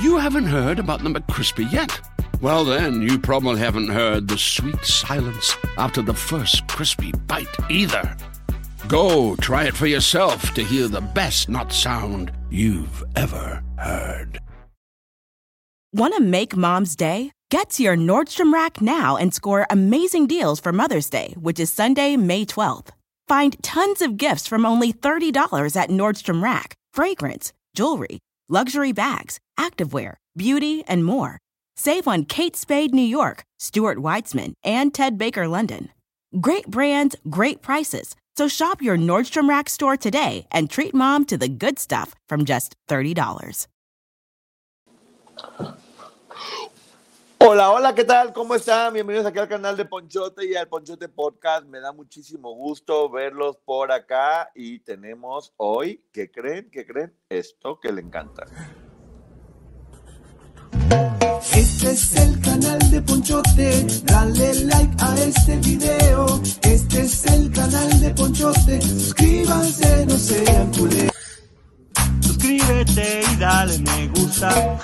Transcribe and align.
you 0.00 0.18
haven't 0.18 0.46
heard 0.46 0.78
about 0.78 1.02
the 1.02 1.08
McCrispy 1.08 1.70
yet. 1.70 2.00
Well, 2.40 2.64
then, 2.64 3.00
you 3.00 3.18
probably 3.18 3.58
haven't 3.58 3.88
heard 3.88 4.28
the 4.28 4.36
sweet 4.36 4.84
silence 4.84 5.56
after 5.78 6.02
the 6.02 6.14
first 6.14 6.66
crispy 6.68 7.12
bite 7.26 7.46
either. 7.70 8.16
Go 8.88 9.36
try 9.36 9.64
it 9.64 9.74
for 9.74 9.86
yourself 9.86 10.52
to 10.54 10.62
hear 10.62 10.86
the 10.86 11.00
best 11.00 11.48
nut 11.48 11.72
sound 11.72 12.30
you've 12.50 13.02
ever 13.16 13.62
heard. 13.78 14.38
Want 15.92 16.14
to 16.14 16.22
make 16.22 16.56
mom's 16.56 16.94
day? 16.94 17.32
Get 17.50 17.70
to 17.70 17.82
your 17.82 17.96
Nordstrom 17.96 18.52
Rack 18.52 18.80
now 18.82 19.16
and 19.16 19.32
score 19.32 19.66
amazing 19.70 20.26
deals 20.26 20.60
for 20.60 20.72
Mother's 20.72 21.08
Day, 21.08 21.34
which 21.38 21.58
is 21.58 21.72
Sunday, 21.72 22.16
May 22.16 22.44
12th. 22.44 22.88
Find 23.28 23.56
tons 23.62 24.02
of 24.02 24.16
gifts 24.16 24.46
from 24.46 24.66
only 24.66 24.92
$30 24.92 25.32
at 25.74 25.90
Nordstrom 25.90 26.42
Rack 26.42 26.74
fragrance, 26.92 27.52
jewelry, 27.74 28.18
luxury 28.48 28.92
bags, 28.92 29.38
activewear, 29.58 30.14
beauty, 30.36 30.84
and 30.86 31.04
more. 31.04 31.38
Save 31.76 32.08
on 32.08 32.24
Kate 32.24 32.56
Spade 32.56 32.94
New 32.94 33.02
York, 33.02 33.44
Stuart 33.58 33.98
Weitzman, 33.98 34.54
and 34.64 34.92
Ted 34.92 35.18
Baker 35.18 35.46
London. 35.46 35.90
Great 36.40 36.66
brands, 36.66 37.16
great 37.30 37.62
prices. 37.62 38.16
So 38.36 38.48
shop 38.48 38.82
your 38.82 38.98
Nordstrom 38.98 39.48
Rack 39.48 39.68
store 39.68 39.96
today 39.96 40.46
and 40.50 40.68
treat 40.68 40.94
mom 40.94 41.24
to 41.26 41.38
the 41.38 41.48
good 41.48 41.78
stuff 41.78 42.14
from 42.28 42.44
just 42.44 42.74
$30. 42.88 43.66
Hola, 47.38 47.70
hola, 47.70 47.94
¿qué 47.94 48.04
tal? 48.04 48.32
¿Cómo 48.32 48.54
están? 48.54 48.94
Bienvenidos 48.94 49.26
aquí 49.26 49.38
al 49.38 49.48
canal 49.48 49.76
de 49.76 49.84
Ponchote 49.84 50.46
y 50.46 50.54
al 50.54 50.68
Ponchote 50.68 51.08
Podcast. 51.08 51.66
Me 51.66 51.80
da 51.80 51.92
muchísimo 51.92 52.54
gusto 52.54 53.10
verlos 53.10 53.58
por 53.58 53.92
acá 53.92 54.50
y 54.54 54.80
tenemos 54.80 55.52
hoy, 55.58 56.02
¿qué 56.12 56.30
creen? 56.30 56.70
¿Qué 56.70 56.86
creen? 56.86 57.14
Esto 57.28 57.78
que 57.78 57.92
le 57.92 58.00
encanta. 58.00 58.44
Este 61.54 61.90
es 61.90 62.16
el 62.16 62.40
canal 62.40 62.78
de 62.90 63.02
Ponchote, 63.02 63.86
dale 64.04 64.54
like 64.64 64.96
a 64.98 65.14
este 65.20 65.56
video. 65.58 66.40
Este 66.62 67.00
es 67.02 67.26
el 67.26 67.52
canal 67.52 68.00
de 68.00 68.10
Ponchote, 68.14 68.80
suscríbanse, 68.80 70.06
no 70.06 70.16
sean 70.16 70.72
culés. 70.72 71.10
Suscríbete 72.22 73.20
y 73.30 73.36
dale 73.36 73.78
me 73.78 74.08
gusta. 74.08 74.78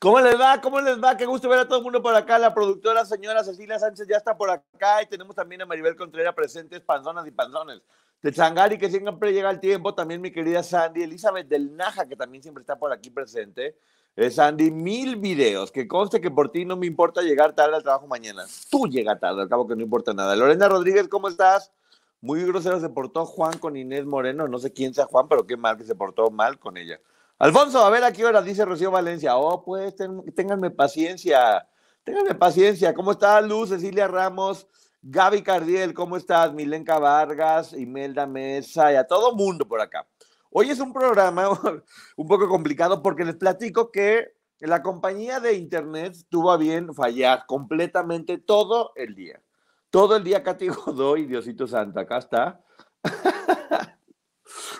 ¿Cómo 0.00 0.18
les 0.18 0.40
va? 0.40 0.58
¿Cómo 0.62 0.80
les 0.80 0.98
va? 0.98 1.14
Qué 1.14 1.26
gusto 1.26 1.46
ver 1.46 1.58
a 1.58 1.68
todo 1.68 1.76
el 1.76 1.84
mundo 1.84 2.00
por 2.00 2.14
acá. 2.14 2.38
La 2.38 2.54
productora 2.54 3.04
señora 3.04 3.44
Cecilia 3.44 3.78
Sánchez 3.78 4.06
ya 4.08 4.16
está 4.16 4.34
por 4.34 4.48
acá 4.48 5.02
y 5.02 5.06
tenemos 5.06 5.36
también 5.36 5.60
a 5.60 5.66
Maribel 5.66 5.94
Contreras 5.94 6.34
presentes, 6.34 6.80
panzonas 6.80 7.26
y 7.26 7.30
panzones. 7.30 7.82
De 8.22 8.32
Changari, 8.32 8.78
que 8.78 8.88
siempre 8.88 9.30
llega 9.30 9.50
al 9.50 9.60
tiempo, 9.60 9.94
también 9.94 10.22
mi 10.22 10.30
querida 10.30 10.62
Sandy, 10.62 11.02
Elizabeth 11.02 11.46
del 11.48 11.76
Naja, 11.76 12.08
que 12.08 12.16
también 12.16 12.42
siempre 12.42 12.62
está 12.62 12.78
por 12.78 12.94
aquí 12.94 13.10
presente. 13.10 13.76
Eh, 14.16 14.30
Sandy, 14.30 14.70
mil 14.70 15.16
videos, 15.16 15.70
que 15.70 15.86
conste 15.86 16.18
que 16.18 16.30
por 16.30 16.50
ti 16.50 16.64
no 16.64 16.78
me 16.78 16.86
importa 16.86 17.20
llegar 17.20 17.54
tarde 17.54 17.76
al 17.76 17.82
trabajo 17.82 18.06
mañana. 18.06 18.46
Tú 18.70 18.86
llega 18.86 19.18
tarde, 19.18 19.42
al 19.42 19.50
cabo 19.50 19.68
que 19.68 19.76
no 19.76 19.82
importa 19.82 20.14
nada. 20.14 20.34
Lorena 20.34 20.66
Rodríguez, 20.66 21.08
¿cómo 21.08 21.28
estás? 21.28 21.72
Muy 22.22 22.42
grosero 22.44 22.80
se 22.80 22.88
portó 22.88 23.26
Juan 23.26 23.58
con 23.58 23.76
Inés 23.76 24.06
Moreno, 24.06 24.48
no 24.48 24.58
sé 24.58 24.72
quién 24.72 24.94
sea 24.94 25.04
Juan, 25.04 25.28
pero 25.28 25.46
qué 25.46 25.58
mal 25.58 25.76
que 25.76 25.84
se 25.84 25.94
portó 25.94 26.30
mal 26.30 26.58
con 26.58 26.78
ella. 26.78 26.98
Alfonso, 27.40 27.78
a 27.78 27.88
ver 27.88 28.04
a 28.04 28.12
qué 28.12 28.26
hora 28.26 28.42
dice 28.42 28.66
Rocío 28.66 28.90
Valencia. 28.90 29.38
Oh, 29.38 29.64
pues 29.64 29.96
ten, 29.96 30.22
paciencia, 30.76 31.66
ténganme 32.04 32.34
paciencia. 32.34 32.92
¿Cómo 32.92 33.12
estás, 33.12 33.42
Luz, 33.48 33.70
Cecilia 33.70 34.06
Ramos, 34.06 34.66
Gaby 35.00 35.42
Cardiel? 35.42 35.94
¿Cómo 35.94 36.18
estás? 36.18 36.52
Milenka 36.52 36.98
Vargas, 36.98 37.72
Imelda 37.72 38.26
Mesa 38.26 38.92
y 38.92 38.96
a 38.96 39.06
todo 39.06 39.34
mundo 39.34 39.66
por 39.66 39.80
acá. 39.80 40.06
Hoy 40.50 40.68
es 40.68 40.80
un 40.80 40.92
programa 40.92 41.48
un 42.16 42.28
poco 42.28 42.46
complicado 42.46 43.02
porque 43.02 43.24
les 43.24 43.36
platico 43.36 43.90
que 43.90 44.34
la 44.58 44.82
compañía 44.82 45.40
de 45.40 45.54
internet 45.54 46.18
tuvo 46.28 46.52
a 46.52 46.58
bien 46.58 46.92
fallar 46.92 47.46
completamente 47.46 48.36
todo 48.36 48.92
el 48.96 49.14
día. 49.14 49.40
Todo 49.88 50.16
el 50.16 50.24
día 50.24 50.42
Katy 50.42 50.68
Godoy, 50.68 51.24
Diosito 51.24 51.66
Santa, 51.66 52.02
acá 52.02 52.18
está. 52.18 52.60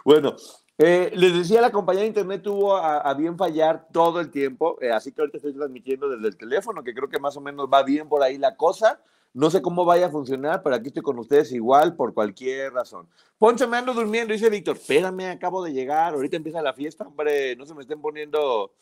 bueno, 0.04 0.36
eh, 0.82 1.12
les 1.14 1.34
decía, 1.34 1.60
la 1.60 1.70
compañía 1.70 2.02
de 2.02 2.08
internet 2.08 2.42
tuvo 2.42 2.74
a, 2.74 2.98
a 2.98 3.12
bien 3.12 3.36
fallar 3.36 3.86
todo 3.92 4.18
el 4.18 4.30
tiempo, 4.30 4.78
eh, 4.80 4.90
así 4.90 5.12
que 5.12 5.20
ahorita 5.20 5.36
estoy 5.36 5.52
transmitiendo 5.52 6.08
desde 6.08 6.26
el 6.26 6.36
teléfono, 6.38 6.82
que 6.82 6.94
creo 6.94 7.10
que 7.10 7.20
más 7.20 7.36
o 7.36 7.42
menos 7.42 7.68
va 7.70 7.82
bien 7.82 8.08
por 8.08 8.22
ahí 8.22 8.38
la 8.38 8.56
cosa. 8.56 8.98
No 9.32 9.48
sé 9.50 9.62
cómo 9.62 9.84
vaya 9.84 10.06
a 10.06 10.10
funcionar, 10.10 10.62
pero 10.62 10.74
aquí 10.74 10.88
estoy 10.88 11.02
con 11.02 11.18
ustedes 11.18 11.52
igual 11.52 11.94
por 11.94 12.14
cualquier 12.14 12.72
razón. 12.72 13.06
Poncho, 13.38 13.68
me 13.68 13.76
ando 13.76 13.94
durmiendo, 13.94 14.32
dice 14.32 14.50
Víctor. 14.50 14.76
Espérame, 14.76 15.30
acabo 15.30 15.62
de 15.62 15.72
llegar, 15.72 16.14
ahorita 16.14 16.36
empieza 16.36 16.60
la 16.62 16.72
fiesta, 16.72 17.06
hombre, 17.06 17.54
no 17.56 17.64
se 17.64 17.74
me 17.74 17.82
estén 17.82 18.00
poniendo, 18.00 18.72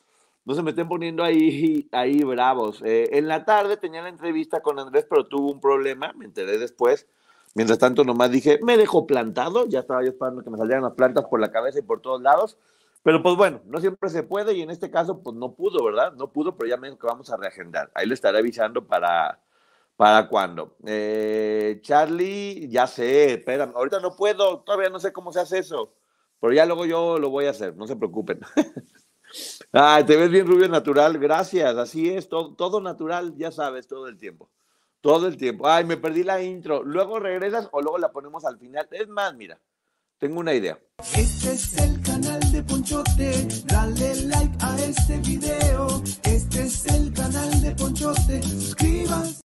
no 0.46 0.54
se 0.54 0.62
me 0.62 0.70
estén 0.70 0.88
poniendo 0.88 1.22
ahí, 1.22 1.86
ahí 1.92 2.22
bravos. 2.22 2.80
Eh, 2.82 3.10
en 3.12 3.28
la 3.28 3.44
tarde 3.44 3.76
tenía 3.76 4.00
la 4.00 4.08
entrevista 4.08 4.60
con 4.60 4.78
Andrés, 4.78 5.04
pero 5.10 5.26
tuvo 5.26 5.50
un 5.50 5.60
problema, 5.60 6.14
me 6.14 6.24
enteré 6.24 6.56
después. 6.56 7.06
Mientras 7.54 7.78
tanto, 7.78 8.04
nomás 8.04 8.30
dije, 8.30 8.60
me 8.62 8.76
dejo 8.76 9.06
plantado, 9.06 9.66
ya 9.66 9.80
estaba 9.80 10.02
yo 10.02 10.10
esperando 10.10 10.42
que 10.42 10.50
me 10.50 10.58
salieran 10.58 10.82
las 10.82 10.92
plantas 10.92 11.24
por 11.24 11.40
la 11.40 11.50
cabeza 11.50 11.78
y 11.78 11.82
por 11.82 12.00
todos 12.00 12.22
lados. 12.22 12.58
Pero 13.02 13.22
pues 13.22 13.36
bueno, 13.36 13.60
no 13.66 13.80
siempre 13.80 14.10
se 14.10 14.22
puede 14.22 14.54
y 14.54 14.62
en 14.62 14.70
este 14.70 14.90
caso 14.90 15.22
pues 15.22 15.36
no 15.36 15.54
pudo, 15.54 15.84
¿verdad? 15.84 16.12
No 16.14 16.32
pudo, 16.32 16.56
pero 16.56 16.68
ya 16.68 16.76
me 16.76 16.88
dijo 16.88 16.98
que 16.98 17.06
vamos 17.06 17.30
a 17.30 17.36
reagendar. 17.36 17.90
Ahí 17.94 18.06
le 18.06 18.14
estaré 18.14 18.38
avisando 18.38 18.86
para, 18.86 19.40
para 19.96 20.28
cuándo. 20.28 20.76
Eh, 20.86 21.80
Charlie, 21.82 22.68
ya 22.68 22.86
sé, 22.86 23.34
espérame, 23.34 23.72
ahorita 23.74 24.00
no 24.00 24.14
puedo, 24.14 24.60
todavía 24.60 24.90
no 24.90 25.00
sé 25.00 25.12
cómo 25.12 25.32
se 25.32 25.40
hace 25.40 25.58
eso, 25.58 25.92
pero 26.40 26.52
ya 26.52 26.66
luego 26.66 26.86
yo 26.86 27.18
lo 27.18 27.30
voy 27.30 27.46
a 27.46 27.50
hacer, 27.50 27.76
no 27.76 27.86
se 27.86 27.96
preocupen. 27.96 28.40
Te 30.06 30.16
ves 30.16 30.30
bien 30.30 30.46
rubio 30.46 30.68
natural, 30.68 31.18
gracias, 31.18 31.76
así 31.76 32.10
es, 32.10 32.28
todo, 32.28 32.54
todo 32.54 32.80
natural, 32.80 33.34
ya 33.36 33.50
sabes, 33.50 33.88
todo 33.88 34.06
el 34.06 34.18
tiempo. 34.18 34.48
Todo 35.00 35.28
el 35.28 35.36
tiempo. 35.36 35.68
Ay, 35.68 35.84
me 35.84 35.96
perdí 35.96 36.24
la 36.24 36.42
intro. 36.42 36.82
Luego 36.82 37.20
regresas 37.20 37.68
o 37.72 37.80
luego 37.80 37.98
la 37.98 38.10
ponemos 38.10 38.44
al 38.44 38.58
final. 38.58 38.88
Es 38.90 39.08
más, 39.08 39.34
mira, 39.34 39.60
tengo 40.18 40.40
una 40.40 40.54
idea. 40.54 40.78
Este 41.16 41.52
es 41.52 41.78
el 41.78 42.02
canal 42.02 42.40
de 42.52 42.62
Ponchote, 42.64 43.48
dale 43.66 44.22
like 44.22 44.56
a 44.60 44.76
este 44.80 45.18
video. 45.18 46.02
Este 46.24 46.62
es 46.64 46.86
el 46.86 47.12
canal 47.12 47.62
de 47.62 47.70
Ponchote, 47.76 48.42
suscríbanse. 48.42 49.40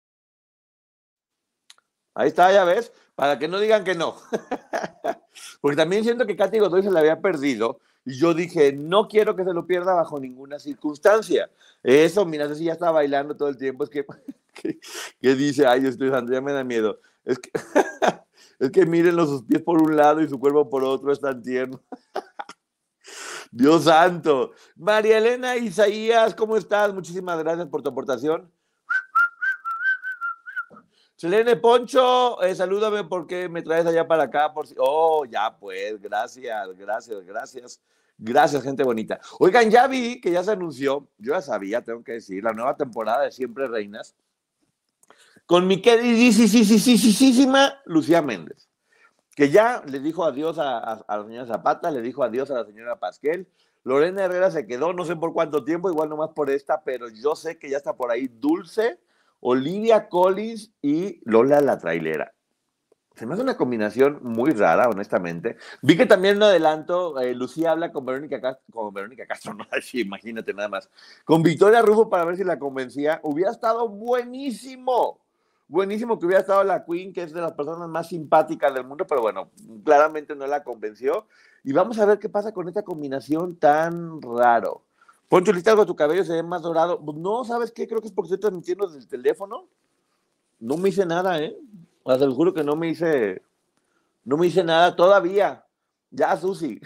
Ahí 2.14 2.28
está, 2.28 2.52
ya 2.52 2.64
ves, 2.64 2.92
para 3.14 3.38
que 3.38 3.48
no 3.48 3.58
digan 3.58 3.82
que 3.82 3.94
no. 3.94 4.16
Porque 5.60 5.76
también 5.76 6.04
siento 6.04 6.26
que 6.26 6.36
Katy 6.36 6.58
Godoy 6.58 6.82
se 6.82 6.90
la 6.90 7.00
había 7.00 7.20
perdido 7.20 7.80
y 8.04 8.14
yo 8.14 8.34
dije, 8.34 8.72
no 8.72 9.08
quiero 9.08 9.36
que 9.36 9.44
se 9.44 9.52
lo 9.52 9.66
pierda 9.66 9.94
bajo 9.94 10.18
ninguna 10.18 10.58
circunstancia. 10.58 11.50
Eso, 11.82 12.24
mira, 12.24 12.52
si 12.54 12.64
ya 12.64 12.72
está 12.72 12.90
bailando 12.90 13.36
todo 13.36 13.48
el 13.48 13.56
tiempo, 13.56 13.84
es 13.84 13.90
que, 13.90 14.06
que, 15.20 15.34
dice, 15.34 15.66
ay, 15.66 15.86
estoy 15.86 16.10
santo, 16.10 16.32
ya 16.32 16.40
me 16.40 16.52
da 16.52 16.64
miedo. 16.64 17.00
Es 17.24 17.38
que, 17.38 17.50
es 18.58 18.70
que 18.70 18.86
mírenlo 18.86 19.26
sus 19.26 19.42
pies 19.44 19.62
por 19.62 19.82
un 19.82 19.96
lado 19.96 20.22
y 20.22 20.28
su 20.28 20.38
cuerpo 20.40 20.68
por 20.68 20.82
otro, 20.84 21.12
es 21.12 21.20
tan 21.20 21.42
tierno. 21.42 21.80
Dios 23.52 23.84
santo. 23.84 24.52
María 24.76 25.18
Elena 25.18 25.56
Isaías, 25.56 26.34
¿cómo 26.34 26.56
estás? 26.56 26.94
Muchísimas 26.94 27.38
gracias 27.38 27.66
por 27.68 27.82
tu 27.82 27.90
aportación. 27.90 28.50
Selene 31.20 31.56
Poncho, 31.56 32.40
eh, 32.40 32.54
salúdame 32.54 33.04
porque 33.04 33.46
me 33.46 33.60
traes 33.60 33.84
allá 33.84 34.08
para 34.08 34.22
acá. 34.22 34.54
Por 34.54 34.66
si... 34.66 34.74
Oh, 34.78 35.26
ya 35.26 35.54
pues, 35.54 36.00
gracias, 36.00 36.74
gracias, 36.78 37.26
gracias. 37.26 37.80
Gracias, 38.16 38.62
gente 38.62 38.82
bonita. 38.82 39.20
Oigan, 39.38 39.70
ya 39.70 39.86
vi 39.86 40.18
que 40.18 40.30
ya 40.30 40.42
se 40.42 40.52
anunció, 40.52 41.08
yo 41.18 41.34
ya 41.34 41.42
sabía, 41.42 41.84
tengo 41.84 42.02
que 42.02 42.12
decir, 42.12 42.42
la 42.42 42.54
nueva 42.54 42.74
temporada 42.74 43.24
de 43.24 43.32
Siempre 43.32 43.68
Reinas 43.68 44.14
con 45.44 45.66
mi 45.66 45.82
queridísima 45.82 47.82
Lucía 47.84 48.22
Méndez, 48.22 48.70
que 49.36 49.50
ya 49.50 49.82
le 49.84 50.00
dijo 50.00 50.24
adiós 50.24 50.58
a, 50.58 50.78
a, 50.78 51.04
a, 51.06 51.18
la 51.18 51.24
señora 51.24 51.46
Zapata, 51.46 51.90
le 51.90 52.00
dijo 52.00 52.24
adiós 52.24 52.50
a 52.50 52.54
la 52.54 52.64
señora 52.64 52.98
Pasquel. 52.98 53.46
Lorena 53.84 54.24
Herrera 54.24 54.50
se 54.50 54.66
quedó, 54.66 54.94
no 54.94 55.04
sé 55.04 55.16
por 55.16 55.34
cuánto 55.34 55.64
tiempo, 55.64 55.90
igual 55.90 56.08
nomás 56.08 56.30
por 56.30 56.48
esta, 56.48 56.82
pero 56.82 57.10
yo 57.10 57.36
sé 57.36 57.58
que 57.58 57.68
ya 57.68 57.76
está 57.76 57.94
por 57.94 58.10
ahí 58.10 58.26
Dulce 58.26 58.98
Olivia 59.40 60.08
Collins 60.08 60.72
y 60.82 61.20
Lola 61.24 61.60
la 61.60 61.78
trailera. 61.78 62.32
Se 63.16 63.26
me 63.26 63.34
hace 63.34 63.42
una 63.42 63.56
combinación 63.56 64.20
muy 64.22 64.52
rara, 64.52 64.88
honestamente. 64.88 65.56
Vi 65.82 65.96
que 65.96 66.06
también 66.06 66.36
en 66.36 66.44
adelanto, 66.44 67.18
eh, 67.20 67.34
Lucía 67.34 67.72
habla 67.72 67.92
con 67.92 68.06
Verónica 68.06 68.40
Castro, 68.40 68.64
con 68.72 68.94
Verónica 68.94 69.26
Castro, 69.26 69.52
no, 69.54 69.66
imagínate 69.92 70.54
nada 70.54 70.68
más, 70.68 70.88
con 71.24 71.42
Victoria 71.42 71.82
Rufo 71.82 72.08
para 72.08 72.24
ver 72.24 72.36
si 72.36 72.44
la 72.44 72.58
convencía. 72.58 73.20
Hubiera 73.22 73.50
estado 73.50 73.88
buenísimo, 73.88 75.20
buenísimo 75.68 76.18
que 76.18 76.26
hubiera 76.26 76.40
estado 76.40 76.64
la 76.64 76.84
Queen, 76.84 77.12
que 77.12 77.22
es 77.24 77.32
de 77.32 77.40
las 77.40 77.52
personas 77.52 77.88
más 77.88 78.08
simpáticas 78.08 78.72
del 78.72 78.84
mundo, 78.84 79.06
pero 79.06 79.20
bueno, 79.20 79.50
claramente 79.84 80.34
no 80.34 80.46
la 80.46 80.62
convenció. 80.62 81.26
Y 81.62 81.72
vamos 81.72 81.98
a 81.98 82.06
ver 82.06 82.18
qué 82.18 82.28
pasa 82.28 82.52
con 82.52 82.68
esta 82.68 82.82
combinación 82.82 83.56
tan 83.56 84.22
raro. 84.22 84.84
Poncho, 85.30 85.52
¿lista 85.52 85.70
algo 85.70 85.86
tu 85.86 85.94
cabello? 85.94 86.24
Se 86.24 86.32
ve 86.32 86.42
más 86.42 86.60
dorado. 86.60 87.00
No, 87.14 87.44
¿sabes 87.44 87.70
qué? 87.70 87.86
Creo 87.86 88.00
que 88.00 88.08
es 88.08 88.12
porque 88.12 88.26
estoy 88.26 88.40
transmitiendo 88.40 88.88
desde 88.88 88.98
el 88.98 89.06
teléfono. 89.06 89.68
No 90.58 90.76
me 90.76 90.88
hice 90.88 91.06
nada, 91.06 91.40
¿eh? 91.40 91.56
O 92.02 92.18
sea, 92.18 92.28
juro 92.28 92.52
que 92.52 92.64
no 92.64 92.74
me 92.74 92.88
hice, 92.88 93.40
no 94.24 94.36
me 94.36 94.48
hice 94.48 94.64
nada 94.64 94.96
todavía. 94.96 95.64
Ya, 96.10 96.36
Susi. 96.36 96.80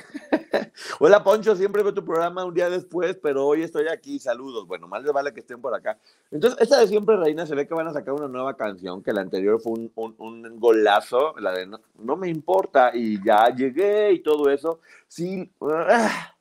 Hola, 1.00 1.24
Poncho, 1.24 1.56
siempre 1.56 1.82
veo 1.82 1.94
tu 1.94 2.04
programa 2.04 2.44
un 2.44 2.52
día 2.52 2.68
después, 2.68 3.16
pero 3.22 3.46
hoy 3.46 3.62
estoy 3.62 3.88
aquí. 3.88 4.18
Saludos. 4.18 4.66
Bueno, 4.66 4.88
más 4.88 5.02
les 5.02 5.14
vale 5.14 5.32
que 5.32 5.40
estén 5.40 5.62
por 5.62 5.74
acá. 5.74 5.98
Entonces, 6.30 6.60
esta 6.60 6.78
de 6.80 6.86
siempre, 6.86 7.16
Reina, 7.16 7.46
se 7.46 7.54
ve 7.54 7.66
que 7.66 7.72
van 7.72 7.88
a 7.88 7.94
sacar 7.94 8.12
una 8.12 8.28
nueva 8.28 8.58
canción, 8.58 9.02
que 9.02 9.14
la 9.14 9.22
anterior 9.22 9.58
fue 9.58 9.72
un, 9.72 10.60
golazo, 10.60 11.34
la 11.38 11.52
de 11.52 11.66
no, 11.66 12.16
me 12.18 12.28
importa, 12.28 12.90
y 12.92 13.24
ya 13.24 13.48
llegué 13.48 14.12
y 14.12 14.22
todo 14.22 14.50
eso. 14.50 14.80
Sí. 15.08 15.50
Ah. 15.62 16.33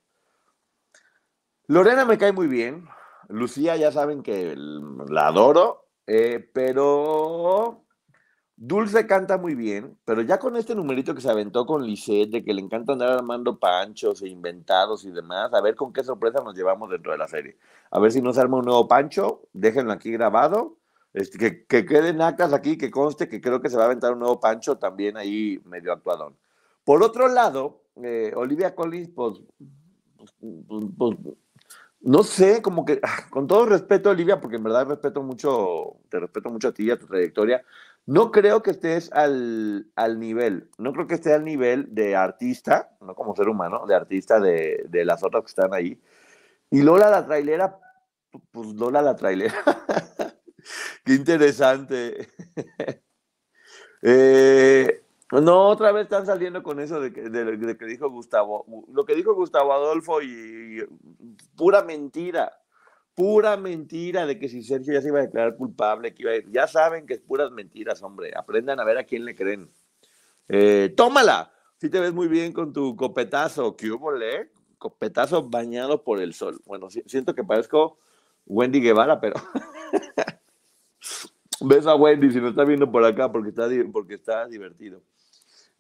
Lorena 1.74 2.06
me 2.06 2.20
cae 2.20 2.32
muy 2.32 2.46
bien. 2.46 2.88
Lucía, 3.30 3.76
ya 3.78 3.92
saben 3.92 4.22
que 4.22 4.54
la 4.56 5.26
adoro, 5.26 5.88
eh, 6.06 6.48
pero 6.54 7.84
Dulce 8.56 9.08
canta 9.08 9.40
muy 9.40 9.56
bien, 9.56 9.98
pero 10.06 10.22
ya 10.22 10.38
con 10.38 10.56
este 10.56 10.76
numerito 10.76 11.16
que 11.16 11.22
se 11.22 11.32
aventó 11.32 11.66
con 11.66 11.84
Lisette, 11.84 12.30
de 12.30 12.44
que 12.44 12.54
le 12.54 12.62
encanta 12.62 12.94
andar 12.94 13.10
armando 13.10 13.58
panchos 13.58 14.22
e 14.22 14.28
inventados 14.28 15.04
y 15.04 15.10
demás, 15.10 15.52
a 15.52 15.62
ver 15.62 15.76
con 15.76 15.92
qué 15.92 16.04
sorpresa 16.04 16.44
nos 16.44 16.56
llevamos 16.56 16.92
dentro 16.92 17.12
de 17.12 17.18
la 17.18 17.28
serie. 17.28 17.58
A 17.90 18.00
ver 18.00 18.12
si 18.12 18.22
nos 18.22 18.38
arma 18.38 18.58
un 18.58 18.66
nuevo 18.66 18.88
pancho, 18.88 19.42
déjenlo 19.52 19.94
aquí 19.94 20.12
grabado, 20.12 20.78
este, 21.16 21.40
que, 21.40 21.66
que 21.66 21.88
queden 21.88 22.22
acas 22.22 22.54
aquí, 22.54 22.78
que 22.78 22.92
conste 22.92 23.28
que 23.28 23.42
creo 23.42 23.64
que 23.64 23.72
se 23.72 23.78
va 23.78 23.84
a 23.84 23.86
aventar 23.88 24.14
un 24.14 24.20
nuevo 24.20 24.40
pancho 24.40 24.78
también 24.78 25.18
ahí 25.18 25.60
medio 25.66 25.92
actuadón. 25.92 26.36
Por 26.84 27.02
otro 27.02 27.30
lado, 27.30 27.82
eh, 28.04 28.32
Olivia 28.36 28.76
Collins, 28.76 29.10
pues, 29.10 29.42
pues, 30.18 30.32
pues, 30.68 31.16
pues 31.24 31.38
no 32.04 32.24
sé, 32.24 32.62
como 32.62 32.86
que, 32.86 33.00
ah, 33.02 33.28
con 33.30 33.48
todo 33.48 33.66
respeto, 33.66 34.10
Olivia, 34.10 34.42
porque 34.42 34.58
en 34.58 34.64
verdad 34.64 34.88
respeto 34.88 35.24
mucho, 35.24 35.98
te 36.10 36.20
respeto 36.20 36.50
mucho 36.50 36.68
a 36.68 36.74
ti 36.74 36.84
y 36.86 36.92
a 36.92 37.00
tu 37.00 37.08
trayectoria, 37.08 37.64
no 38.06 38.32
creo 38.32 38.62
que 38.62 38.72
estés 38.72 39.12
al, 39.14 39.88
al, 39.96 40.20
nivel, 40.20 40.70
no 40.78 40.92
creo 40.92 41.08
que 41.08 41.16
esté 41.16 41.34
al 41.34 41.46
nivel 41.46 41.96
de 41.96 42.18
artista, 42.18 42.92
no 43.00 43.16
como 43.16 43.36
ser 43.36 43.48
humano, 43.48 43.86
de 43.88 43.96
artista 43.96 44.40
de, 44.42 44.86
de 44.90 45.06
las 45.06 45.24
otras 45.24 45.44
que 45.44 45.50
están 45.50 45.74
ahí. 45.74 46.02
Y 46.70 46.82
Lola 46.82 47.10
la 47.10 47.26
trailera, 47.26 47.80
pues 48.52 48.68
Lola 48.74 49.02
la 49.02 49.16
trailera. 49.16 49.56
Qué 51.06 51.14
interesante. 51.14 52.28
eh, 54.02 55.03
no, 55.42 55.68
otra 55.68 55.92
vez 55.92 56.04
están 56.04 56.26
saliendo 56.26 56.64
con 56.64 56.80
eso 56.80 57.00
de 57.00 57.14
que, 57.14 57.30
de, 57.30 57.78
que, 57.78 57.86
dijo 57.86 58.10
Gustavo. 58.10 58.66
Lo 58.92 59.06
que 59.06 59.16
dijo 59.16 59.34
Gustavo 59.34 59.74
Adolfo 59.74 60.22
y, 60.22 60.28
y 60.28 60.84
pura 61.56 61.84
mentira 61.84 62.52
pura 63.16 63.58
mentira 63.58 64.26
de 64.26 64.40
que 64.40 64.50
si 64.50 64.64
Sergio 64.64 64.94
ya 64.94 65.02
se 65.02 65.10
iba 65.10 65.20
a 65.20 65.24
declarar 65.24 65.56
culpable, 65.56 66.14
que 66.14 66.24
iba 66.24 66.32
a... 66.32 66.52
ya 66.52 66.68
saben 66.68 67.06
que 67.06 67.14
es 67.14 67.22
puras 67.22 67.52
mentiras, 67.52 68.02
hombre. 68.04 68.32
Aprendan 68.36 68.80
a 68.80 68.84
ver 68.84 68.98
a 68.98 69.04
quién 69.04 69.26
le 69.26 69.36
creen. 69.36 69.70
Eh, 70.50 70.94
tómala. 70.96 71.52
Si 71.78 71.90
te 71.90 72.00
ves 72.00 72.14
muy 72.14 72.28
bien 72.28 72.54
con 72.54 72.72
tu 72.72 72.96
copetazo, 72.96 73.76
¿qué 73.76 73.92
hubo, 73.92 74.12
le? 74.12 74.52
Copetazo 74.78 75.50
bañado 75.50 76.04
por 76.04 76.22
el 76.22 76.34
sol. 76.34 76.62
Bueno, 76.66 76.90
siento 76.90 77.36
que 77.36 77.44
parezco 77.44 77.98
Wendy 78.46 78.80
Guevara, 78.80 79.20
pero 79.20 79.36
ves 81.62 81.86
a 81.86 81.96
Wendy 81.96 82.32
si 82.32 82.40
no 82.40 82.50
está 82.50 82.64
viendo 82.64 82.92
por 82.92 83.04
acá 83.04 83.32
porque 83.32 83.50
está, 83.50 83.68
porque 83.92 84.16
está 84.16 84.48
divertido. 84.48 85.02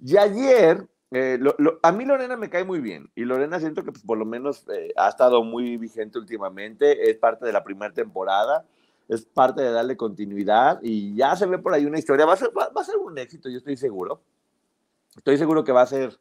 Y 0.05 0.17
ayer 0.17 0.85
eh, 1.11 1.39
a 1.81 1.91
mí 1.93 2.03
Lorena 2.03 2.35
me 2.35 2.49
cae 2.49 2.65
muy 2.65 2.81
bien 2.81 3.09
y 3.15 3.23
Lorena 3.23 3.57
siento 3.59 3.85
que 3.85 3.91
pues, 3.91 4.03
por 4.03 4.17
lo 4.17 4.25
menos 4.25 4.65
eh, 4.67 4.91
ha 4.97 5.07
estado 5.07 5.43
muy 5.43 5.77
vigente 5.77 6.19
últimamente, 6.19 7.09
es 7.09 7.15
parte 7.17 7.45
de 7.45 7.53
la 7.53 7.63
primera 7.63 7.93
temporada, 7.93 8.65
es 9.07 9.23
parte 9.23 9.61
de 9.61 9.71
darle 9.71 9.95
continuidad 9.95 10.79
y 10.81 11.15
ya 11.15 11.37
se 11.37 11.45
ve 11.45 11.57
por 11.57 11.73
ahí 11.73 11.85
una 11.85 11.99
historia, 11.99 12.25
va 12.25 12.33
a 12.33 12.37
ser, 12.37 12.49
a 12.53 12.97
un 12.99 13.17
éxito, 13.17 13.47
yo 13.47 13.59
estoy 13.59 13.77
seguro. 13.77 14.21
Estoy 15.15 15.37
seguro 15.37 15.63
que 15.63 15.71
va 15.71 15.83
a 15.83 15.87
ser 15.87 16.19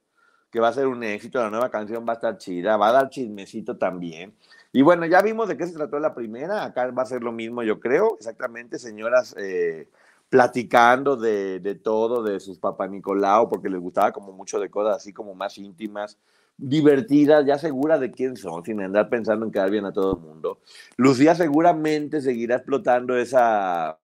que 0.51 0.61
va 0.61 0.69
a 0.69 0.73
ser 0.75 0.87
un 0.87 1.03
éxito, 1.03 1.41
la 1.41 1.49
nueva 1.49 1.71
canción 1.71 2.05
va 2.07 2.13
a 2.13 2.17
estar 2.17 2.37
chida, 2.37 2.77
va 2.77 2.89
a 2.89 2.93
dar 2.93 3.09
chismecito 3.09 3.79
también. 3.79 4.35
Y 4.71 4.83
bueno, 4.83 5.07
ya 5.07 5.23
vimos 5.23 5.49
de 5.49 5.57
qué 5.57 5.67
se 5.67 5.73
trató 5.73 5.99
la 5.99 6.15
primera, 6.15 6.63
acá 6.65 6.91
va 6.91 7.03
a 7.03 7.07
ser 7.07 7.23
lo 7.23 7.33
mismo, 7.33 7.63
yo 7.63 7.81
creo, 7.81 8.17
exactamente, 8.19 8.79
señoras 8.79 9.35
eh, 9.39 9.89
platicando 10.33 11.19
de, 11.19 11.61
de, 11.61 11.75
todo, 11.75 12.23
de 12.23 12.41
sus 12.41 12.59
papá 12.59 12.89
Nicolau, 12.89 13.51
porque 13.51 13.69
les 13.69 13.79
gustaba 13.79 14.13
como 14.13 14.33
mucho 14.33 14.59
de 14.59 14.71
cosas 14.71 14.97
así 14.97 15.13
como 15.13 15.35
más 15.35 15.59
íntimas, 15.59 16.19
divertidas, 16.57 17.45
ya 17.45 17.59
segura 17.59 17.99
de 17.99 18.11
quién 18.11 18.39
son, 18.39 18.65
sin 18.65 18.81
andar 18.81 19.11
pensando 19.11 19.45
en 19.45 19.53
quedar 19.53 19.71
bien 19.71 19.85
a 19.85 19.93
todo 19.93 20.15
el 20.15 20.21
mundo. 20.21 20.61
Lucía 20.97 21.35
seguramente 21.35 22.23
seguirá 22.23 22.57
explotando 22.57 23.15
esa, 23.15 23.99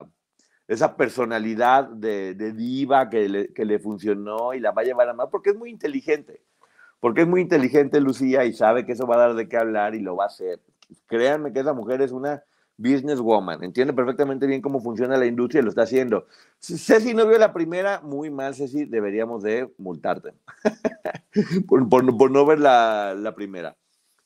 esa 0.67 0.99
personalidad 0.99 1.89
de, 1.89 2.35
de 2.35 2.53
diva 2.53 3.09
que 3.09 3.27
le, 3.27 3.49
que 3.55 3.65
le, 3.65 3.79
funcionó 3.79 4.53
y 4.53 4.61
la 4.61 4.73
va 4.73 4.83
a 4.83 4.85
llevar 4.85 5.09
a 5.09 5.15
más, 5.15 5.29
porque 5.31 5.49
es 5.49 5.57
muy 5.57 5.71
inteligente, 5.71 6.43
porque 7.01 7.23
es 7.23 7.27
muy 7.27 7.41
inteligente 7.41 8.03
Lucía 8.03 8.45
y 8.45 8.53
sabe 8.53 8.85
que 8.85 8.93
eso 8.93 9.07
va 9.07 9.15
a 9.15 9.29
dar 9.29 9.35
de 9.35 9.49
qué 9.49 9.57
hablar 9.57 9.95
y 9.95 10.01
lo 10.01 10.15
va 10.15 10.25
a 10.25 10.27
hacer. 10.27 10.61
Créanme 11.07 11.55
que 11.55 11.61
esa 11.61 11.73
mujer 11.73 12.03
es 12.03 12.13
una 12.13 12.43
businesswoman, 12.79 13.65
entiende 13.65 13.93
perfectamente 13.93 14.47
bien 14.47 14.63
cómo 14.63 14.81
funciona 14.81 15.17
la 15.17 15.27
industria 15.27 15.61
y 15.61 15.65
lo 15.65 15.71
está 15.71 15.83
haciendo. 15.83 16.27
Ceci 16.61 17.13
no 17.13 17.27
vio 17.27 17.37
la 17.37 17.53
primera, 17.53 18.01
muy 18.01 18.31
mal, 18.31 18.55
Ceci, 18.55 18.85
deberíamos 18.85 19.43
de 19.43 19.71
multarte 19.79 20.33
por, 21.69 21.89
por, 21.89 22.17
por, 22.17 22.31
no 22.31 22.47
ver 22.47 22.61
la, 22.61 23.15
la, 23.19 23.35
primera. 23.35 23.77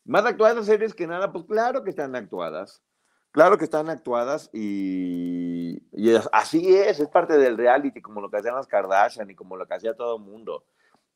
Más 0.04 0.24
actuadas 0.26 0.66
series 0.66 0.94
que 0.94 1.06
nada, 1.06 1.32
pues 1.32 1.44
claro 1.46 1.82
que 1.82 1.90
están 1.90 2.14
actuadas. 2.14 2.82
Claro 3.30 3.56
que 3.56 3.64
están 3.64 3.88
actuadas 3.88 4.50
y, 4.52 5.82
y 5.90 6.14
así 6.32 6.76
es, 6.76 7.00
es 7.00 7.08
parte 7.08 7.38
del 7.38 7.56
reality, 7.56 8.02
como 8.02 8.20
lo 8.20 8.30
que 8.30 8.36
hacían 8.36 8.54
las 8.54 8.66
Kardashian 8.66 9.30
y 9.30 9.34
como 9.34 9.56
lo 9.56 9.66
que 9.66 9.72
hacía 9.72 9.94
todo 9.94 10.16
el 10.16 10.22
mundo. 10.22 10.66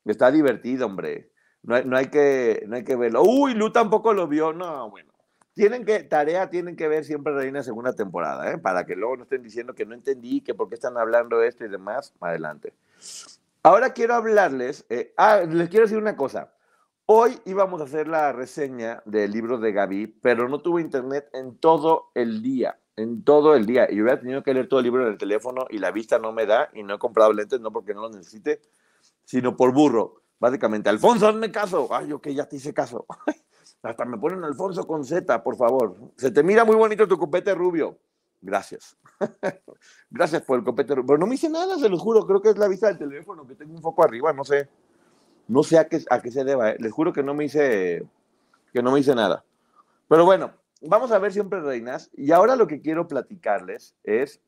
Está 0.07 0.31
divertido, 0.31 0.87
hombre. 0.87 1.31
No 1.63 1.83
no 1.83 1.97
hay, 1.99 2.07
que, 2.07 2.65
no 2.69 2.77
hay 2.77 2.85
que 2.85 2.97
verlo. 2.97 3.23
Uy, 3.23 3.53
Lu 3.53 3.71
tampoco 3.71 4.15
lo 4.15 4.27
vio. 4.27 4.55
No, 4.55 4.89
bueno 4.89 5.16
tienen 5.57 5.87
que, 5.87 6.03
tarea 6.05 6.51
tienen 6.51 6.77
que 6.77 6.87
ver 6.87 7.03
siempre 7.07 7.33
Reina 7.33 7.63
segunda 7.63 7.95
temporada, 7.95 8.53
¿eh? 8.53 8.59
para 8.59 8.85
que 8.85 8.95
luego 8.95 9.17
no 9.17 9.23
estén 9.23 9.43
diciendo 9.43 9.75
que 9.75 9.87
no 9.87 9.95
entendí, 9.95 10.43
que 10.43 10.55
por 10.55 10.69
qué 10.69 10.75
están 10.75 10.99
hablando 10.99 11.43
esto 11.43 11.65
y 11.65 11.69
demás, 11.69 12.13
adelante. 12.21 12.75
Ahora 13.63 13.95
quiero 13.95 14.15
hablarles, 14.15 14.85
eh, 14.91 15.15
ah, 15.17 15.41
les 15.49 15.71
quiero 15.71 15.87
decir 15.87 15.97
una 15.97 16.15
cosa. 16.15 16.53
Hoy 17.07 17.41
íbamos 17.47 17.81
a 17.81 17.85
hacer 17.85 18.07
la 18.07 18.33
reseña 18.33 19.03
del 19.07 19.33
libro 19.33 19.57
de 19.57 19.73
Gaby, 19.73 20.09
pero 20.21 20.47
no 20.47 20.61
tuve 20.61 20.83
internet 20.83 21.31
en 21.33 21.57
todo 21.57 22.11
el 22.15 22.43
día, 22.43 22.79
en 22.97 23.25
todo 23.25 23.55
el 23.55 23.65
día. 23.65 23.91
Y 23.91 24.03
hubiera 24.03 24.21
tenido 24.21 24.43
que 24.43 24.53
leer 24.53 24.69
todo 24.69 24.81
el 24.81 24.85
libro 24.85 25.07
en 25.07 25.13
el 25.13 25.17
teléfono 25.17 25.67
y 25.71 25.79
la 25.79 25.91
vista 25.91 26.19
no 26.19 26.33
me 26.33 26.45
da 26.45 26.69
y 26.75 26.83
no 26.83 26.97
he 26.97 26.99
comprado 26.99 27.33
lentes, 27.33 27.61
no 27.61 27.73
porque 27.73 27.95
no 27.95 28.03
los 28.03 28.15
necesite, 28.15 28.61
sino 29.25 29.57
por 29.57 29.73
burro. 29.73 30.21
Básicamente, 30.39 30.91
Alfonso, 30.91 31.29
hazme 31.29 31.51
caso. 31.51 31.89
Ay, 31.91 32.13
ok, 32.13 32.29
ya 32.29 32.45
te 32.47 32.57
hice 32.57 32.75
caso. 32.75 33.07
Hasta 33.87 34.05
me 34.05 34.19
ponen 34.19 34.43
Alfonso 34.43 34.85
con 34.87 35.05
Z, 35.05 35.43
por 35.45 35.57
favor. 35.57 35.95
Se 36.17 36.31
te 36.33 36.43
mira 36.43 36.65
muy 36.65 36.75
bonito 36.75 37.07
tu 37.07 37.17
copete 37.17 37.55
rubio. 37.55 37.97
Gracias. 38.43 38.97
Gracias 40.11 40.43
por 40.43 40.59
el 40.59 40.65
copete 40.65 40.95
rubio. 40.95 41.07
Pero 41.07 41.19
no 41.19 41.27
me 41.27 41.37
hice 41.37 41.49
nada, 41.49 41.79
se 41.79 41.89
los 41.89 42.01
juro. 42.01 42.27
Creo 42.27 42.43
que 42.43 42.51
es 42.51 42.59
la 42.59 42.67
vista 42.67 42.89
del 42.89 42.99
teléfono, 42.99 43.47
que 43.47 43.55
tengo 43.55 43.75
un 43.75 43.81
foco 43.81 44.03
arriba, 44.03 44.33
no 44.33 44.45
sé. 44.45 44.69
No 45.47 45.63
sé 45.63 45.79
a 45.79 45.89
qué, 45.89 46.05
a 46.11 46.21
qué 46.21 46.33
se 46.33 46.43
deba. 46.43 46.71
¿eh? 46.71 46.77
Les 46.81 46.93
juro 46.93 47.13
que 47.13 47.23
no 47.23 47.33
me 47.33 47.45
hice 47.45 48.05
que 48.73 48.83
no 48.83 48.91
me 48.91 49.01
hice 49.01 49.15
nada. 49.15 49.45
Pero 50.09 50.25
bueno, 50.25 50.53
vamos 50.83 51.13
a 51.13 51.19
ver 51.21 51.33
siempre 51.33 51.61
reinas. 51.61 52.11
Y 52.15 52.33
ahora 52.33 52.57
lo 52.57 52.67
que 52.67 52.81
quiero 52.81 53.07
platicarles 53.07 53.95
es 54.03 54.41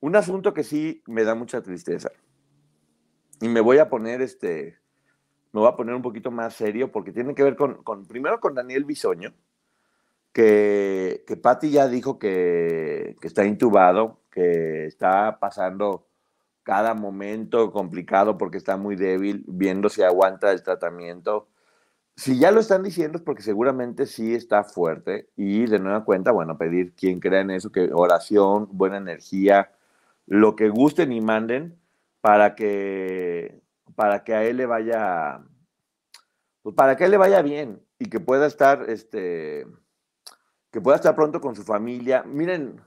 un 0.00 0.16
asunto 0.16 0.52
que 0.52 0.64
sí 0.64 1.02
me 1.06 1.24
da 1.24 1.34
mucha 1.34 1.62
tristeza. 1.62 2.10
Y 3.40 3.48
me 3.48 3.62
voy 3.62 3.78
a 3.78 3.88
poner 3.88 4.20
este 4.20 4.78
me 5.54 5.60
voy 5.60 5.68
a 5.68 5.76
poner 5.76 5.94
un 5.94 6.02
poquito 6.02 6.32
más 6.32 6.54
serio 6.54 6.90
porque 6.90 7.12
tiene 7.12 7.32
que 7.34 7.44
ver 7.44 7.54
con, 7.54 8.06
primero 8.06 8.40
con 8.40 8.56
Daniel 8.56 8.84
Bisoño, 8.84 9.32
que, 10.32 11.22
que 11.28 11.36
Patti 11.36 11.70
ya 11.70 11.86
dijo 11.86 12.18
que, 12.18 13.16
que, 13.20 13.28
está 13.28 13.44
intubado, 13.44 14.18
que 14.32 14.86
está 14.86 15.38
pasando 15.38 16.08
cada 16.64 16.94
momento 16.94 17.70
complicado 17.70 18.36
porque 18.36 18.58
está 18.58 18.76
muy 18.76 18.96
débil, 18.96 19.44
viendo 19.46 19.88
si 19.88 20.02
aguanta 20.02 20.50
el 20.50 20.64
tratamiento. 20.64 21.46
Si 22.16 22.36
ya 22.36 22.50
lo 22.50 22.58
están 22.58 22.82
diciendo 22.82 23.18
es 23.18 23.22
porque 23.22 23.42
seguramente 23.42 24.06
sí 24.06 24.34
está 24.34 24.64
fuerte 24.64 25.28
y 25.36 25.66
de 25.66 25.78
nueva 25.78 26.04
cuenta, 26.04 26.32
bueno, 26.32 26.58
pedir 26.58 26.94
quien 26.94 27.20
crea 27.20 27.42
en 27.42 27.52
eso, 27.52 27.70
que 27.70 27.90
oración, 27.92 28.68
buena 28.72 28.96
energía, 28.96 29.70
lo 30.26 30.56
que 30.56 30.68
gusten 30.68 31.12
y 31.12 31.20
manden 31.20 31.78
para 32.20 32.56
que 32.56 33.63
para 33.94 34.24
que 34.24 34.34
a 34.34 34.44
él 34.44 34.56
le 34.56 34.66
vaya, 34.66 35.40
pues 36.62 36.74
para 36.74 36.96
que 36.96 37.08
le 37.08 37.16
vaya 37.16 37.42
bien 37.42 37.82
y 37.98 38.08
que 38.08 38.20
pueda 38.20 38.46
estar, 38.46 38.88
este, 38.88 39.66
que 40.70 40.80
pueda 40.80 40.96
estar 40.96 41.14
pronto 41.14 41.40
con 41.40 41.54
su 41.54 41.62
familia. 41.62 42.22
Miren, 42.24 42.80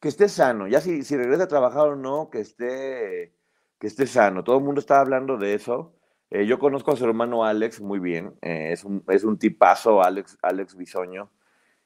que 0.00 0.08
esté 0.08 0.28
sano, 0.28 0.66
ya 0.66 0.80
si, 0.80 1.04
si 1.04 1.16
regresa 1.16 1.44
a 1.44 1.48
trabajar 1.48 1.88
o 1.88 1.96
no, 1.96 2.28
que 2.30 2.40
esté, 2.40 3.34
que 3.78 3.86
esté 3.86 4.06
sano. 4.06 4.44
Todo 4.44 4.58
el 4.58 4.64
mundo 4.64 4.80
está 4.80 5.00
hablando 5.00 5.36
de 5.36 5.54
eso. 5.54 5.94
Eh, 6.30 6.46
yo 6.46 6.58
conozco 6.58 6.92
a 6.92 6.96
su 6.96 7.04
hermano 7.04 7.44
Alex 7.44 7.80
muy 7.80 7.98
bien, 7.98 8.34
eh, 8.40 8.70
es, 8.72 8.84
un, 8.84 9.04
es 9.08 9.22
un 9.22 9.38
tipazo, 9.38 10.02
Alex, 10.02 10.38
Alex 10.42 10.76
Bisoño. 10.76 11.30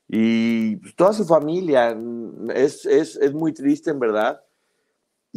Y 0.08 0.76
pues, 0.76 0.94
toda 0.94 1.12
su 1.12 1.25
familia, 1.25 1.96
es, 2.54 2.87
es, 2.87 3.16
es 3.16 3.35
muy 3.35 3.52
triste 3.52 3.90
en 3.90 3.99
verdad 3.99 4.45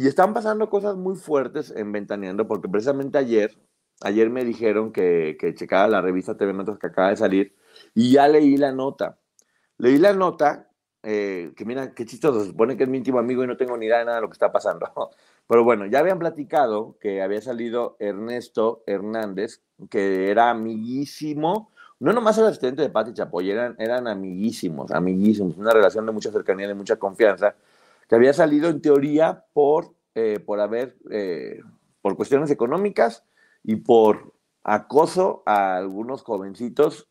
Y 0.00 0.06
están 0.06 0.32
pasando 0.32 0.70
cosas 0.70 0.96
muy 0.96 1.14
fuertes 1.14 1.74
en 1.76 1.92
Ventaneando, 1.92 2.48
porque 2.48 2.70
precisamente 2.70 3.18
ayer, 3.18 3.58
ayer 4.00 4.30
me 4.30 4.46
dijeron 4.46 4.92
que, 4.92 5.36
que 5.38 5.66
la 5.68 6.00
revista 6.00 6.38
TV 6.38 6.54
Notas 6.54 6.78
que 6.78 6.86
acaba 6.86 7.10
de 7.10 7.18
salir, 7.18 7.54
y 7.94 8.12
ya 8.12 8.26
leí 8.26 8.56
la 8.56 8.72
nota. 8.72 9.18
Leí 9.76 9.98
la 9.98 10.14
nota, 10.14 10.70
eh, 11.02 11.52
que 11.54 11.66
mira, 11.66 11.92
qué 11.92 12.06
chistoso, 12.06 12.40
se 12.40 12.46
supone 12.46 12.78
que 12.78 12.84
es 12.84 12.88
mi 12.88 12.96
íntimo 12.96 13.18
amigo 13.18 13.44
y 13.44 13.46
no 13.46 13.58
tengo 13.58 13.76
ni 13.76 13.84
idea 13.84 13.98
de 13.98 14.06
nada 14.06 14.16
de 14.16 14.22
lo 14.22 14.30
que 14.30 14.36
está 14.36 14.50
pasando. 14.50 14.90
Pero 15.46 15.64
bueno, 15.64 15.84
ya 15.84 15.98
habían 15.98 16.18
platicado 16.18 16.96
que 16.98 17.20
había 17.20 17.42
salido 17.42 17.98
Ernesto 17.98 18.82
Hernández, 18.86 19.60
que 19.90 20.30
era 20.30 20.48
amiguísimo, 20.48 21.72
no 21.98 22.14
nomás 22.14 22.38
el 22.38 22.46
asistente 22.46 22.80
de 22.80 22.88
Pati 22.88 23.12
Chapoy, 23.12 23.50
eran, 23.50 23.76
eran 23.78 24.08
amiguísimos, 24.08 24.92
amiguísimos, 24.92 25.58
una 25.58 25.74
relación 25.74 26.06
de 26.06 26.12
mucha 26.12 26.32
cercanía, 26.32 26.66
de 26.66 26.72
mucha 26.72 26.96
confianza, 26.96 27.54
que 28.10 28.16
había 28.16 28.32
salido 28.32 28.68
en 28.70 28.82
teoría 28.82 29.44
por, 29.52 29.94
eh, 30.16 30.40
por 30.40 30.58
haber, 30.58 30.98
eh, 31.12 31.60
por 32.02 32.16
cuestiones 32.16 32.50
económicas 32.50 33.24
y 33.62 33.76
por 33.76 34.34
acoso 34.64 35.44
a 35.46 35.76
algunos 35.76 36.22
jovencitos, 36.22 37.08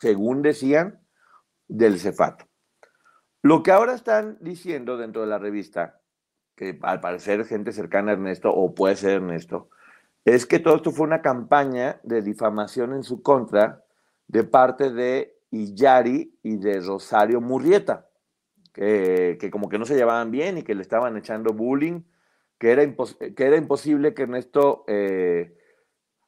según 0.00 0.40
decían, 0.40 0.98
del 1.68 2.00
Cefato. 2.00 2.46
Lo 3.42 3.62
que 3.62 3.70
ahora 3.70 3.92
están 3.92 4.38
diciendo 4.40 4.96
dentro 4.96 5.20
de 5.20 5.26
la 5.26 5.38
revista 5.38 6.00
que 6.56 6.78
al 6.80 7.00
parecer 7.00 7.44
gente 7.44 7.72
cercana 7.72 8.12
a 8.12 8.14
Ernesto, 8.14 8.50
o 8.50 8.74
puede 8.74 8.96
ser 8.96 9.16
Ernesto, 9.16 9.68
es 10.24 10.46
que 10.46 10.58
todo 10.58 10.76
esto 10.76 10.90
fue 10.90 11.06
una 11.06 11.20
campaña 11.20 12.00
de 12.02 12.22
difamación 12.22 12.94
en 12.94 13.02
su 13.02 13.20
contra 13.20 13.84
de 14.26 14.44
parte 14.44 14.90
de 14.90 15.36
Iyari 15.50 16.38
y 16.42 16.56
de 16.56 16.80
Rosario 16.80 17.42
Murrieta, 17.42 18.09
que, 18.72 19.50
como 19.50 19.68
que 19.68 19.78
no 19.78 19.84
se 19.84 19.96
llevaban 19.96 20.30
bien 20.30 20.58
y 20.58 20.62
que 20.62 20.74
le 20.74 20.82
estaban 20.82 21.16
echando 21.16 21.52
bullying, 21.52 22.02
que 22.58 22.72
era, 22.72 22.82
que 23.36 23.44
era 23.44 23.56
imposible 23.56 24.14
que 24.14 24.22
Ernesto 24.22 24.84
eh, 24.86 25.56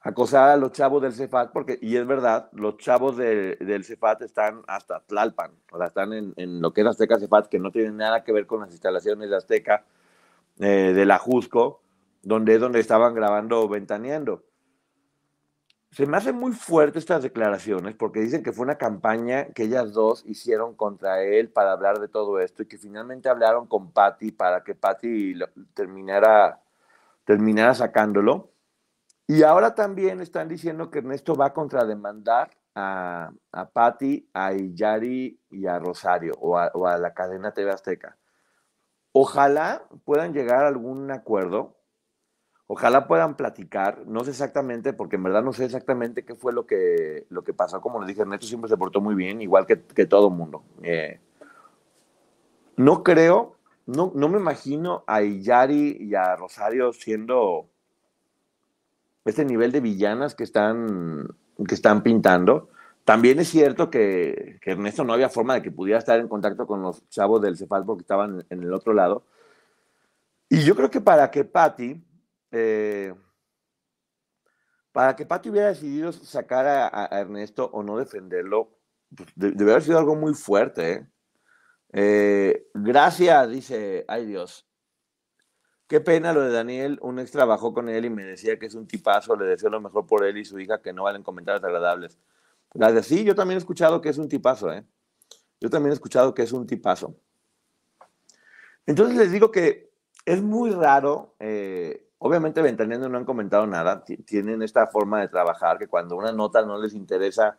acosara 0.01 0.55
a 0.55 0.57
los 0.57 0.73
chavos 0.73 1.03
del 1.03 1.13
Cefat, 1.13 1.53
porque, 1.53 1.79
y 1.81 1.97
es 1.97 2.07
verdad, 2.07 2.51
los 2.53 2.79
chavos 2.79 3.17
de, 3.17 3.57
del 3.57 3.85
Cefat 3.85 4.23
están 4.23 4.63
hasta 4.67 5.01
Tlalpan, 5.01 5.53
o 5.71 5.79
sea, 5.79 5.87
están 5.87 6.13
en, 6.13 6.33
en 6.37 6.61
lo 6.61 6.73
que 6.73 6.81
es 6.81 6.87
Azteca 6.87 7.19
Cefat, 7.19 7.47
que 7.47 7.59
no 7.59 7.71
tienen 7.71 7.97
nada 7.97 8.25
que 8.25 8.33
ver 8.33 8.47
con 8.47 8.61
las 8.61 8.71
instalaciones 8.71 9.31
de 9.31 9.37
Azteca, 9.37 9.85
eh, 10.59 10.93
de 10.95 11.07
la 11.07 11.19
Jusco, 11.19 11.81
donde 12.23 12.55
es 12.55 12.61
donde 12.61 12.81
estaban 12.81 13.15
grabando 13.15 13.69
Ventaneando. 13.69 14.45
Se 15.93 16.07
me 16.07 16.17
hacen 16.17 16.37
muy 16.37 16.53
fuertes 16.53 17.03
estas 17.03 17.23
declaraciones 17.23 17.95
porque 17.95 18.21
dicen 18.21 18.43
que 18.43 18.53
fue 18.53 18.65
una 18.65 18.79
campaña 18.79 19.49
que 19.49 19.65
ellas 19.65 19.93
dos 19.93 20.25
hicieron 20.27 20.75
contra 20.75 21.23
él 21.23 21.51
para 21.51 21.73
hablar 21.73 22.01
de 22.01 22.09
todo 22.09 22.41
esto 22.41 22.63
y 22.63 22.67
que 22.67 22.79
finalmente 22.79 23.29
hablaron 23.29 23.67
con 23.67 23.93
Patty 23.93 24.33
para 24.33 24.65
que 24.65 24.75
Patty 24.75 25.35
terminara, 25.75 26.63
terminara 27.27 27.75
sacándolo. 27.75 28.53
Y 29.27 29.43
ahora 29.43 29.75
también 29.75 30.23
están 30.23 30.49
diciendo 30.49 30.91
que 30.91 31.01
Ernesto 31.01 31.37
va 31.37 31.47
a 31.47 31.53
contrademandar 31.53 32.51
a, 32.75 33.31
a 33.53 33.69
Patty, 33.69 34.31
a 34.33 34.55
Iyari 34.55 35.39
y 35.51 35.67
a 35.67 35.79
Rosario 35.79 36.33
o 36.41 36.57
a, 36.57 36.71
o 36.73 36.87
a 36.87 36.97
la 36.97 37.13
cadena 37.13 37.53
TV 37.53 37.71
Azteca. 37.71 38.17
Ojalá 39.13 39.83
puedan 40.07 40.33
llegar 40.33 40.65
a 40.65 40.69
algún 40.69 41.11
acuerdo, 41.11 41.77
ojalá 42.73 43.07
puedan 43.07 43.37
platicar, 43.37 44.03
no 44.07 44.25
sé 44.25 44.31
exactamente, 44.31 44.95
porque 44.95 45.17
en 45.17 45.25
verdad 45.25 45.43
no 45.43 45.53
sé 45.53 45.67
exactamente 45.67 46.25
qué 46.25 46.35
fue 46.35 46.55
lo 46.55 46.67
que, 46.67 47.27
lo 47.29 47.45
que 47.45 47.53
pasó, 47.53 47.83
como 47.83 47.99
les 48.01 48.09
dije, 48.09 48.23
Ernesto 48.23 48.47
siempre 48.47 48.71
se 48.71 48.79
portó 48.79 49.03
muy 49.03 49.15
bien, 49.15 49.43
igual 49.43 49.67
que, 49.67 49.79
que 49.83 50.07
todo 50.07 50.31
mundo. 50.31 50.65
Eh, 50.83 51.21
no 52.79 53.03
creo, 53.03 53.57
no, 53.85 54.11
no 54.15 54.31
me 54.31 54.39
imagino 54.39 55.05
a 55.07 55.21
Iyari 55.21 55.99
y 56.01 56.15
a 56.15 56.35
Rosario 56.35 56.95
siendo 56.95 57.69
este 59.27 59.45
nivel 59.45 59.71
de 59.71 59.83
villanas 59.83 60.35
que 60.35 60.45
están, 60.45 61.29
que 61.69 61.75
están 61.75 62.03
pintando. 62.03 62.71
También 63.05 63.39
es 63.39 63.49
cierto 63.49 63.91
que, 63.91 64.59
que, 64.63 64.71
Ernesto 64.71 65.05
no 65.05 65.13
había 65.13 65.29
forma 65.29 65.53
de 65.53 65.61
que 65.61 65.71
pudiera 65.71 65.99
estar 65.99 66.19
en 66.19 66.27
contacto 66.27 66.67
con 66.67 66.81
los 66.81 67.07
chavos 67.11 67.43
del 67.43 67.59
Cefal 67.59 67.85
porque 67.85 68.01
estaban 68.01 68.47
en 68.49 68.63
el 68.63 68.73
otro 68.73 68.95
lado. 68.95 69.25
Y 70.49 70.65
yo 70.65 70.75
creo 70.75 70.91
que 70.91 71.03
para 71.03 71.31
que 71.31 71.45
Patty, 71.45 72.03
eh, 72.53 73.15
para 74.93 75.17
que 75.17 75.25
Patty 75.25 75.49
hubiera 75.49 75.69
decidido 75.69 76.13
sacar 76.13 76.67
a, 76.67 77.09
Ernesto 77.19 77.71
o 77.73 77.83
no 77.83 77.97
defenderlo, 77.97 78.79
pues 79.17 79.31
de, 79.35 79.53
debe 79.53 79.73
haber 79.73 79.83
sido 79.83 79.99
algo 79.99 80.15
muy 80.15 80.35
fuerte. 80.35 80.93
¿eh? 80.93 81.07
Eh, 81.93 82.67
gracias, 82.75 83.49
dice, 83.51 84.05
ay 84.07 84.27
Dios. 84.27 84.69
Qué 85.87 86.01
pena 86.01 86.33
lo 86.33 86.43
de 86.43 86.53
Daniel, 86.53 86.99
un 87.03 87.19
ex 87.19 87.31
trabajó 87.31 87.75
con 87.75 87.89
él 87.89 88.05
y 88.05 88.11
me 88.11 88.25
decía 88.25 88.59
que 88.59 88.67
es 88.67 88.75
un 88.75 88.87
tipazo, 88.87 89.37
le 89.37 89.47
deseo 89.47 89.69
lo 89.69 89.81
mejor 89.81 90.07
por 90.07 90.25
él 90.25 90.39
y 90.39 90.45
su 90.45 90.59
hija, 90.59 90.81
que 90.81 90.93
no 90.93 91.05
valen 91.05 91.23
comentarios 91.23 91.65
agradables. 91.65 92.19
Gracias. 92.73 93.07
Sí, 93.07 93.25
yo 93.25 93.35
también 93.35 93.57
he 93.57 93.59
escuchado 93.59 94.01
que 94.01 94.09
es 94.09 94.19
un 94.19 94.29
tipazo, 94.29 94.73
¿eh? 94.73 94.85
Yo 95.61 95.69
también 95.69 95.91
he 95.91 95.95
escuchado 95.95 96.35
que 96.35 96.43
es 96.43 96.53
un 96.53 96.67
tipazo. 96.67 97.15
Entonces 98.87 99.17
les 99.17 99.31
digo 99.31 99.51
que 99.51 99.93
es 100.25 100.43
muy 100.43 100.71
raro. 100.71 101.35
Obviamente, 102.23 102.63
Ventaneando 102.63 103.09
no 103.09 103.19
han 103.19 103.25
comentado 103.25 103.67
nada. 103.67 104.05
Tienen 104.05 104.63
esta 104.63 104.87
forma 104.87 105.21
de 105.21 105.29
trabajar 105.29 105.79
que 105.79 105.89
cuando 105.89 106.17
una 106.17 106.33
nota 106.33 106.65
no 106.65 106.81
les 106.81 106.95
interesa 106.95 107.59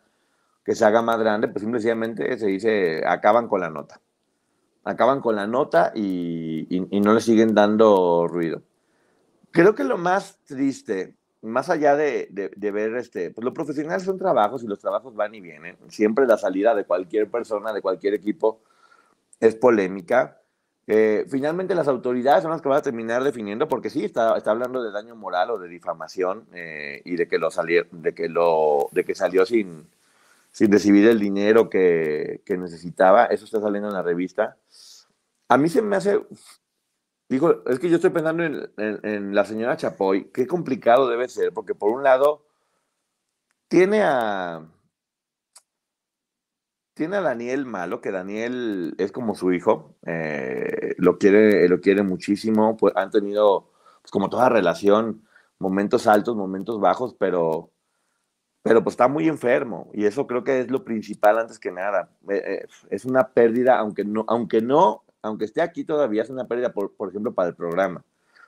que 0.64 0.76
se 0.76 0.86
haga 0.86 1.02
más 1.02 1.20
grande, 1.20 1.50
pues 1.50 1.64
simplemente 1.64 2.38
se 2.38 2.48
dice, 2.48 3.04
acaban 3.06 3.48
con 3.48 3.60
la 3.62 3.70
nota. 3.70 4.00
Acaban 4.86 5.22
con 5.22 5.36
la 5.36 5.48
nota 5.48 5.92
y, 5.94 6.68
no 6.92 7.14
le 7.14 7.22
siguen 7.22 7.54
dando 7.54 8.28
ruido. 8.28 8.62
Creo 9.52 9.76
que 9.76 9.84
lo 9.84 9.98
más 9.98 10.40
triste 10.46 11.16
más 11.42 11.70
allá 11.70 11.98
de, 11.98 12.30
ver, 12.56 12.96
este, 12.96 13.32
pues 13.32 13.44
los 13.44 13.54
profesionales 13.54 14.04
son 14.04 14.18
trabajos 14.18 14.64
y 14.64 14.68
los 14.68 14.80
trabajos 14.80 15.14
van 15.14 15.36
y 15.36 15.42
vienen. 15.42 15.78
Siempre 15.90 16.26
la 16.26 16.38
salida 16.38 16.74
de 16.74 16.86
cualquier 16.86 17.30
persona, 17.30 17.74
de 17.74 17.82
cualquier 17.82 18.14
equipo, 18.14 18.62
es 19.42 19.56
polémica. 19.56 20.40
Eh, 20.86 21.26
finalmente 21.30 21.76
las 21.76 21.88
autoridades 21.88 22.44
son 22.44 22.52
las 22.52 22.62
que 22.62 22.70
van 22.70 22.80
a 22.80 22.82
terminar 22.82 23.24
definiendo, 23.24 23.68
porque 23.68 23.90
sí, 23.90 24.04
está, 24.04 24.38
está 24.38 24.52
hablando 24.52 24.84
de 24.84 24.92
daño 24.92 25.16
moral 25.16 25.52
o 25.52 25.58
de 25.58 25.70
difamación 25.70 26.46
eh, 26.54 27.02
y 27.06 27.16
de 27.16 27.28
que, 27.28 27.38
lo 27.40 27.52
salió, 27.52 27.86
de, 27.92 28.14
que 28.14 28.28
lo, 28.28 28.90
de 28.92 29.06
que 29.06 29.16
salió 29.16 29.46
sin, 29.46 29.88
sin 30.52 30.72
recibir 30.72 31.08
el 31.08 31.20
dinero 31.20 31.70
que, 31.70 32.42
que 32.46 32.58
necesitaba. 32.58 33.26
Eso 33.26 33.46
está 33.46 33.62
saliendo 33.62 33.88
en 33.90 33.96
la 33.96 34.02
revista. 34.02 34.58
A 35.48 35.58
mí 35.58 35.70
se 35.70 35.82
me 35.82 35.96
hace 35.96 36.20
Dijo, 37.30 37.68
es 37.68 37.80
que 37.80 37.90
yo 37.90 37.96
estoy 37.96 38.12
pensando 38.12 38.44
en, 38.44 38.70
en, 38.78 39.00
en, 39.04 39.34
la 39.34 39.46
señora 39.46 39.78
Chapoy, 39.78 40.26
qué 40.26 40.46
complicado 40.46 41.08
debe 41.10 41.28
ser, 41.30 41.52
porque 41.52 41.74
por 41.74 41.90
un 41.90 42.04
lado 42.04 42.46
tiene 43.68 44.04
a 44.04 44.62
tiene 46.94 47.18
a 47.18 47.22
Daniel 47.22 47.66
malo, 47.66 48.02
que 48.02 48.12
Daniel 48.12 48.96
es 48.98 49.12
como 49.12 49.36
su 49.36 49.52
hijo, 49.54 49.96
eh, 50.06 50.96
lo 50.98 51.18
quiere, 51.18 51.68
lo 51.68 51.82
quiere 51.82 52.04
muchísimo, 52.04 52.78
pues 52.78 52.96
han 52.96 53.12
tenido, 53.12 53.72
pues 54.02 54.12
como 54.12 54.30
toda 54.30 54.50
relación, 54.50 55.24
momentos 55.60 56.08
altos, 56.08 56.36
momentos 56.36 56.80
bajos, 56.80 57.16
pero, 57.18 57.72
pero 58.62 58.84
pues 58.84 58.94
está 58.94 59.08
muy 59.08 59.28
enfermo, 59.28 59.90
y 59.94 60.06
eso 60.06 60.28
creo 60.28 60.44
que 60.44 60.60
es 60.62 60.72
lo 60.72 60.84
principal 60.84 61.40
antes 61.40 61.60
que 61.60 61.72
nada. 61.72 62.10
Eh, 62.30 62.44
eh, 62.46 62.68
es 62.90 63.06
una 63.06 63.30
pérdida, 63.30 63.78
aunque 63.80 64.06
no, 64.06 64.26
aunque 64.28 64.62
no 64.62 65.04
aunque 65.24 65.46
esté 65.46 65.62
aquí 65.62 65.86
todavía, 65.86 66.22
es 66.22 66.30
una 66.30 66.48
pérdida, 66.48 66.74
por, 66.74 66.94
por, 66.96 67.10
ejemplo, 67.10 67.34
para 67.34 67.50
el 67.50 67.56
programa, 67.56 68.04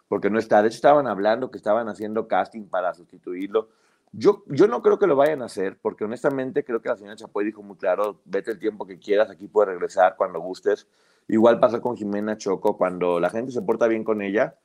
porque 0.08 0.30
no 0.30 0.38
está. 0.38 0.62
De 0.62 0.68
hecho, 0.68 0.75
estaban 0.75 1.08
hablando 1.08 1.50
que 1.50 1.58
estaban 1.58 1.88
haciendo 1.88 2.28
casting 2.28 2.66
para 2.66 2.94
sustituirlo. 2.94 3.70
Yo, 4.17 4.43
yo 4.48 4.67
no 4.67 4.81
creo 4.81 4.98
que 4.98 5.07
lo 5.07 5.17
vayan 5.17 5.41
a 5.41 5.45
hacer, 5.45 5.77
porque 5.81 6.05
honestamente 6.05 6.63
creo 6.63 6.81
que 6.81 6.88
la 6.88 6.95
señora 6.95 7.17
Chapoy 7.17 7.43
dijo 7.43 7.62
muy 7.62 7.75
claro, 7.75 8.22
vete 8.24 8.51
el 8.51 8.60
tiempo 8.60 8.88
que 8.88 8.98
quieras, 8.98 9.29
aquí 9.29 9.48
puedes 9.48 9.69
regresar 9.69 10.15
cuando 10.15 10.39
gustes. 10.39 10.88
Igual 11.27 11.60
pasa 11.60 11.81
con 11.81 11.98
Jimena 11.98 12.38
Choco, 12.38 12.77
cuando 12.77 13.19
la 13.19 13.29
gente 13.29 13.51
se 13.51 13.62
porta 13.62 13.88
bien 13.88 14.05
con 14.05 14.22
ella, 14.22 14.55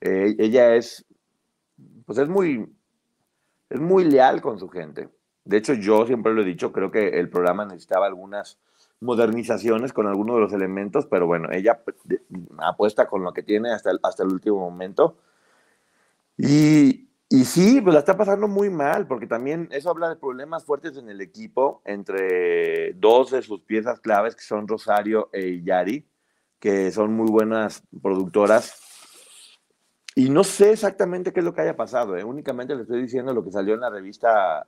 eh, 0.00 0.36
ella 0.38 0.76
es, 0.76 1.04
pues 2.06 2.18
es 2.18 2.28
muy, 2.28 2.72
es 3.68 3.80
muy 3.80 4.04
leal 4.04 4.40
con 4.40 4.60
su 4.60 4.68
gente. 4.68 5.08
De 5.44 5.56
hecho, 5.56 5.74
yo 5.74 6.06
siempre 6.06 6.32
lo 6.32 6.42
he 6.42 6.44
dicho, 6.44 6.70
creo 6.70 6.92
que 6.92 7.08
el 7.18 7.28
programa 7.28 7.64
necesitaba 7.64 8.06
algunas 8.06 8.60
modernizaciones 9.00 9.92
con 9.92 10.06
algunos 10.06 10.36
de 10.36 10.42
los 10.42 10.52
elementos, 10.52 11.06
pero 11.06 11.26
bueno, 11.26 11.48
ella 11.50 11.82
apuesta 12.58 13.08
con 13.08 13.24
lo 13.24 13.32
que 13.32 13.42
tiene 13.42 13.72
hasta 13.72 13.90
el, 13.90 13.98
hasta 14.02 14.22
el 14.22 14.28
último 14.30 14.58
momento. 14.58 15.16
Y, 16.36 17.09
y 17.32 17.44
sí, 17.44 17.80
pues 17.80 17.94
la 17.94 18.00
está 18.00 18.16
pasando 18.16 18.48
muy 18.48 18.70
mal, 18.70 19.06
porque 19.06 19.28
también 19.28 19.68
eso 19.70 19.88
habla 19.88 20.08
de 20.08 20.16
problemas 20.16 20.64
fuertes 20.64 20.96
en 20.96 21.08
el 21.08 21.20
equipo 21.20 21.80
entre 21.84 22.92
dos 22.94 23.30
de 23.30 23.40
sus 23.40 23.60
piezas 23.62 24.00
claves, 24.00 24.34
que 24.34 24.42
son 24.42 24.66
Rosario 24.66 25.30
e 25.32 25.62
Yari, 25.62 26.04
que 26.58 26.90
son 26.90 27.14
muy 27.14 27.30
buenas 27.30 27.84
productoras. 28.02 28.74
Y 30.16 30.28
no 30.28 30.42
sé 30.42 30.72
exactamente 30.72 31.32
qué 31.32 31.38
es 31.38 31.46
lo 31.46 31.54
que 31.54 31.60
haya 31.60 31.76
pasado, 31.76 32.16
¿eh? 32.16 32.24
únicamente 32.24 32.74
le 32.74 32.82
estoy 32.82 33.00
diciendo 33.00 33.32
lo 33.32 33.44
que 33.44 33.52
salió 33.52 33.74
en 33.74 33.80
la 33.80 33.90
revista 33.90 34.66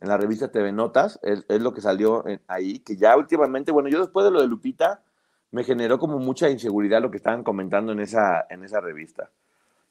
en 0.00 0.08
la 0.08 0.16
revista 0.16 0.50
TV 0.50 0.72
Notas, 0.72 1.18
es, 1.22 1.44
es 1.48 1.60
lo 1.60 1.74
que 1.74 1.80
salió 1.80 2.24
ahí, 2.46 2.78
que 2.78 2.96
ya 2.96 3.16
últimamente, 3.16 3.72
bueno, 3.72 3.88
yo 3.88 3.98
después 3.98 4.24
de 4.24 4.30
lo 4.30 4.40
de 4.40 4.46
Lupita, 4.46 5.02
me 5.50 5.64
generó 5.64 5.98
como 5.98 6.20
mucha 6.20 6.48
inseguridad 6.48 7.02
lo 7.02 7.10
que 7.10 7.16
estaban 7.16 7.42
comentando 7.42 7.92
en 7.92 7.98
esa, 7.98 8.46
en 8.48 8.64
esa 8.64 8.80
revista. 8.80 9.30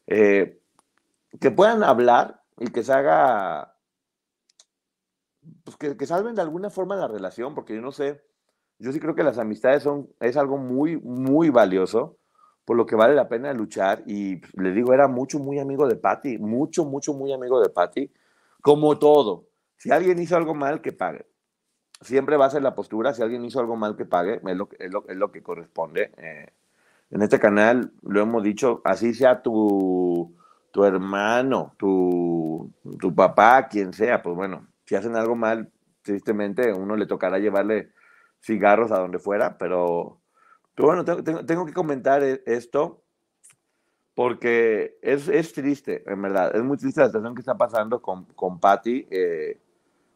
Eh, 0.07 0.59
que 1.39 1.51
puedan 1.51 1.83
hablar 1.83 2.41
y 2.57 2.71
que 2.71 2.83
se 2.83 2.93
haga, 2.93 3.75
pues 5.63 5.77
que, 5.77 5.97
que, 5.97 6.05
salven 6.05 6.35
de 6.35 6.41
alguna 6.41 6.69
forma 6.69 6.95
la 6.95 7.07
relación, 7.07 7.55
porque 7.55 7.75
yo 7.75 7.81
no 7.81 7.91
sé, 7.91 8.21
yo 8.79 8.91
sí 8.91 8.99
creo 8.99 9.15
que 9.15 9.23
las 9.23 9.37
amistades 9.37 9.83
son, 9.83 10.09
es 10.19 10.37
algo 10.37 10.57
muy, 10.57 10.97
muy 10.97 11.49
valioso, 11.49 12.17
por 12.65 12.77
lo 12.77 12.85
que 12.85 12.95
vale 12.95 13.15
la 13.15 13.27
pena 13.27 13.53
luchar, 13.53 14.03
y 14.05 14.37
pues, 14.37 14.53
le 14.55 14.71
digo, 14.71 14.93
era 14.93 15.07
mucho, 15.07 15.39
muy 15.39 15.59
amigo 15.59 15.87
de 15.87 15.95
Patty, 15.95 16.37
mucho, 16.37 16.85
mucho, 16.85 17.13
muy 17.13 17.33
amigo 17.33 17.61
de 17.61 17.69
Patty, 17.69 18.11
como 18.61 18.97
todo. 18.99 19.47
Si 19.75 19.91
alguien 19.91 20.19
hizo 20.19 20.35
algo 20.35 20.53
mal, 20.53 20.81
que 20.81 20.91
pague. 20.91 21.25
Siempre 22.01 22.37
va 22.37 22.45
a 22.45 22.49
ser 22.49 22.61
la 22.61 22.75
postura, 22.75 23.13
si 23.13 23.21
alguien 23.21 23.43
hizo 23.43 23.59
algo 23.59 23.75
mal, 23.75 23.95
que 23.95 24.05
pague, 24.05 24.41
es 24.45 24.55
lo, 24.55 24.69
es 24.77 24.91
lo, 24.91 25.07
es 25.07 25.17
lo 25.17 25.31
que 25.31 25.41
corresponde. 25.41 26.11
Eh, 26.17 26.47
en 27.11 27.21
este 27.21 27.39
canal 27.39 27.91
lo 28.01 28.21
hemos 28.21 28.43
dicho, 28.43 28.81
así 28.85 29.13
sea 29.13 29.41
tu, 29.41 30.35
tu 30.71 30.83
hermano, 30.83 31.73
tu, 31.77 32.71
tu 32.99 33.13
papá, 33.13 33.67
quien 33.67 33.93
sea, 33.93 34.21
pues 34.21 34.35
bueno, 34.35 34.67
si 34.85 34.95
hacen 34.95 35.15
algo 35.15 35.35
mal, 35.35 35.71
tristemente 36.01 36.73
uno 36.73 36.95
le 36.95 37.05
tocará 37.05 37.39
llevarle 37.39 37.91
cigarros 38.41 38.91
a 38.91 38.99
donde 38.99 39.19
fuera, 39.19 39.57
pero, 39.57 40.21
pero 40.75 40.87
bueno, 40.87 41.05
tengo, 41.05 41.45
tengo, 41.45 41.65
que 41.65 41.73
comentar 41.73 42.23
e, 42.23 42.41
esto 42.45 43.03
porque 44.15 44.97
es, 45.01 45.27
es, 45.29 45.53
triste, 45.53 46.03
en 46.05 46.21
verdad, 46.21 46.55
es 46.55 46.63
muy 46.63 46.77
triste 46.77 47.01
la 47.01 47.07
situación 47.07 47.35
que 47.35 47.41
está 47.41 47.57
pasando 47.57 48.01
con, 48.01 48.25
con 48.25 48.59
Patty, 48.59 49.07
eh, 49.09 49.61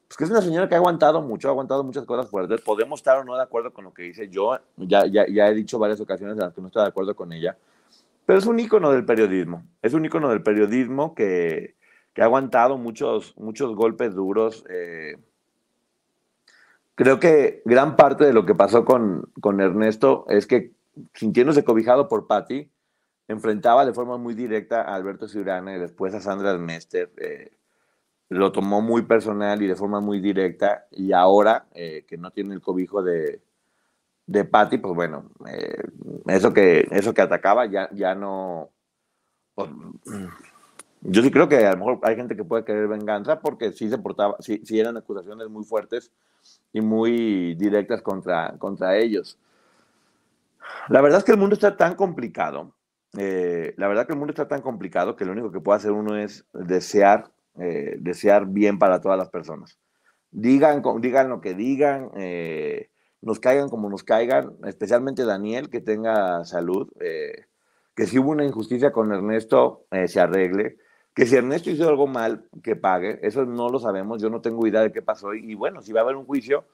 pues 0.08 0.18
que 0.18 0.24
es 0.26 0.30
una 0.30 0.42
señora 0.42 0.68
que 0.68 0.76
ha 0.76 0.78
aguantado 0.78 1.22
mucho, 1.22 1.48
ha 1.48 1.52
aguantado 1.52 1.84
muchas 1.84 2.06
cosas 2.06 2.30
fuertes, 2.30 2.62
podemos 2.62 3.00
estar 3.00 3.18
o 3.18 3.24
no 3.24 3.36
de 3.36 3.44
acuerdo 3.44 3.74
con 3.74 3.86
lo 3.86 3.94
que 3.94 4.04
dice, 4.04 4.30
yo 4.30 4.58
ya, 4.78 5.06
ya, 5.06 5.26
ya 5.28 5.48
he 5.48 5.54
dicho 5.54 5.80
varias 5.80 6.02
ocasiones 6.02 6.36
en 6.36 6.44
las 6.44 6.54
que 6.54 6.62
no 6.62 6.68
estoy 6.68 6.84
de 6.84 6.90
acuerdo 6.90 7.16
con 7.16 7.32
ella, 7.32 7.58
pero 8.26 8.40
es 8.40 8.46
un 8.46 8.60
ícono 8.60 8.92
del 8.92 9.06
periodismo, 9.06 9.66
es 9.82 9.94
un 9.94 10.06
ícono 10.06 10.30
del 10.30 10.44
periodismo 10.44 11.14
que, 11.14 11.76
que 12.14 12.22
ha 12.22 12.26
aguantado 12.26 12.78
muchos, 12.78 13.36
muchos 13.38 13.76
golpes 13.76 14.14
duros. 14.16 14.64
Eh, 14.70 15.18
creo 16.96 17.20
que 17.20 17.62
gran 17.66 17.96
parte 17.96 18.26
de 18.26 18.34
lo 18.34 18.46
que 18.46 18.56
pasó 18.56 18.86
con, 18.86 19.32
con 19.42 19.60
Ernesto 19.60 20.26
es 20.30 20.48
que, 20.48 20.72
sintiéndose 21.14 21.64
cobijado 21.64 22.08
por 22.08 22.28
Patti, 22.28 22.70
enfrentaba 23.28 23.86
de 23.86 23.94
forma 23.94 24.18
muy 24.18 24.34
directa 24.34 24.82
a 24.82 24.96
Alberto 24.96 25.28
Ciurana 25.28 25.76
y 25.76 25.80
después 25.80 26.14
a 26.14 26.22
Sandra 26.22 26.58
Mester. 26.58 27.12
Eh, 27.18 27.52
lo 28.30 28.52
tomó 28.52 28.82
muy 28.82 29.04
personal 29.04 29.62
y 29.62 29.68
de 29.68 29.76
forma 29.76 30.00
muy 30.00 30.20
directa, 30.20 30.88
y 30.92 31.12
ahora 31.12 31.68
eh, 31.74 32.06
que 32.08 32.18
no 32.18 32.32
tiene 32.32 32.54
el 32.56 32.62
cobijo 32.62 33.04
de, 33.04 33.42
de 34.26 34.46
Patty, 34.46 34.78
pues 34.78 34.96
bueno, 34.96 35.30
eh, 35.48 35.84
eso, 36.28 36.54
que, 36.54 36.88
eso 36.92 37.14
que 37.14 37.22
atacaba 37.22 37.66
ya, 37.66 37.90
ya 37.92 38.16
no... 38.16 38.70
Pues, 39.56 39.70
yo 41.02 41.22
sí 41.22 41.32
creo 41.32 41.50
que 41.50 41.66
a 41.66 41.72
lo 41.72 41.78
mejor 41.78 42.00
hay 42.04 42.16
gente 42.16 42.36
que 42.36 42.46
puede 42.46 42.64
querer 42.64 42.88
venganza 42.88 43.42
porque 43.42 43.74
sí 43.74 43.90
se 43.90 43.98
portaba, 43.98 44.38
sí, 44.40 44.62
sí 44.64 44.80
eran 44.80 44.96
acusaciones 44.96 45.50
muy 45.50 45.66
fuertes 45.66 46.12
y 46.72 46.80
muy 46.80 47.56
directas 47.56 48.02
contra, 48.02 48.58
contra 48.58 48.98
ellos. 48.98 49.38
La 50.88 51.02
verdad 51.02 51.20
es 51.20 51.26
que 51.26 51.34
el 51.34 51.38
mundo 51.38 51.56
está 51.56 51.76
tan 51.76 51.96
complicado, 51.96 52.74
eh, 53.18 53.74
la 53.78 53.88
verdad 53.88 54.08
que 54.08 54.14
el 54.14 54.20
mundo 54.20 54.32
está 54.32 54.48
tan 54.48 54.62
complicado 54.62 55.16
que 55.16 55.26
lo 55.26 55.34
único 55.34 55.52
que 55.52 55.60
puede 55.60 55.78
hacer 55.78 55.92
uno 55.92 56.18
es 56.18 56.46
desear, 56.54 57.30
eh, 57.60 57.98
desear 58.00 58.48
bien 58.48 58.80
para 58.80 59.02
todas 59.02 59.18
las 59.18 59.30
personas. 59.30 59.78
Digan, 60.32 60.82
digan 61.00 61.30
lo 61.30 61.42
que 61.42 61.54
digan, 61.54 62.10
nos 63.24 63.40
caigan 63.40 63.70
como 63.70 63.90
nos 63.90 64.04
caigan, 64.04 64.54
especialmente 64.66 65.26
Daniel, 65.26 65.70
que 65.70 65.82
tenga 65.82 66.44
salud, 66.46 66.90
eh, 67.00 67.46
que 67.96 68.06
si 68.06 68.20
hubo 68.20 68.32
una 68.32 68.46
injusticia 68.46 68.92
con 68.92 69.12
Ernesto, 69.12 69.86
eh, 69.92 70.08
se 70.08 70.20
arregle, 70.20 70.78
que 71.14 71.26
si 71.26 71.36
Ernesto 71.36 71.70
hizo 71.70 71.88
algo 71.88 72.08
mal, 72.08 72.48
que 72.64 72.76
pague, 72.76 73.20
eso 73.22 73.46
no 73.46 73.70
lo 73.70 73.80
sabemos, 73.80 74.22
yo 74.22 74.30
no 74.30 74.42
tengo 74.42 74.68
idea 74.68 74.82
de 74.82 74.92
qué 74.92 75.02
pasó, 75.02 75.34
y, 75.34 75.52
y 75.52 75.56
bueno, 75.56 75.82
si 75.82 75.94
va 75.94 76.02
a 76.02 76.04
haber 76.04 76.16
un 76.16 76.26
juicio, 76.26 76.66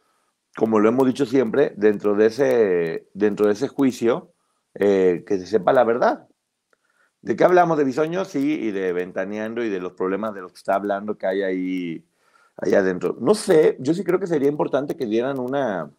como 0.55 0.79
lo 0.79 0.89
hemos 0.89 1.07
dicho 1.07 1.25
siempre, 1.25 1.73
dentro 1.77 2.15
de 2.15 2.25
ese, 2.25 3.07
dentro 3.13 3.47
de 3.47 3.53
ese 3.53 3.67
juicio, 3.67 4.33
eh, 4.75 5.23
que 5.25 5.37
se 5.39 5.45
sepa 5.45 5.73
la 5.73 5.83
verdad. 5.83 6.27
¿De 7.21 7.35
qué 7.35 7.43
hablamos? 7.43 7.77
De 7.77 7.83
Bisoño, 7.83 8.25
sí, 8.25 8.59
y 8.61 8.71
de 8.71 8.93
Ventaneando 8.93 9.63
y 9.63 9.69
de 9.69 9.79
los 9.79 9.93
problemas 9.93 10.33
de 10.33 10.41
los 10.41 10.53
que 10.53 10.57
está 10.57 10.75
hablando 10.75 11.17
que 11.17 11.27
hay 11.27 11.41
ahí, 11.43 12.05
ahí 12.57 12.73
adentro. 12.73 13.17
No 13.19 13.35
sé, 13.35 13.77
yo 13.79 13.93
sí 13.93 14.03
creo 14.03 14.19
que 14.19 14.27
sería 14.27 14.49
importante 14.49 14.95
que 14.95 15.05
dieran 15.05 15.39
una, 15.39 15.91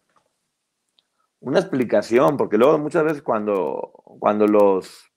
una 1.41 1.59
explicación, 1.59 2.37
porque 2.37 2.57
luego 2.57 2.77
muchas 2.77 3.03
veces 3.03 3.21
cuando, 3.21 3.91
cuando 4.19 4.47
los 4.47 5.11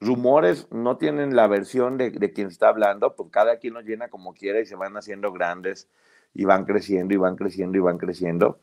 rumores 0.00 0.66
no 0.72 0.96
tienen 0.96 1.36
la 1.36 1.46
versión 1.46 1.98
de, 1.98 2.10
de, 2.10 2.32
quien 2.32 2.48
está 2.48 2.68
hablando, 2.68 3.14
pues 3.14 3.28
cada 3.30 3.58
quien 3.58 3.74
los 3.74 3.84
llena 3.84 4.08
como 4.08 4.32
quiera 4.32 4.60
y 4.60 4.66
se 4.66 4.74
van 4.74 4.96
haciendo 4.96 5.32
grandes 5.32 5.88
y 6.32 6.44
van 6.44 6.64
creciendo 6.64 7.14
y 7.14 7.18
van 7.18 7.36
creciendo 7.36 7.76
y 7.76 7.80
van 7.80 7.98
creciendo. 7.98 8.58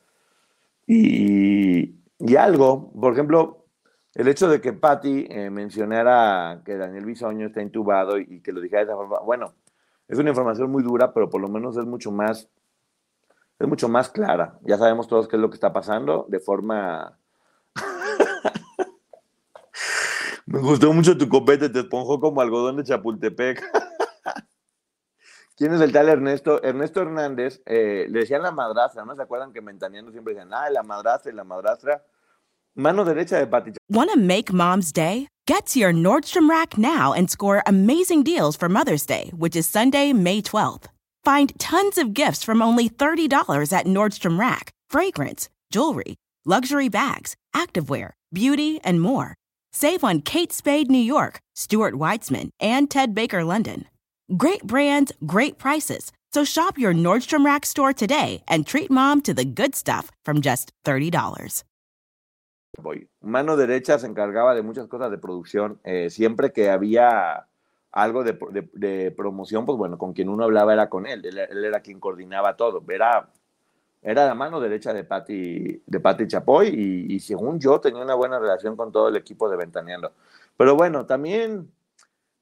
Y, 0.87 1.95
y 2.17 2.35
algo, 2.35 2.91
por 2.99 3.13
ejemplo, 3.13 3.65
el 4.15 4.27
hecho 4.27 4.49
de 4.49 4.59
que 4.59 4.73
Patty 4.73 5.27
eh, 5.29 5.51
mencionara 5.51 6.61
que 6.65 6.77
Daniel 6.77 7.05
Bisoño 7.05 7.47
está 7.47 7.61
intubado 7.61 8.17
y, 8.17 8.25
y, 8.27 8.39
que 8.41 8.51
lo 8.51 8.59
dijera 8.59 8.79
de 8.79 8.85
esa 8.85 8.95
forma, 8.95 9.19
bueno, 9.19 9.53
es 10.07 10.17
una 10.17 10.29
información 10.29 10.71
muy 10.71 10.81
dura, 10.81 11.13
pero 11.13 11.29
por 11.29 11.41
lo 11.41 11.47
menos 11.47 11.77
es 11.77 11.85
mucho 11.85 12.11
más 12.11 12.49
es 13.59 13.67
mucho 13.67 13.89
más 13.89 14.09
clara. 14.09 14.59
Ya 14.63 14.77
sabemos 14.77 15.07
todos 15.07 15.27
qué 15.27 15.35
es 15.35 15.41
lo 15.41 15.49
que 15.49 15.55
está 15.55 15.73
pasando 15.73 16.25
de 16.29 16.39
forma... 16.39 17.17
Me 20.45 20.59
gustó 20.59 20.93
mucho 20.93 21.17
tu 21.17 21.27
copete, 21.27 21.69
te 21.69 21.79
esponjó 21.79 22.19
como 22.19 22.39
algodón 22.39 22.77
de 22.77 22.83
Chapultepec. 22.83 23.61
¿Quién 25.57 25.73
es 25.73 25.81
el 25.81 25.91
tal 25.91 26.07
Ernesto? 26.07 26.63
Ernesto 26.63 27.01
Hernández, 27.01 27.61
eh, 27.65 28.05
le 28.09 28.19
decían 28.19 28.43
la 28.43 28.51
madrastra, 28.51 29.03
¿no 29.03 29.15
se 29.15 29.23
acuerdan 29.23 29.51
que 29.51 29.61
Mentaneando 29.61 30.11
siempre 30.11 30.35
decían, 30.35 30.53
ah, 30.53 30.69
la 30.69 30.83
madrastra 30.83 31.31
y 31.31 31.35
la 31.35 31.43
madrastra? 31.43 32.03
Mano 32.75 33.03
derecha 33.03 33.39
de 33.39 33.47
Pati. 33.47 33.71
Want 33.89 34.11
to 34.11 34.19
make 34.19 34.53
mom's 34.53 34.91
day? 34.91 35.27
Get 35.47 35.65
to 35.67 35.79
your 35.79 35.91
Nordstrom 35.91 36.47
Rack 36.47 36.77
now 36.77 37.11
and 37.11 37.27
score 37.27 37.63
amazing 37.65 38.21
deals 38.21 38.55
for 38.55 38.69
Mother's 38.69 39.05
Day, 39.05 39.31
which 39.35 39.55
is 39.55 39.67
Sunday, 39.67 40.13
May 40.13 40.43
12th. 40.43 40.89
Find 41.27 41.51
tons 41.59 41.97
of 41.97 42.13
gifts 42.13 42.41
from 42.41 42.61
only 42.61 42.87
$30 42.87 43.73
at 43.73 43.85
Nordstrom 43.85 44.39
Rack 44.39 44.71
fragrance, 44.89 45.49
jewelry, 45.69 46.15
luxury 46.45 46.87
bags, 46.87 47.35
activewear, 47.53 48.11
beauty, 48.31 48.79
and 48.81 49.01
more. 49.01 49.35
Save 49.73 50.05
on 50.05 50.21
Kate 50.21 50.53
Spade 50.53 50.89
New 50.89 50.97
York, 50.97 51.41
Stuart 51.53 51.95
Weitzman, 51.95 52.51
and 52.61 52.89
Ted 52.89 53.13
Baker 53.13 53.43
London. 53.43 53.83
Great 54.37 54.63
brands, 54.63 55.11
great 55.25 55.57
prices. 55.57 56.13
So 56.31 56.45
shop 56.45 56.77
your 56.77 56.93
Nordstrom 56.93 57.43
Rack 57.43 57.65
store 57.65 57.91
today 57.91 58.41
and 58.47 58.65
treat 58.65 58.89
mom 58.89 59.19
to 59.23 59.33
the 59.33 59.43
good 59.43 59.75
stuff 59.75 60.09
from 60.23 60.39
just 60.39 60.71
$30. 60.85 61.11
Mano 63.21 63.57
derecha 63.57 63.99
se 63.99 64.07
encargaba 64.07 64.55
de 64.55 64.63
muchas 64.63 64.87
cosas 64.87 65.11
de 65.11 65.17
producción. 65.17 65.77
Eh, 65.83 66.09
siempre 66.09 66.53
que 66.53 66.69
había 66.69 67.47
algo 67.97 68.23
de, 68.23 68.37
de, 68.51 68.69
de, 68.73 69.11
promoción, 69.11 69.65
pues 69.65 69.75
bueno, 69.75 69.97
con 69.97 70.13
quien 70.13 70.29
uno 70.29 70.43
hablaba 70.43 70.71
era 70.71 70.87
con 70.87 71.07
él, 71.07 71.25
él, 71.25 71.39
él, 71.39 71.65
era 71.65 71.79
quien 71.79 71.99
coordinaba 71.99 72.55
todo, 72.55 72.83
era, 72.89 73.31
era 74.03 74.27
la 74.27 74.35
mano 74.35 74.59
derecha 74.59 74.93
de 74.93 75.03
Patti 75.03 75.81
de 75.83 75.99
Patty 75.99 76.27
Chapoy 76.27 76.67
y, 76.67 77.15
y, 77.15 77.19
según 77.19 77.59
yo 77.59 77.79
tenía 77.81 78.03
una 78.03 78.13
buena 78.13 78.37
relación 78.37 78.77
con 78.77 78.91
todo 78.91 79.07
el 79.07 79.15
equipo 79.15 79.49
de 79.49 79.57
Ventaneando. 79.57 80.13
Pero 80.55 80.75
bueno, 80.75 81.07
también 81.07 81.71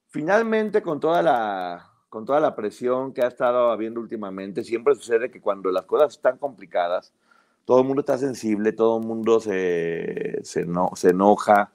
finalmente 0.09 0.81
con 0.81 0.99
toda 0.99 1.21
la 1.21 1.89
con 2.09 2.25
toda 2.25 2.41
la 2.41 2.55
presión 2.55 3.13
que 3.13 3.21
ha 3.21 3.27
estado 3.27 3.71
habiendo 3.71 4.01
últimamente, 4.01 4.63
siempre 4.63 4.95
sucede 4.95 5.31
que 5.31 5.39
cuando 5.39 5.71
las 5.71 5.85
cosas 5.85 6.15
están 6.15 6.37
complicadas, 6.37 7.13
todo 7.63 7.79
el 7.79 7.87
mundo 7.87 8.01
está 8.01 8.17
sensible, 8.17 8.73
todo 8.73 8.99
el 8.99 9.05
mundo 9.05 9.39
se, 9.39 10.39
se, 10.43 10.65
no, 10.65 10.91
se 10.95 11.09
enoja 11.11 11.71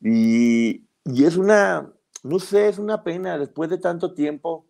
y, 0.00 0.84
y 1.04 1.24
es 1.24 1.36
una 1.36 1.88
no 2.22 2.38
sé, 2.38 2.68
es 2.68 2.78
una 2.78 3.04
pena, 3.04 3.38
después 3.38 3.70
de 3.70 3.78
tanto 3.78 4.14
tiempo 4.14 4.66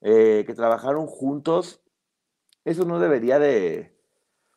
eh, 0.00 0.44
que 0.46 0.54
trabajaron 0.54 1.06
juntos, 1.06 1.82
eso 2.64 2.84
no 2.84 2.98
debería 2.98 3.38
de, 3.38 3.96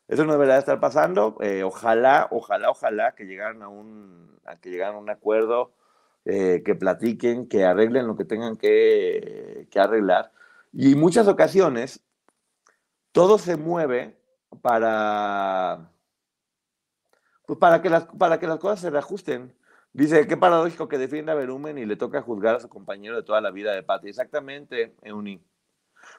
eso 0.08 0.24
no 0.24 0.32
debería 0.32 0.54
de 0.54 0.60
estar 0.60 0.80
pasando. 0.80 1.36
Eh, 1.40 1.62
ojalá, 1.62 2.28
ojalá, 2.30 2.70
ojalá 2.70 3.14
que 3.14 3.24
llegaran 3.24 3.62
a 3.62 3.68
un, 3.68 4.38
que 4.60 4.70
llegaran 4.70 4.96
a 4.96 4.98
un 4.98 5.10
acuerdo, 5.10 5.72
eh, 6.24 6.62
que 6.64 6.74
platiquen, 6.74 7.48
que 7.48 7.64
arreglen 7.64 8.06
lo 8.06 8.16
que 8.16 8.24
tengan 8.24 8.56
que, 8.56 9.68
que 9.70 9.80
arreglar. 9.80 10.32
Y 10.72 10.92
en 10.92 11.00
muchas 11.00 11.28
ocasiones, 11.28 12.02
todo 13.12 13.38
se 13.38 13.56
mueve 13.56 14.20
para, 14.62 15.92
pues 17.46 17.58
para, 17.58 17.82
que 17.82 17.90
las, 17.90 18.06
para 18.06 18.38
que 18.38 18.46
las 18.46 18.58
cosas 18.58 18.80
se 18.80 18.90
reajusten. 18.90 19.54
Dice, 19.92 20.26
qué 20.26 20.36
paradójico 20.36 20.88
que 20.88 20.98
defienda 20.98 21.32
a 21.32 21.36
Berumen 21.36 21.76
y 21.78 21.84
le 21.84 21.96
toca 21.96 22.22
juzgar 22.22 22.56
a 22.56 22.60
su 22.60 22.68
compañero 22.68 23.16
de 23.16 23.22
toda 23.24 23.40
la 23.40 23.50
vida 23.50 23.74
de 23.74 23.82
Pati. 23.82 24.08
Exactamente, 24.08 24.94
Euni. 25.02 25.40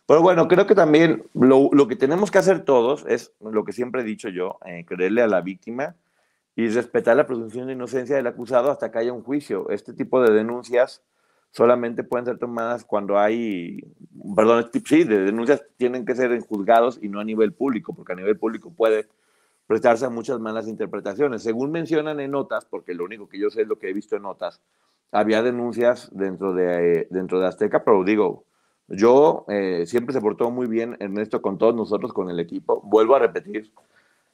Pero 0.06 0.22
bueno, 0.22 0.48
creo 0.48 0.68
que 0.68 0.76
también 0.76 1.24
lo, 1.34 1.70
lo, 1.72 1.88
que 1.88 1.96
tenemos 1.96 2.32
que 2.32 2.38
hacer 2.38 2.66
todos 2.66 3.06
es 3.08 3.34
lo 3.40 3.64
que 3.64 3.72
siempre 3.72 4.02
he 4.02 4.06
dicho 4.06 4.30
yo, 4.30 4.60
eh, 4.66 4.86
creerle 4.86 5.22
a 5.22 5.28
la 5.28 5.42
víctima 5.42 5.96
y 6.56 6.68
respetar 6.68 7.16
la 7.16 7.26
presunción 7.26 7.68
de 7.68 7.74
inocencia 7.74 8.16
del 8.16 8.28
acusado 8.28 8.70
hasta 8.72 8.92
que 8.92 9.00
haya 9.00 9.14
un 9.14 9.24
juicio. 9.24 9.70
Este 9.70 9.94
tipo 9.94 10.22
de 10.22 10.34
denuncias 10.34 11.02
solamente 11.52 12.04
pueden 12.04 12.26
ser 12.26 12.38
tomadas 12.38 12.84
cuando 12.84 13.18
hay, 13.18 13.80
perdón, 14.36 14.70
sí, 14.86 15.04
de 15.04 15.20
denuncias 15.22 15.64
tienen 15.78 16.06
que 16.06 16.16
ser 16.16 16.32
en 16.32 16.42
juzgados 16.42 17.00
y 17.02 17.10
no 17.10 17.20
a 17.20 17.24
nivel 17.24 17.54
público, 17.54 17.94
porque 17.94 18.14
a 18.14 18.16
nivel 18.16 18.38
público 18.38 18.72
puede 18.72 19.08
prestarse 19.68 20.06
a 20.06 20.10
muchas 20.10 20.40
malas 20.40 20.68
interpretaciones. 20.68 21.44
Según 21.44 21.72
mencionan 21.72 22.20
en 22.20 22.32
notas, 22.32 22.66
porque 22.66 22.94
lo 22.94 23.06
único 23.06 23.30
que 23.30 23.40
yo 23.40 23.50
sé 23.50 23.62
es 23.62 23.68
lo 23.68 23.80
que 23.80 23.90
he 23.90 23.94
visto 23.94 24.16
en 24.16 24.24
notas, 24.24 24.62
había 25.12 25.42
denuncias 25.42 26.10
dentro 26.14 26.54
de, 26.54 27.08
dentro 27.10 27.40
de 27.40 27.48
Azteca, 27.48 27.84
pero 27.84 28.04
digo, 28.04 28.46
yo 28.88 29.46
eh, 29.48 29.86
siempre 29.86 30.14
se 30.14 30.22
portó 30.22 30.52
muy 30.52 30.68
bien 30.68 30.98
Ernesto 31.00 31.42
con 31.42 31.58
todos 31.58 31.76
nosotros, 31.76 32.14
con 32.14 32.30
el 32.30 32.40
equipo. 32.40 32.82
Vuelvo 32.82 33.16
a 33.16 33.20
repetir, 33.20 33.72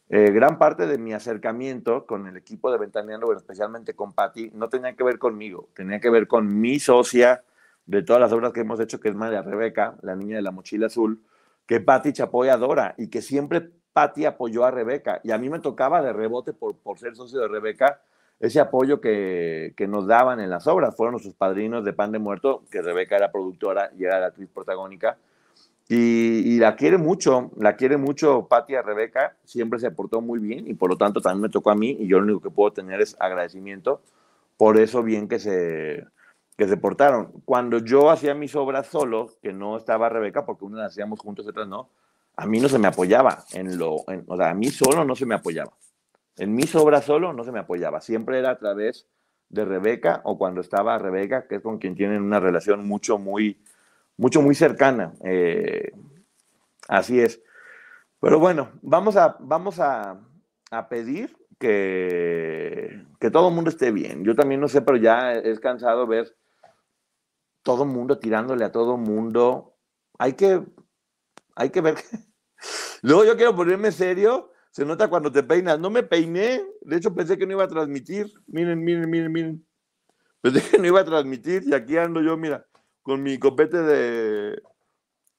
eh, 0.09 0.31
gran 0.31 0.57
parte 0.57 0.87
de 0.87 0.97
mi 0.97 1.13
acercamiento 1.13 2.05
con 2.05 2.27
el 2.27 2.37
equipo 2.37 2.71
de 2.71 2.77
Ventaneando, 2.77 3.31
especialmente 3.33 3.93
con 3.93 4.13
Patti, 4.13 4.51
no 4.53 4.69
tenía 4.69 4.95
que 4.95 5.03
ver 5.03 5.19
conmigo, 5.19 5.69
tenía 5.75 5.99
que 5.99 6.09
ver 6.09 6.27
con 6.27 6.59
mi 6.59 6.79
socia 6.79 7.43
de 7.85 8.03
todas 8.03 8.21
las 8.21 8.31
obras 8.31 8.53
que 8.53 8.61
hemos 8.61 8.79
hecho, 8.79 8.99
que 8.99 9.09
es 9.09 9.15
María 9.15 9.41
Rebeca, 9.41 9.97
la 10.01 10.15
niña 10.15 10.37
de 10.37 10.41
la 10.41 10.51
mochila 10.51 10.87
azul, 10.87 11.21
que 11.65 11.81
Patti 11.81 12.13
Chapoy 12.13 12.49
adora 12.49 12.95
y 12.97 13.09
que 13.09 13.21
siempre 13.21 13.69
Patti 13.97 14.25
apoyó 14.25 14.63
a 14.63 14.69
Rebeca. 14.69 15.21
Y 15.23 15.31
a 15.31 15.39
mí 15.39 15.49
me 15.49 15.57
tocaba 15.57 16.03
de 16.03 16.13
rebote 16.13 16.53
por, 16.53 16.75
por 16.75 16.99
ser 16.99 17.15
socio 17.15 17.39
de 17.39 17.47
Rebeca 17.47 17.99
ese 18.39 18.59
apoyo 18.59 19.01
que, 19.01 19.73
que, 19.75 19.87
nos 19.87 20.05
daban 20.05 20.39
en 20.39 20.51
las 20.51 20.67
obras. 20.67 20.95
Fueron 20.95 21.13
nuestros 21.13 21.33
padrinos 21.33 21.83
de 21.83 21.93
Pan 21.93 22.11
de 22.11 22.19
Muerto, 22.19 22.61
que 22.69 22.83
Rebeca 22.83 23.15
era 23.15 23.31
productora 23.31 23.89
y 23.97 24.03
era 24.03 24.19
la 24.19 24.27
actriz 24.27 24.49
protagónica. 24.53 25.17
Y, 25.89 26.59
la 26.59 26.75
quiere 26.75 26.99
mucho, 26.99 27.49
la 27.57 27.75
quiere 27.75 27.97
mucho 27.97 28.45
Patti 28.47 28.75
a 28.75 28.83
Rebeca, 28.83 29.35
siempre 29.43 29.79
se 29.79 29.89
portó 29.89 30.21
muy 30.21 30.37
bien 30.37 30.67
y 30.67 30.75
por 30.75 30.91
lo 30.91 30.97
tanto 30.97 31.19
también 31.19 31.41
me 31.41 31.49
tocó 31.49 31.71
a 31.71 31.75
mí 31.75 31.97
y 31.99 32.07
yo 32.07 32.19
lo 32.19 32.25
único 32.25 32.41
que 32.41 32.51
puedo 32.51 32.71
tener 32.71 33.01
es 33.01 33.17
agradecimiento 33.19 34.01
por 34.57 34.77
eso 34.77 35.01
bien 35.01 35.27
que 35.27 35.39
se, 35.39 36.05
que 36.55 36.67
se 36.67 36.77
portaron. 36.77 37.31
Cuando 37.45 37.79
yo 37.79 38.11
hacía 38.11 38.35
mis 38.35 38.55
obras 38.55 38.85
solo, 38.85 39.31
que 39.41 39.53
no 39.53 39.75
estaba 39.75 40.07
Rebeca, 40.07 40.45
porque 40.45 40.65
una 40.65 40.83
las 40.83 40.91
hacíamos 40.91 41.19
juntos 41.19 41.47
y 41.47 41.49
otras 41.49 41.67
no, 41.67 41.89
a 42.37 42.45
mí 42.45 42.59
no 42.59 42.69
se 42.69 42.77
me 42.77 42.87
apoyaba 42.87 43.43
en 43.51 43.77
lo, 43.77 43.95
o 43.95 44.37
sea, 44.37 44.51
a 44.51 44.53
mí 44.53 44.69
solo 44.69 45.03
no 45.03 45.15
se 45.15 45.25
me 45.25 45.35
apoyaba. 45.35 45.73
En 46.37 46.53
mis 46.53 46.73
obras 46.75 47.03
solo 47.03 47.33
no 47.33 47.43
se 47.43 47.51
me 47.51 47.59
apoyaba, 47.59 47.99
siempre 47.99 48.37
era 48.37 48.51
a 48.51 48.59
través 48.59 49.07
de 49.49 49.65
Rebeca 49.65 50.21
o 50.23 50.37
cuando 50.37 50.61
estaba 50.61 50.99
Rebeca, 50.99 51.47
que 51.47 51.55
es 51.55 51.61
con 51.61 51.79
quien 51.79 51.95
tienen 51.95 52.21
una 52.21 52.39
relación 52.39 52.87
mucho, 52.87 53.17
muy, 53.17 53.59
mucho, 54.17 54.43
muy 54.43 54.53
cercana. 54.53 55.13
Eh, 55.23 55.91
así 56.87 57.19
es. 57.19 57.41
Pero 58.19 58.39
bueno, 58.39 58.69
vamos 58.83 59.15
a, 59.17 59.35
vamos 59.39 59.79
a, 59.79 60.19
a 60.69 60.89
pedir 60.89 61.35
que, 61.57 63.03
que, 63.19 63.31
todo 63.31 63.49
el 63.49 63.55
mundo 63.55 63.71
esté 63.71 63.91
bien. 63.91 64.23
Yo 64.23 64.35
también 64.35 64.61
no 64.61 64.67
sé, 64.67 64.81
pero 64.81 64.97
ya 64.97 65.33
es 65.33 65.59
cansado 65.59 66.05
ver 66.05 66.35
todo 67.63 67.83
el 67.83 67.89
mundo 67.89 68.19
tirándole 68.19 68.63
a 68.63 68.71
todo 68.71 68.95
el 68.95 69.01
mundo. 69.01 69.75
Hay 70.19 70.33
que, 70.33 70.61
hay 71.57 71.69
que 71.69 71.81
ver. 71.81 71.95
Luego 73.01 73.25
yo 73.25 73.35
quiero 73.35 73.55
ponerme 73.55 73.91
serio. 73.91 74.51
Se 74.71 74.85
nota 74.85 75.09
cuando 75.09 75.31
te 75.31 75.43
peinas. 75.43 75.79
No 75.79 75.89
me 75.89 76.03
peiné. 76.03 76.63
De 76.81 76.97
hecho, 76.97 77.13
pensé 77.13 77.37
que 77.37 77.45
no 77.45 77.53
iba 77.53 77.63
a 77.63 77.67
transmitir. 77.67 78.31
Miren, 78.47 78.83
miren, 78.83 79.09
miren, 79.09 79.31
miren. 79.31 79.67
Pensé 80.41 80.61
que 80.69 80.77
no 80.77 80.87
iba 80.87 81.01
a 81.01 81.05
transmitir 81.05 81.63
y 81.65 81.73
aquí 81.73 81.97
ando 81.97 82.21
yo, 82.21 82.37
mira 82.37 82.65
con 83.07 83.23
mi 83.23 83.39
copete 83.39 83.81
de, 83.81 84.61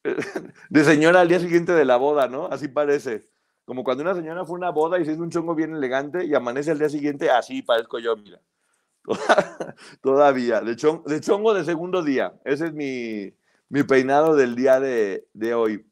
de 0.71 0.85
señora 0.85 1.21
al 1.21 1.29
día 1.29 1.39
siguiente 1.39 1.73
de 1.73 1.85
la 1.85 1.99
boda, 1.99 2.27
¿no? 2.27 2.47
Así 2.47 2.67
parece. 2.67 3.29
Como 3.67 3.85
cuando 3.85 4.05
una 4.05 4.15
señora 4.15 4.47
fue 4.47 4.55
a 4.55 4.57
una 4.57 4.71
boda 4.71 4.99
y 4.99 5.05
se 5.05 5.13
hizo 5.13 5.23
un 5.23 5.29
chongo 5.29 5.55
bien 5.55 5.77
elegante 5.77 6.25
y 6.25 6.35
amanece 6.35 6.71
al 6.71 6.79
día 6.79 6.89
siguiente, 6.89 7.29
así 7.29 7.61
parezco 7.61 7.99
yo, 7.99 8.17
mira. 8.17 8.41
Todavía, 10.01 10.63
de, 10.63 10.77
chongo 10.77 11.53
de 11.53 11.63
segundo 11.63 12.03
día. 12.03 12.33
Ese 12.43 12.69
es 12.69 12.73
mi, 12.73 13.35
mi 13.69 13.83
peinado 13.83 14.35
del 14.35 14.55
día 14.55 14.81
de, 14.81 15.29
de, 15.35 15.53
hoy. 15.53 15.88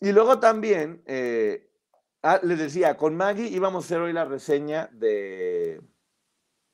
Y 0.00 0.12
luego 0.12 0.38
también, 0.38 1.02
eh, 1.06 1.68
ah, 2.22 2.40
les 2.42 2.58
decía, 2.58 2.96
con 2.96 3.16
Maggie 3.16 3.48
íbamos 3.48 3.84
a 3.84 3.86
hacer 3.86 4.00
hoy 4.00 4.12
la 4.12 4.24
reseña 4.24 4.88
de, 4.92 5.80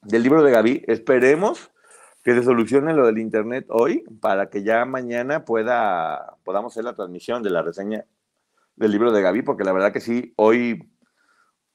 del 0.02 0.22
libro 0.22 0.42
de 0.42 0.50
Gaby. 0.50 0.84
Esperemos 0.86 1.70
que 2.22 2.34
se 2.34 2.42
solucione 2.42 2.94
lo 2.94 3.06
del 3.06 3.18
internet 3.18 3.66
hoy 3.68 4.04
para 4.20 4.48
que 4.50 4.62
ya 4.62 4.84
mañana 4.84 5.44
pueda, 5.44 6.36
podamos 6.44 6.72
hacer 6.72 6.84
la 6.84 6.94
transmisión 6.94 7.42
de 7.42 7.50
la 7.50 7.62
reseña 7.62 8.04
del 8.76 8.90
libro 8.90 9.12
de 9.12 9.22
Gaby, 9.22 9.42
porque 9.42 9.64
la 9.64 9.72
verdad 9.72 9.92
que 9.92 10.00
sí, 10.00 10.32
hoy, 10.36 10.90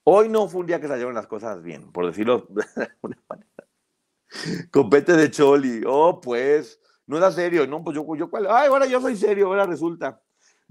hoy 0.03 0.29
no 0.29 0.47
fue 0.47 0.61
un 0.61 0.67
día 0.67 0.81
que 0.81 0.87
salieron 0.87 1.13
las 1.13 1.27
cosas 1.27 1.63
bien, 1.63 1.91
por 1.91 2.05
decirlo 2.05 2.47
de 2.49 2.63
alguna 2.75 3.21
manera. 3.29 3.49
Compete 4.71 5.13
de 5.13 5.31
Choli, 5.31 5.83
oh, 5.87 6.19
pues, 6.21 6.79
no 7.07 7.17
era 7.17 7.31
serio, 7.31 7.65
no, 7.65 7.83
pues 7.83 7.95
yo, 7.95 8.15
yo, 8.15 8.29
¿cuál? 8.29 8.47
Ay, 8.49 8.67
ahora 8.67 8.85
yo 8.85 9.01
soy 9.01 9.15
serio, 9.15 9.47
ahora 9.47 9.65
resulta. 9.65 10.21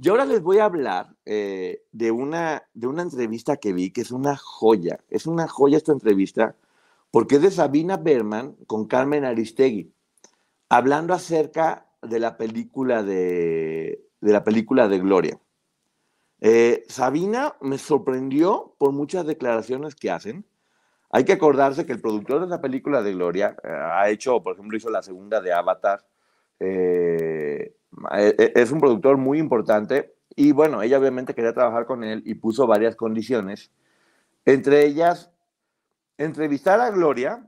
Y 0.00 0.08
ahora 0.08 0.24
les 0.24 0.40
voy 0.40 0.58
a 0.58 0.64
hablar 0.64 1.16
eh, 1.24 1.82
de, 1.90 2.12
una, 2.12 2.62
de 2.72 2.86
una 2.86 3.02
entrevista 3.02 3.56
que 3.56 3.72
vi, 3.72 3.90
que 3.90 4.02
es 4.02 4.12
una 4.12 4.36
joya, 4.36 5.00
es 5.08 5.26
una 5.26 5.48
joya 5.48 5.76
esta 5.76 5.92
entrevista, 5.92 6.54
porque 7.10 7.36
es 7.36 7.42
de 7.42 7.50
Sabina 7.50 7.96
Berman 7.96 8.54
con 8.68 8.86
Carmen 8.86 9.24
Aristegui, 9.24 9.92
hablando 10.68 11.14
acerca 11.14 11.88
de 12.00 12.20
la 12.20 12.36
película 12.36 13.02
de, 13.02 14.04
de 14.20 14.32
la 14.32 14.44
película 14.44 14.86
de 14.86 15.00
Gloria. 15.00 15.40
Eh, 16.40 16.84
Sabina 16.88 17.56
me 17.60 17.78
sorprendió 17.78 18.76
por 18.78 18.92
muchas 18.92 19.26
declaraciones 19.26 19.96
que 19.96 20.12
hacen. 20.12 20.46
Hay 21.10 21.24
que 21.24 21.32
acordarse 21.32 21.86
que 21.86 21.92
el 21.92 22.00
productor 22.00 22.42
de 22.42 22.46
la 22.46 22.60
película 22.60 23.02
de 23.02 23.14
Gloria 23.14 23.56
eh, 23.64 23.68
ha 23.68 24.08
hecho, 24.10 24.40
por 24.42 24.54
ejemplo, 24.54 24.76
hizo 24.76 24.90
la 24.90 25.02
segunda 25.02 25.40
de 25.40 25.52
Avatar. 25.52 26.06
Eh, 26.60 27.74
es 28.18 28.70
un 28.70 28.80
productor 28.80 29.16
muy 29.16 29.38
importante 29.38 30.14
y 30.36 30.52
bueno, 30.52 30.82
ella 30.82 30.98
obviamente 30.98 31.34
quería 31.34 31.52
trabajar 31.52 31.86
con 31.86 32.04
él 32.04 32.22
y 32.24 32.34
puso 32.34 32.66
varias 32.66 32.94
condiciones. 32.94 33.72
Entre 34.44 34.86
ellas, 34.86 35.32
entrevistar 36.16 36.80
a 36.80 36.90
Gloria, 36.90 37.44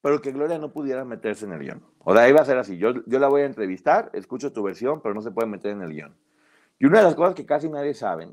pero 0.00 0.22
que 0.22 0.32
Gloria 0.32 0.58
no 0.58 0.72
pudiera 0.72 1.04
meterse 1.04 1.46
en 1.46 1.52
el 1.52 1.60
guion. 1.60 1.82
O 1.98 2.14
sea, 2.14 2.28
iba 2.28 2.40
a 2.40 2.44
ser 2.44 2.58
así. 2.58 2.78
Yo, 2.78 3.04
yo 3.06 3.18
la 3.18 3.28
voy 3.28 3.42
a 3.42 3.46
entrevistar, 3.46 4.10
escucho 4.12 4.52
tu 4.52 4.62
versión, 4.62 5.00
pero 5.02 5.14
no 5.14 5.22
se 5.22 5.30
puede 5.30 5.48
meter 5.48 5.72
en 5.72 5.82
el 5.82 5.90
guion. 5.90 6.16
Y 6.78 6.86
una 6.86 6.98
de 6.98 7.04
las 7.04 7.14
cosas 7.14 7.34
que 7.34 7.44
casi 7.44 7.68
nadie 7.68 7.94
sabe 7.94 8.28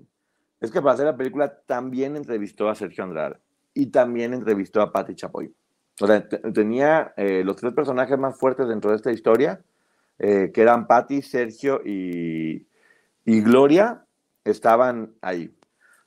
es 0.61 0.71
que 0.71 0.81
para 0.81 0.93
hacer 0.93 1.05
la 1.05 1.17
película 1.17 1.61
también 1.65 2.15
entrevistó 2.15 2.69
a 2.69 2.75
Sergio 2.75 3.03
Andrade 3.03 3.37
y 3.73 3.87
también 3.87 4.33
entrevistó 4.33 4.81
a 4.81 4.91
Patti 4.91 5.15
Chapoy. 5.15 5.53
O 5.99 6.07
sea, 6.07 6.27
tenía 6.27 7.13
eh, 7.17 7.43
los 7.43 7.55
tres 7.55 7.73
personajes 7.73 8.17
más 8.17 8.37
fuertes 8.37 8.67
dentro 8.67 8.91
de 8.91 8.97
esta 8.97 9.11
historia, 9.11 9.63
eh, 10.19 10.51
que 10.53 10.61
eran 10.61 10.87
Patti, 10.87 11.21
Sergio 11.21 11.81
y, 11.85 12.67
y 13.25 13.41
Gloria, 13.41 14.05
estaban 14.43 15.13
ahí. 15.21 15.53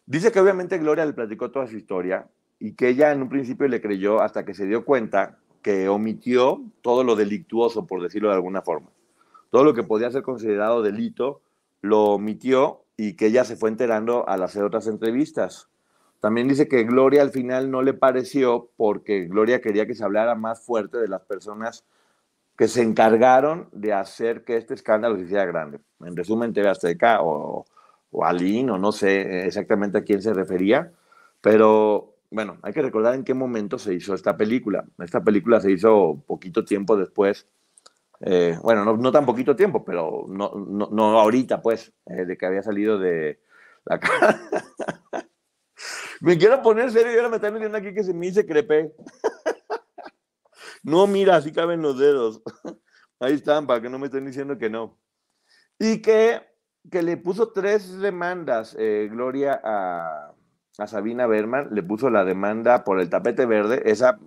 Dice 0.06 0.32
que 0.32 0.40
obviamente 0.40 0.78
Gloria 0.78 1.04
le 1.04 1.12
platicó 1.12 1.50
toda 1.50 1.66
su 1.66 1.76
historia, 1.76 2.28
y 2.58 2.72
que 2.72 2.88
ella 2.88 3.12
en 3.12 3.22
un 3.22 3.28
principio 3.28 3.68
le 3.68 3.80
creyó 3.80 4.20
hasta 4.20 4.44
que 4.44 4.54
se 4.54 4.66
dio 4.66 4.84
cuenta 4.84 5.38
que 5.62 5.88
omitió 5.88 6.62
todo 6.82 7.04
lo 7.04 7.16
delictuoso, 7.16 7.86
por 7.86 8.02
decirlo 8.02 8.28
de 8.28 8.34
alguna 8.34 8.62
forma. 8.62 8.90
Todo 9.50 9.64
lo 9.64 9.74
que 9.74 9.82
podía 9.82 10.10
ser 10.10 10.22
considerado 10.22 10.82
delito 10.82 11.40
lo 11.80 12.04
omitió 12.04 12.84
y 12.96 13.14
que 13.14 13.26
ella 13.26 13.44
se 13.44 13.56
fue 13.56 13.70
enterando 13.70 14.28
al 14.28 14.42
hacer 14.42 14.64
otras 14.64 14.86
entrevistas. 14.88 15.68
También 16.20 16.48
dice 16.48 16.68
que 16.68 16.82
Gloria 16.82 17.22
al 17.22 17.30
final 17.30 17.70
no 17.70 17.82
le 17.82 17.94
pareció 17.94 18.70
porque 18.76 19.26
Gloria 19.26 19.60
quería 19.60 19.86
que 19.86 19.94
se 19.94 20.04
hablara 20.04 20.34
más 20.34 20.64
fuerte 20.64 20.98
de 20.98 21.06
las 21.06 21.22
personas 21.22 21.84
que 22.58 22.66
se 22.66 22.82
encargaron 22.82 23.68
de 23.70 23.92
hacer 23.92 24.44
que 24.44 24.56
este 24.56 24.74
escándalo 24.74 25.16
se 25.16 25.22
hiciera 25.22 25.46
grande. 25.46 25.78
En 26.00 26.16
resumen, 26.16 26.52
TV 26.52 26.68
Azteca 26.68 27.22
o, 27.22 27.64
o 28.10 28.24
Aline, 28.24 28.72
o 28.72 28.78
no 28.78 28.90
sé 28.90 29.46
exactamente 29.46 29.98
a 29.98 30.02
quién 30.02 30.20
se 30.20 30.34
refería, 30.34 30.90
pero 31.40 32.16
bueno, 32.30 32.58
hay 32.62 32.72
que 32.72 32.82
recordar 32.82 33.14
en 33.14 33.22
qué 33.22 33.32
momento 33.32 33.78
se 33.78 33.94
hizo 33.94 34.12
esta 34.12 34.36
película. 34.36 34.84
Esta 34.98 35.22
película 35.22 35.60
se 35.60 35.70
hizo 35.70 36.20
poquito 36.26 36.64
tiempo 36.64 36.96
después, 36.96 37.46
eh, 38.20 38.58
bueno, 38.60 38.84
no, 38.96 39.12
tan 39.12 39.24
poquito 39.24 39.54
tiempo, 39.54 39.84
pero 39.84 40.24
no, 40.28 40.50
no, 40.90 41.20
ahorita, 41.20 41.62
pues, 41.62 41.92
eh, 42.06 42.24
de 42.24 42.36
que 42.36 42.46
había 42.46 42.64
salido 42.64 42.98
de 42.98 43.40
la 43.84 44.00
cara. 44.00 44.40
me 46.20 46.36
quiero 46.36 46.60
poner 46.60 46.90
serio 46.90 47.12
y 47.12 47.16
ahora 47.16 47.28
me 47.28 47.36
están 47.36 47.54
diciendo 47.54 47.78
aquí 47.78 47.94
que 47.94 48.02
se 48.02 48.12
me 48.12 48.26
dice 48.26 48.44
crepe. 48.44 48.92
no, 50.88 51.06
mira, 51.06 51.36
así 51.36 51.52
caben 51.52 51.82
los 51.82 51.98
dedos. 51.98 52.42
Ahí 53.20 53.34
están, 53.34 53.66
para 53.66 53.80
que 53.80 53.90
no 53.90 53.98
me 53.98 54.06
estén 54.06 54.24
diciendo 54.24 54.56
que 54.58 54.70
no. 54.70 54.96
Y 55.78 56.00
que, 56.00 56.40
que 56.90 57.02
le 57.02 57.16
puso 57.16 57.52
tres 57.52 57.98
demandas, 57.98 58.74
eh, 58.78 59.08
Gloria, 59.10 59.60
a, 59.62 60.32
a 60.78 60.86
Sabina 60.86 61.26
Berman, 61.26 61.68
le 61.72 61.82
puso 61.82 62.08
la 62.10 62.24
demanda 62.24 62.84
por 62.84 63.00
el 63.00 63.10
tapete 63.10 63.44
verde, 63.44 63.82
esa, 63.84 64.18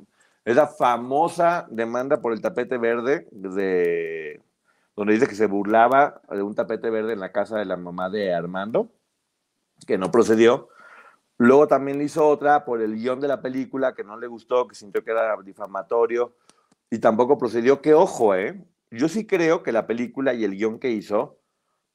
esa 0.45 0.67
famosa 0.67 1.67
demanda 1.71 2.21
por 2.21 2.33
el 2.33 2.41
tapete 2.41 2.77
verde, 2.77 3.27
de, 3.31 4.39
donde 4.95 5.13
dice 5.13 5.27
que 5.27 5.35
se 5.35 5.47
burlaba 5.47 6.21
de 6.29 6.43
un 6.43 6.53
tapete 6.53 6.89
verde 6.89 7.13
en 7.13 7.21
la 7.21 7.31
casa 7.31 7.57
de 7.57 7.65
la 7.65 7.77
mamá 7.77 8.09
de 8.09 8.33
Armando, 8.33 8.91
que 9.87 9.97
no 9.97 10.11
procedió. 10.11 10.69
Luego 11.37 11.67
también 11.67 12.01
hizo 12.01 12.27
otra 12.27 12.65
por 12.65 12.81
el 12.81 12.95
guion 12.95 13.19
de 13.19 13.27
la 13.27 13.41
película 13.41 13.95
que 13.95 14.03
no 14.03 14.15
le 14.15 14.27
gustó, 14.27 14.67
que 14.67 14.75
sintió 14.75 15.03
que 15.03 15.09
era 15.09 15.35
difamatorio 15.43 16.35
y 16.91 16.99
tampoco 16.99 17.39
procedió. 17.39 17.81
Que 17.81 17.95
ojo, 17.95 18.35
¿eh? 18.35 18.63
Yo 18.91 19.07
sí 19.07 19.25
creo 19.25 19.63
que 19.63 19.71
la 19.71 19.87
película 19.87 20.35
y 20.35 20.43
el 20.43 20.51
guion 20.51 20.77
que 20.77 20.91
hizo 20.91 21.39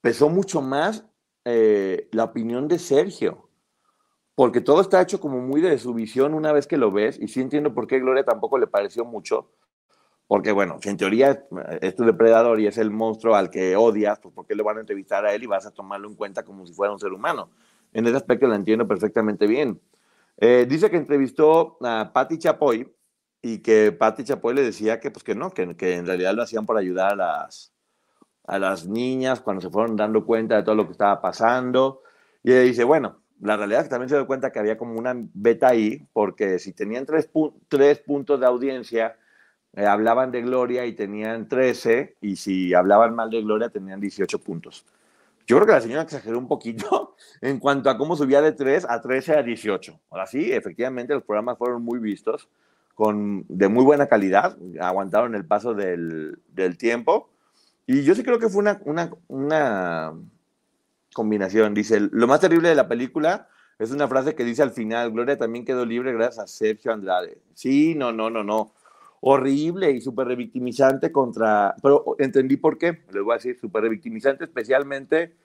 pesó 0.00 0.28
mucho 0.28 0.62
más 0.62 1.04
eh, 1.44 2.08
la 2.10 2.24
opinión 2.24 2.66
de 2.66 2.78
Sergio, 2.78 3.50
porque 4.34 4.60
todo 4.60 4.80
está 4.80 5.00
hecho 5.00 5.20
como 5.20 5.38
muy 5.38 5.60
de 5.60 5.78
su 5.78 5.94
visión 5.94 6.34
una 6.34 6.52
vez 6.52 6.66
que 6.66 6.76
lo 6.76 6.90
ves, 6.90 7.18
y 7.20 7.28
sí 7.28 7.40
entiendo 7.40 7.74
por 7.74 7.86
qué 7.86 8.00
Gloria 8.00 8.24
tampoco 8.24 8.58
le 8.58 8.66
pareció 8.66 9.04
mucho, 9.04 9.52
porque 10.26 10.52
bueno, 10.52 10.78
si 10.80 10.88
en 10.88 10.96
teoría 10.96 11.46
es 11.80 11.94
tu 11.94 12.04
depredador 12.04 12.60
y 12.60 12.66
es 12.66 12.78
el 12.78 12.90
monstruo 12.90 13.34
al 13.34 13.50
que 13.50 13.76
odias, 13.76 14.18
pues 14.18 14.34
¿por 14.34 14.46
qué 14.46 14.54
le 14.54 14.62
van 14.62 14.78
a 14.78 14.80
entrevistar 14.80 15.24
a 15.26 15.34
él 15.34 15.42
y 15.42 15.46
vas 15.46 15.66
a 15.66 15.70
tomarlo 15.70 16.08
en 16.08 16.16
cuenta 16.16 16.44
como 16.44 16.66
si 16.66 16.72
fuera 16.72 16.92
un 16.92 16.98
ser 16.98 17.12
humano? 17.12 17.50
En 17.92 18.06
ese 18.06 18.16
aspecto 18.16 18.46
la 18.46 18.56
entiendo 18.56 18.88
perfectamente 18.88 19.46
bien. 19.46 19.80
Eh, 20.38 20.66
dice 20.68 20.90
que 20.90 20.96
entrevistó 20.96 21.78
a 21.82 22.10
Patti 22.12 22.38
Chapoy 22.38 22.92
y 23.42 23.58
que 23.58 23.92
Patti 23.92 24.24
Chapoy 24.24 24.54
le 24.54 24.62
decía 24.62 25.00
que, 25.00 25.10
pues, 25.10 25.24
que 25.24 25.34
no, 25.34 25.50
que, 25.52 25.76
que 25.76 25.96
en 25.96 26.06
realidad 26.06 26.34
lo 26.34 26.42
hacían 26.42 26.66
por 26.66 26.76
ayudar 26.78 27.12
a 27.12 27.16
las, 27.16 27.72
a 28.44 28.58
las 28.58 28.86
niñas 28.86 29.40
cuando 29.40 29.62
se 29.62 29.70
fueron 29.70 29.96
dando 29.96 30.24
cuenta 30.24 30.56
de 30.56 30.62
todo 30.62 30.74
lo 30.74 30.86
que 30.86 30.92
estaba 30.92 31.20
pasando. 31.20 32.02
Y 32.42 32.52
ella 32.52 32.60
dice, 32.60 32.84
bueno, 32.84 33.20
la 33.40 33.56
realidad 33.56 33.80
es 33.80 33.86
que 33.86 33.90
también 33.90 34.08
se 34.08 34.16
dio 34.16 34.26
cuenta 34.26 34.50
que 34.50 34.58
había 34.58 34.78
como 34.78 34.98
una 34.98 35.14
beta 35.34 35.68
ahí, 35.68 36.06
porque 36.12 36.58
si 36.58 36.72
tenían 36.72 37.06
tres, 37.06 37.30
tres 37.68 37.98
puntos 38.00 38.40
de 38.40 38.46
audiencia, 38.46 39.16
eh, 39.74 39.84
hablaban 39.84 40.30
de 40.30 40.40
Gloria 40.42 40.86
y 40.86 40.94
tenían 40.94 41.48
13, 41.48 42.16
y 42.22 42.36
si 42.36 42.72
hablaban 42.72 43.14
mal 43.14 43.28
de 43.30 43.42
Gloria 43.42 43.68
tenían 43.68 44.00
18 44.00 44.38
puntos. 44.38 44.86
Yo 45.46 45.56
creo 45.56 45.66
que 45.66 45.72
la 45.72 45.80
señora 45.80 46.02
exageró 46.02 46.38
un 46.38 46.48
poquito 46.48 47.14
en 47.42 47.58
cuanto 47.60 47.90
a 47.90 47.98
cómo 47.98 48.16
subía 48.16 48.40
de 48.40 48.52
3 48.52 48.86
a 48.88 49.00
13 49.00 49.36
a 49.36 49.42
18. 49.42 50.00
Ahora 50.10 50.26
sí, 50.26 50.50
efectivamente 50.50 51.12
los 51.14 51.22
programas 51.22 51.58
fueron 51.58 51.82
muy 51.82 51.98
vistos, 51.98 52.48
con, 52.96 53.44
de 53.48 53.68
muy 53.68 53.84
buena 53.84 54.06
calidad, 54.06 54.56
aguantaron 54.80 55.34
el 55.34 55.44
paso 55.44 55.74
del, 55.74 56.38
del 56.48 56.78
tiempo. 56.78 57.28
Y 57.86 58.04
yo 58.04 58.14
sí 58.14 58.22
creo 58.22 58.38
que 58.38 58.48
fue 58.48 58.62
una, 58.62 58.80
una, 58.86 59.10
una 59.28 60.14
combinación. 61.12 61.74
Dice, 61.74 62.00
lo 62.00 62.26
más 62.26 62.40
terrible 62.40 62.70
de 62.70 62.74
la 62.74 62.88
película 62.88 63.48
es 63.78 63.90
una 63.90 64.08
frase 64.08 64.34
que 64.34 64.44
dice 64.44 64.62
al 64.62 64.70
final, 64.70 65.12
Gloria 65.12 65.36
también 65.36 65.66
quedó 65.66 65.84
libre 65.84 66.14
gracias 66.14 66.38
a 66.38 66.46
Sergio 66.46 66.90
Andrade. 66.90 67.38
Sí, 67.52 67.94
no, 67.94 68.12
no, 68.12 68.30
no, 68.30 68.42
no. 68.42 68.72
Horrible 69.20 69.90
y 69.90 70.00
súper 70.00 70.28
revictimizante 70.28 71.12
contra, 71.12 71.74
pero 71.82 72.16
entendí 72.18 72.56
por 72.56 72.78
qué, 72.78 73.04
les 73.12 73.22
voy 73.22 73.32
a 73.32 73.36
decir, 73.36 73.58
súper 73.58 73.82
revictimizante 73.82 74.44
especialmente 74.44 75.36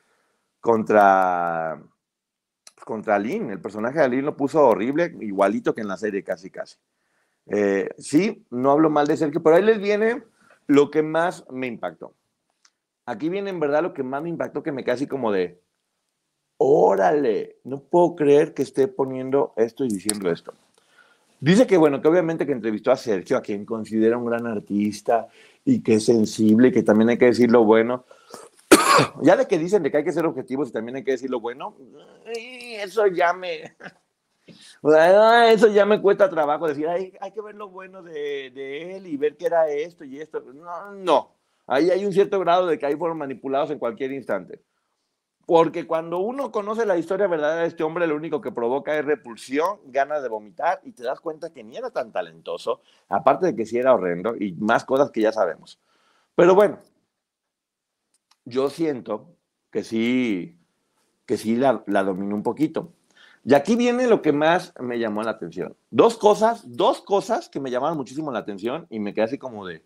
contra, 0.62 1.84
contra 2.86 3.20
Lynn. 3.20 3.50
El 3.50 3.60
personaje 3.60 4.00
de 4.00 4.08
Lynn 4.08 4.26
lo 4.26 4.38
puso 4.38 4.66
horrible, 4.66 5.14
igualito 5.20 5.76
que 5.76 5.82
en 5.82 5.90
la 5.90 5.98
serie, 5.98 6.24
casi, 6.24 6.50
casi. 6.50 6.78
Eh, 7.48 7.90
sí, 7.98 8.46
no 8.50 8.72
hablo 8.72 8.90
mal 8.90 9.08
de 9.08 9.18
Sergio, 9.18 9.42
pero 9.42 9.56
ahí 9.56 9.64
les 9.64 9.80
viene 9.80 10.24
lo 10.68 10.92
que 10.92 11.04
más 11.04 11.46
me 11.50 11.68
impactó. 11.68 12.14
Aquí 13.06 13.30
viene 13.30 13.50
en 13.50 13.60
verdad 13.60 13.84
lo 13.84 13.94
que 13.94 14.04
más 14.04 14.22
me 14.22 14.30
impactó, 14.30 14.64
que 14.64 14.72
me 14.72 14.84
así 14.84 15.08
como 15.08 15.32
de, 15.32 15.60
órale, 16.58 17.58
no 17.64 17.80
puedo 17.82 18.16
creer 18.16 18.54
que 18.54 18.62
esté 18.62 18.88
poniendo 18.88 19.54
esto 19.58 19.84
y 19.84 19.90
diciendo 19.90 20.32
esto. 20.32 20.54
Dice 21.40 21.66
que, 21.66 21.76
bueno, 21.76 22.02
que 22.02 22.08
obviamente 22.08 22.46
que 22.46 22.52
entrevistó 22.52 22.92
a 22.92 22.98
Sergio, 22.98 23.36
a 23.36 23.42
quien 23.42 23.66
considera 23.66 24.16
un 24.16 24.28
gran 24.28 24.46
artista 24.46 25.28
y 25.66 25.82
que 25.82 25.96
es 25.96 26.06
sensible 26.06 26.68
y 26.68 26.72
que 26.72 26.84
también 26.84 27.10
hay 27.10 27.18
que 27.18 27.26
decir 27.26 27.50
lo 27.50 27.66
bueno. 27.66 28.06
ya 29.24 29.36
de 29.36 29.48
que 29.48 29.58
dicen 29.58 29.82
que 29.84 29.98
hay 29.98 30.04
que 30.04 30.12
ser 30.12 30.28
objetivos 30.28 30.70
y 30.70 30.72
también 30.72 30.98
hay 30.98 31.04
que 31.04 31.12
decir 31.12 31.32
lo 31.32 31.40
bueno, 31.40 31.76
eso 32.26 33.08
ya 33.08 33.34
me... 33.34 33.76
Eso 34.48 35.68
ya 35.68 35.86
me 35.86 36.02
cuesta 36.02 36.30
trabajo 36.30 36.68
decir, 36.68 36.88
hay, 36.88 37.14
hay 37.20 37.32
que 37.32 37.42
ver 37.42 37.56
lo 37.56 37.70
bueno 37.70 38.02
de, 38.02 38.52
de 38.52 38.98
él 38.98 39.08
y 39.08 39.18
ver 39.18 39.38
qué 39.38 39.46
era 39.46 39.70
esto 39.70 40.04
y 40.04 40.20
esto. 40.20 40.42
No, 40.42 40.92
no. 40.92 41.36
Ahí 41.68 41.90
hay 41.90 42.06
un 42.06 42.14
cierto 42.14 42.40
grado 42.40 42.68
de 42.68 42.78
que 42.78 42.86
ahí 42.86 42.96
fueron 42.96 43.18
manipulados 43.18 43.72
en 43.72 43.80
cualquier 43.80 44.12
instante. 44.12 44.62
Porque 45.46 45.86
cuando 45.88 46.20
uno 46.20 46.52
conoce 46.52 46.86
la 46.86 46.98
historia 46.98 47.28
verdadera 47.28 47.62
de 47.62 47.68
este 47.68 47.84
hombre, 47.84 48.08
lo 48.08 48.16
único 48.16 48.42
que 48.42 48.52
provoca 48.52 48.98
es 48.98 49.04
repulsión, 49.04 49.80
ganas 49.86 50.22
de 50.22 50.30
vomitar 50.30 50.80
y 50.84 50.92
te 50.92 51.04
das 51.04 51.20
cuenta 51.20 51.52
que 51.52 51.64
ni 51.64 51.78
era 51.78 51.90
tan 51.90 52.12
talentoso, 52.12 52.82
aparte 53.10 53.48
de 53.48 53.56
que 53.56 53.66
sí 53.66 53.78
era 53.78 53.94
horrendo 53.94 54.36
y 54.36 54.54
más 54.54 54.86
cosas 54.86 55.12
que 55.12 55.22
ya 55.22 55.32
sabemos. 55.32 55.80
Pero 56.36 56.56
bueno, 56.56 56.80
yo 58.46 58.70
siento 58.70 59.36
que 59.72 59.84
sí, 59.84 60.60
que 61.26 61.38
sí 61.38 61.56
la, 61.56 61.84
la 61.86 62.04
dominó 62.04 62.36
un 62.36 62.44
poquito. 62.44 62.94
Y 63.44 63.54
aquí 63.54 63.76
viene 63.76 64.08
lo 64.08 64.22
que 64.22 64.32
más 64.32 64.74
me 64.80 65.00
llamó 65.00 65.24
la 65.24 65.32
atención. 65.32 65.76
Dos 65.90 66.18
cosas, 66.18 66.64
dos 66.66 67.02
cosas 67.02 67.50
que 67.50 67.60
me 67.60 67.72
llamaron 67.72 67.98
muchísimo 67.98 68.32
la 68.32 68.40
atención 68.40 68.86
y 68.90 69.00
me 69.00 69.14
quedé 69.14 69.26
así 69.26 69.38
como 69.38 69.66
de, 69.66 69.84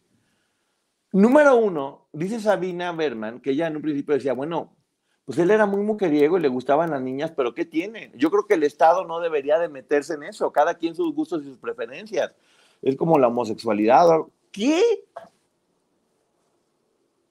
Número 1.16 1.56
uno, 1.56 2.10
dice 2.12 2.42
Sabina 2.42 2.92
Berman, 2.92 3.40
que 3.40 3.52
ella 3.52 3.68
en 3.68 3.78
un 3.78 3.82
principio 3.82 4.16
decía, 4.16 4.34
bueno, 4.34 4.76
pues 5.24 5.38
él 5.38 5.50
era 5.50 5.66
muy 5.66 5.82
mujeriego 5.82 6.38
y 6.38 6.42
le 6.42 6.50
gustaban 6.50 6.92
las 6.92 7.02
niñas, 7.02 7.32
pero 7.32 7.54
¿qué 7.54 7.64
tiene? 7.64 8.12
Yo 8.16 8.30
creo 8.30 8.46
que 8.46 8.56
el 8.56 8.64
Estado 8.64 9.06
no 9.06 9.22
debería 9.22 9.58
de 9.58 9.70
meterse 9.70 10.16
en 10.16 10.24
eso, 10.24 10.52
cada 10.52 10.74
quien 10.74 10.94
sus 10.94 11.16
gustos 11.16 11.42
y 11.42 11.46
sus 11.46 11.58
preferencias. 11.58 12.36
Es 12.82 12.98
como 12.98 13.18
la 13.18 13.30
homosexualidad. 13.30 14.08
¿Qué? 14.52 14.84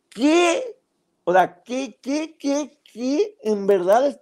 ¿Qué? 0.08 0.78
O 1.24 1.34
sea, 1.34 1.62
¿qué, 1.62 1.98
qué, 2.00 2.38
qué, 2.38 2.80
qué? 2.90 3.36
¿En 3.42 3.66
verdad, 3.66 4.18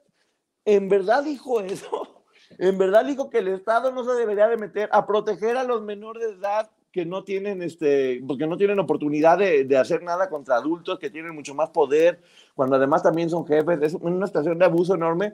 en 0.65 0.89
verdad 0.89 1.25
dijo 1.25 1.61
eso? 1.61 2.25
¿En 2.59 2.79
verdad 2.79 3.05
dijo 3.05 3.31
que 3.31 3.39
el 3.39 3.49
Estado 3.49 3.93
no 3.93 4.05
se 4.05 4.13
debería 4.13 4.49
de 4.49 4.57
meter 4.57 4.89
a 4.93 5.07
proteger 5.07 5.57
a 5.57 5.65
los 5.65 5.83
menores 5.83 6.29
de 6.29 6.35
edad 6.35 6.71
que 6.93 7.07
no 7.07 7.25
tienen, 7.25 7.63
este, 7.63 8.23
porque 8.27 8.47
no 8.47 8.59
tienen 8.59 8.79
oportunidad 8.79 9.39
de, 9.39 9.65
de, 9.65 9.79
hacer 9.79 10.03
nada 10.03 10.29
contra 10.29 10.57
adultos, 10.57 10.99
que 10.99 11.09
tienen 11.09 11.35
mucho 11.35 11.55
más 11.55 11.71
poder, 11.71 12.21
cuando 12.55 12.77
además 12.77 13.03
también 13.03 13.31
son 13.31 13.47
jefes, 13.47 13.79
es 13.81 13.95
una 13.95 14.27
situación 14.27 14.59
de 14.59 14.67
abuso 14.67 14.95
enorme. 14.95 15.33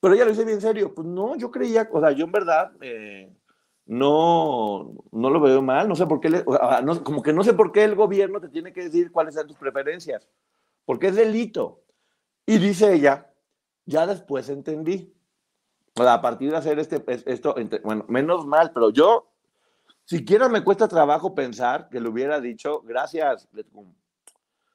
Pero 0.00 0.14
ella 0.14 0.24
lo 0.24 0.30
dice 0.30 0.44
bien 0.44 0.60
serio, 0.60 0.94
pues 0.94 1.06
no, 1.06 1.36
yo 1.36 1.50
creía, 1.50 1.88
o 1.92 2.00
sea, 2.00 2.10
yo 2.12 2.24
en 2.24 2.32
verdad 2.32 2.72
eh, 2.80 3.30
no, 3.86 4.94
no 5.12 5.30
lo 5.30 5.40
veo 5.40 5.62
mal, 5.62 5.88
no 5.88 5.94
sé 5.94 6.06
por 6.06 6.20
qué, 6.20 6.30
le, 6.30 6.42
o 6.44 6.56
sea, 6.56 6.80
no, 6.80 7.02
como 7.04 7.22
que 7.22 7.32
no 7.32 7.44
sé 7.44 7.52
por 7.52 7.72
qué 7.72 7.84
el 7.84 7.94
gobierno 7.94 8.40
te 8.40 8.48
tiene 8.48 8.72
que 8.72 8.84
decir 8.84 9.12
cuáles 9.12 9.34
son 9.34 9.46
tus 9.46 9.56
preferencias, 9.56 10.28
porque 10.84 11.08
es 11.08 11.16
delito. 11.16 11.80
Y 12.46 12.58
dice 12.58 12.92
ella, 12.92 13.30
ya 13.86 14.06
después 14.06 14.48
entendí. 14.48 15.12
A 15.96 16.20
partir 16.20 16.50
de 16.50 16.56
hacer 16.56 16.78
este, 16.78 17.04
esto, 17.06 17.54
bueno, 17.84 18.04
menos 18.08 18.46
mal, 18.46 18.72
pero 18.72 18.90
yo 18.90 19.28
Siquiera 20.04 20.50
me 20.50 20.62
cuesta 20.62 20.86
trabajo 20.86 21.34
pensar 21.34 21.88
que 21.88 21.98
lo 21.98 22.10
hubiera 22.10 22.38
dicho, 22.40 22.82
gracias, 22.82 23.48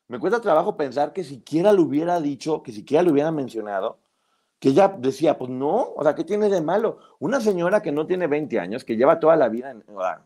Me 0.07 0.17
cuesta 0.17 0.41
trabajo 0.41 0.75
pensar 0.75 1.13
que 1.13 1.23
siquiera 1.23 1.71
lo 1.71 1.83
hubiera 1.83 2.19
dicho, 2.19 2.63
que 2.63 2.71
siquiera 2.71 3.03
lo 3.03 3.11
hubiera 3.11 3.31
mencionado, 3.31 3.99
que 4.57 4.69
ella 4.69 4.87
decía, 4.87 5.37
pues 5.37 5.51
no, 5.51 5.93
o 5.95 6.03
sea, 6.03 6.15
¿qué 6.15 6.23
tiene 6.23 6.49
de 6.49 6.61
malo? 6.61 6.97
Una 7.19 7.39
señora 7.39 7.81
que 7.81 7.91
no 7.91 8.07
tiene 8.07 8.25
20 8.25 8.59
años, 8.59 8.83
que 8.83 8.97
lleva 8.97 9.19
toda 9.19 9.35
la 9.35 9.49
vida, 9.49 9.75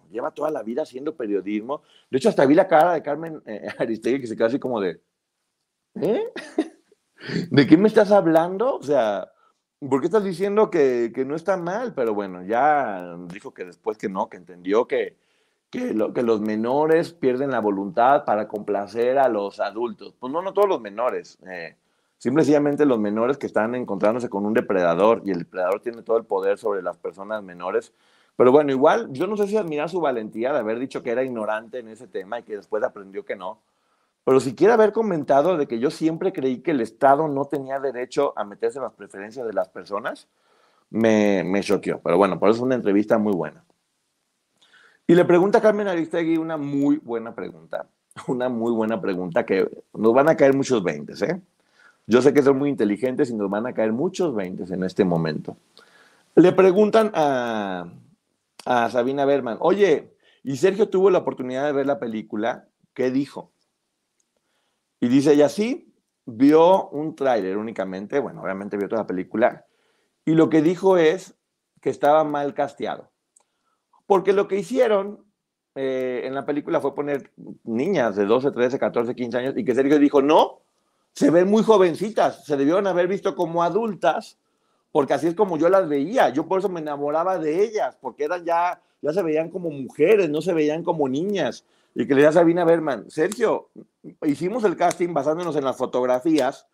lleva 0.10 0.32
toda 0.32 0.50
la 0.52 0.64
vida 0.64 0.84
haciendo 0.84 1.18
periodismo. 1.18 1.82
De 2.10 2.18
hecho, 2.18 2.30
hasta 2.30 2.46
vi 2.46 2.56
la 2.56 2.70
cara 2.70 2.94
de 2.94 3.04
Carmen 3.04 3.44
eh, 3.46 3.68
Aristegui 3.78 4.22
que 4.22 4.28
se 4.28 4.38
quedó 4.38 4.48
así 4.48 4.58
como 4.58 4.80
de, 4.80 5.02
¿eh? 5.96 6.32
¿De 7.50 7.68
qué 7.68 7.78
me 7.78 7.88
estás 7.88 8.12
hablando? 8.12 8.78
O 8.78 8.84
sea, 8.84 9.34
¿Por 9.90 10.00
qué 10.00 10.08
estás 10.08 10.24
diciendo 10.24 10.70
que, 10.70 11.12
que, 11.14 11.26
no 11.26 11.36
está 11.36 11.58
mal? 11.58 11.94
Pero 11.94 12.14
bueno, 12.14 12.44
ya 12.44 13.18
dijo 13.28 13.54
que 13.54 13.66
después 13.66 13.98
que 13.98 14.08
no, 14.08 14.30
que 14.30 14.38
entendió 14.38 14.88
que, 14.88 15.18
que, 15.70 15.94
lo, 15.94 16.14
que 16.14 16.24
los 16.24 16.40
menores 16.40 17.12
pierden 17.14 17.52
la 17.52 17.60
voluntad 17.60 18.24
para 18.24 18.48
complacer 18.48 19.18
a 19.18 19.28
los 19.28 19.60
adultos. 19.60 20.16
Pues 20.18 20.32
no, 20.32 20.42
no 20.42 20.54
todos 20.54 20.70
los 20.70 20.80
menores. 20.80 21.38
Eh, 21.50 21.76
simplemente 22.18 22.86
los 22.86 23.00
menores 23.00 23.38
que 23.38 23.48
están 23.48 23.76
encontrándose 23.76 24.30
con 24.30 24.46
un 24.46 24.54
depredador 24.54 25.22
y 25.26 25.32
el 25.32 25.40
depredador 25.40 25.82
tiene 25.82 26.02
todo 26.02 26.18
el 26.18 26.26
poder 26.26 26.58
sobre 26.58 26.82
las 26.82 26.98
personas 26.98 27.44
menores. 27.44 27.92
Pero 28.38 28.54
bueno, 28.54 28.72
igual, 28.72 29.12
yo 29.12 29.28
no 29.28 29.36
sé 29.36 29.48
si 29.48 29.58
admira 29.58 29.90
su 29.90 30.00
valentía 30.00 30.54
de 30.54 30.60
haber 30.60 30.80
dicho 30.80 31.04
que 31.04 31.12
era 31.12 31.24
ignorante 31.24 31.80
en 31.80 31.90
ese 31.90 32.08
tema 32.08 32.40
y 32.40 32.44
que 32.44 32.56
después 32.56 32.84
aprendió 32.84 33.26
que 33.26 33.36
no 33.36 33.60
pero 34.24 34.40
si 34.40 34.56
quiere 34.56 34.74
haber 34.74 34.94
comentado 34.94 35.58
de 35.58 35.68
que 35.68 35.80
yo 35.80 35.92
siempre 35.92 36.32
creí 36.32 36.62
que 36.62 36.72
el 36.72 36.82
Estado 36.82 37.28
no 37.28 37.46
tenía 37.46 37.80
derecho 37.80 38.34
a 38.38 38.44
meterse 38.46 38.80
en 38.80 38.84
las 38.84 38.94
preferencias 38.94 39.46
de 39.46 39.54
las 39.54 39.70
personas, 39.70 40.28
me, 40.90 41.44
me 41.44 41.62
choqueó. 41.62 42.00
Pero 42.02 42.18
bueno, 42.18 42.40
por 42.40 42.50
eso 42.50 42.58
es 42.58 42.64
una 42.64 42.76
entrevista 42.76 43.18
muy 43.18 43.34
buena. 43.34 43.64
Y 45.06 45.16
le 45.16 45.26
pregunta 45.26 45.58
a 45.58 45.62
Carmen 45.62 45.88
Aristegui 45.88 46.38
una 46.38 46.58
muy 46.58 46.98
buena 46.98 47.36
pregunta. 47.36 47.88
Una 48.28 48.48
muy 48.48 48.72
buena 48.72 49.02
pregunta 49.02 49.44
que 49.44 49.68
nos 49.92 50.14
van 50.14 50.30
a 50.30 50.38
caer 50.38 50.54
muchos 50.54 50.84
veintes, 50.84 51.20
¿eh? 51.24 51.42
Yo 52.06 52.22
sé 52.22 52.32
que 52.32 52.44
son 52.44 52.60
muy 52.60 52.70
inteligentes 52.70 53.32
y 53.32 53.34
nos 53.34 53.50
van 53.50 53.66
a 53.66 53.74
caer 53.74 53.92
muchos 53.92 54.36
veintes 54.36 54.70
en 54.70 54.84
este 54.84 55.04
momento. 55.04 55.58
Le 56.36 56.52
preguntan 56.52 57.12
a, 57.16 57.88
a 58.66 58.90
Sabina 58.92 59.26
Berman, 59.26 59.58
oye, 59.62 60.14
¿y 60.44 60.58
Sergio 60.58 60.90
tuvo 60.90 61.10
la 61.10 61.20
oportunidad 61.20 61.66
de 61.66 61.72
ver 61.72 61.88
la 61.88 61.98
película? 61.98 62.68
¿Qué 62.94 63.10
dijo? 63.10 63.53
Y 65.04 65.10
dice 65.10 65.34
ella, 65.34 65.50
sí, 65.50 65.94
vio 66.26 66.88
un 66.88 67.14
tráiler 67.14 67.58
únicamente, 67.58 68.20
bueno, 68.20 68.42
obviamente 68.42 68.78
vio 68.78 68.88
toda 68.88 69.02
la 69.02 69.08
película, 69.08 69.66
y 70.24 70.32
lo 70.32 70.50
que 70.50 70.62
dijo 70.62 70.96
es 70.96 71.36
que 71.82 71.90
estaba 71.90 72.24
mal 72.24 72.54
casteado. 72.54 73.12
Porque 74.06 74.32
lo 74.32 74.48
que 74.48 74.60
hicieron 74.60 75.26
eh, 75.76 76.22
en 76.24 76.34
la 76.34 76.46
película 76.46 76.80
fue 76.80 76.96
poner 76.96 77.34
niñas 77.66 78.16
de 78.16 78.24
12, 78.24 78.52
13, 78.52 78.80
14, 78.80 79.14
15 79.14 79.38
años 79.38 79.54
y 79.58 79.66
que 79.66 79.76
Sergio 79.76 80.00
dijo, 80.00 80.22
no, 80.22 80.62
se 81.12 81.30
ven 81.32 81.50
muy 81.50 81.64
jovencitas, 81.64 82.46
se 82.46 82.56
debieron 82.56 82.88
haber 82.88 83.10
visto 83.10 83.36
como 83.36 83.62
adultas, 83.62 84.40
porque 84.94 85.16
así 85.16 85.28
es 85.28 85.36
como 85.36 85.58
yo 85.58 85.68
las 85.68 85.90
veía. 85.90 86.30
Yo 86.30 86.48
por 86.48 86.60
eso 86.60 86.70
me 86.70 86.80
enamoraba 86.80 87.38
de 87.38 87.62
ellas, 87.62 87.98
porque 88.00 88.24
eran 88.24 88.46
ya, 88.46 88.82
ya 89.02 89.12
se 89.12 89.22
veían 89.22 89.50
como 89.50 89.70
mujeres, 89.70 90.30
no 90.30 90.42
se 90.42 90.54
veían 90.54 90.82
como 90.82 91.10
niñas. 91.10 91.66
Y 91.96 92.08
que 92.08 92.16
le 92.16 92.22
decía 92.22 92.30
a 92.30 92.42
Sabina 92.44 92.66
Berman, 92.66 93.10
Sergio, 93.10 93.70
hicimos 94.24 94.64
el 94.64 94.76
casting 94.76 95.14
basándonos 95.14 95.56
en 95.56 95.64
las 95.64 95.78
fotografías 95.78 96.68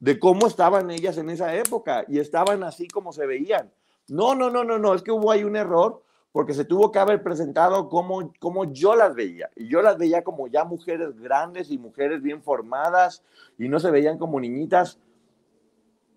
de 0.00 0.18
cómo 0.18 0.46
estaban 0.46 0.90
ellas 0.90 1.16
en 1.18 1.30
esa 1.30 1.54
época 1.54 2.04
y 2.08 2.18
estaban 2.18 2.62
así 2.64 2.88
como 2.88 3.12
se 3.12 3.26
veían. 3.26 3.72
No, 4.08 4.34
no, 4.34 4.50
no, 4.50 4.64
no, 4.64 4.78
no, 4.78 4.94
es 4.94 5.02
que 5.02 5.12
hubo 5.12 5.30
ahí 5.30 5.44
un 5.44 5.56
error 5.56 6.02
porque 6.32 6.52
se 6.52 6.64
tuvo 6.64 6.90
que 6.90 6.98
haber 6.98 7.22
presentado 7.22 7.88
como, 7.88 8.32
como 8.40 8.72
yo 8.72 8.96
las 8.96 9.14
veía. 9.14 9.48
Y 9.54 9.68
yo 9.68 9.80
las 9.82 9.96
veía 9.96 10.24
como 10.24 10.48
ya 10.48 10.64
mujeres 10.64 11.16
grandes 11.20 11.70
y 11.70 11.78
mujeres 11.78 12.20
bien 12.20 12.42
formadas 12.42 13.22
y 13.56 13.68
no 13.68 13.78
se 13.78 13.92
veían 13.92 14.18
como 14.18 14.40
niñitas. 14.40 14.98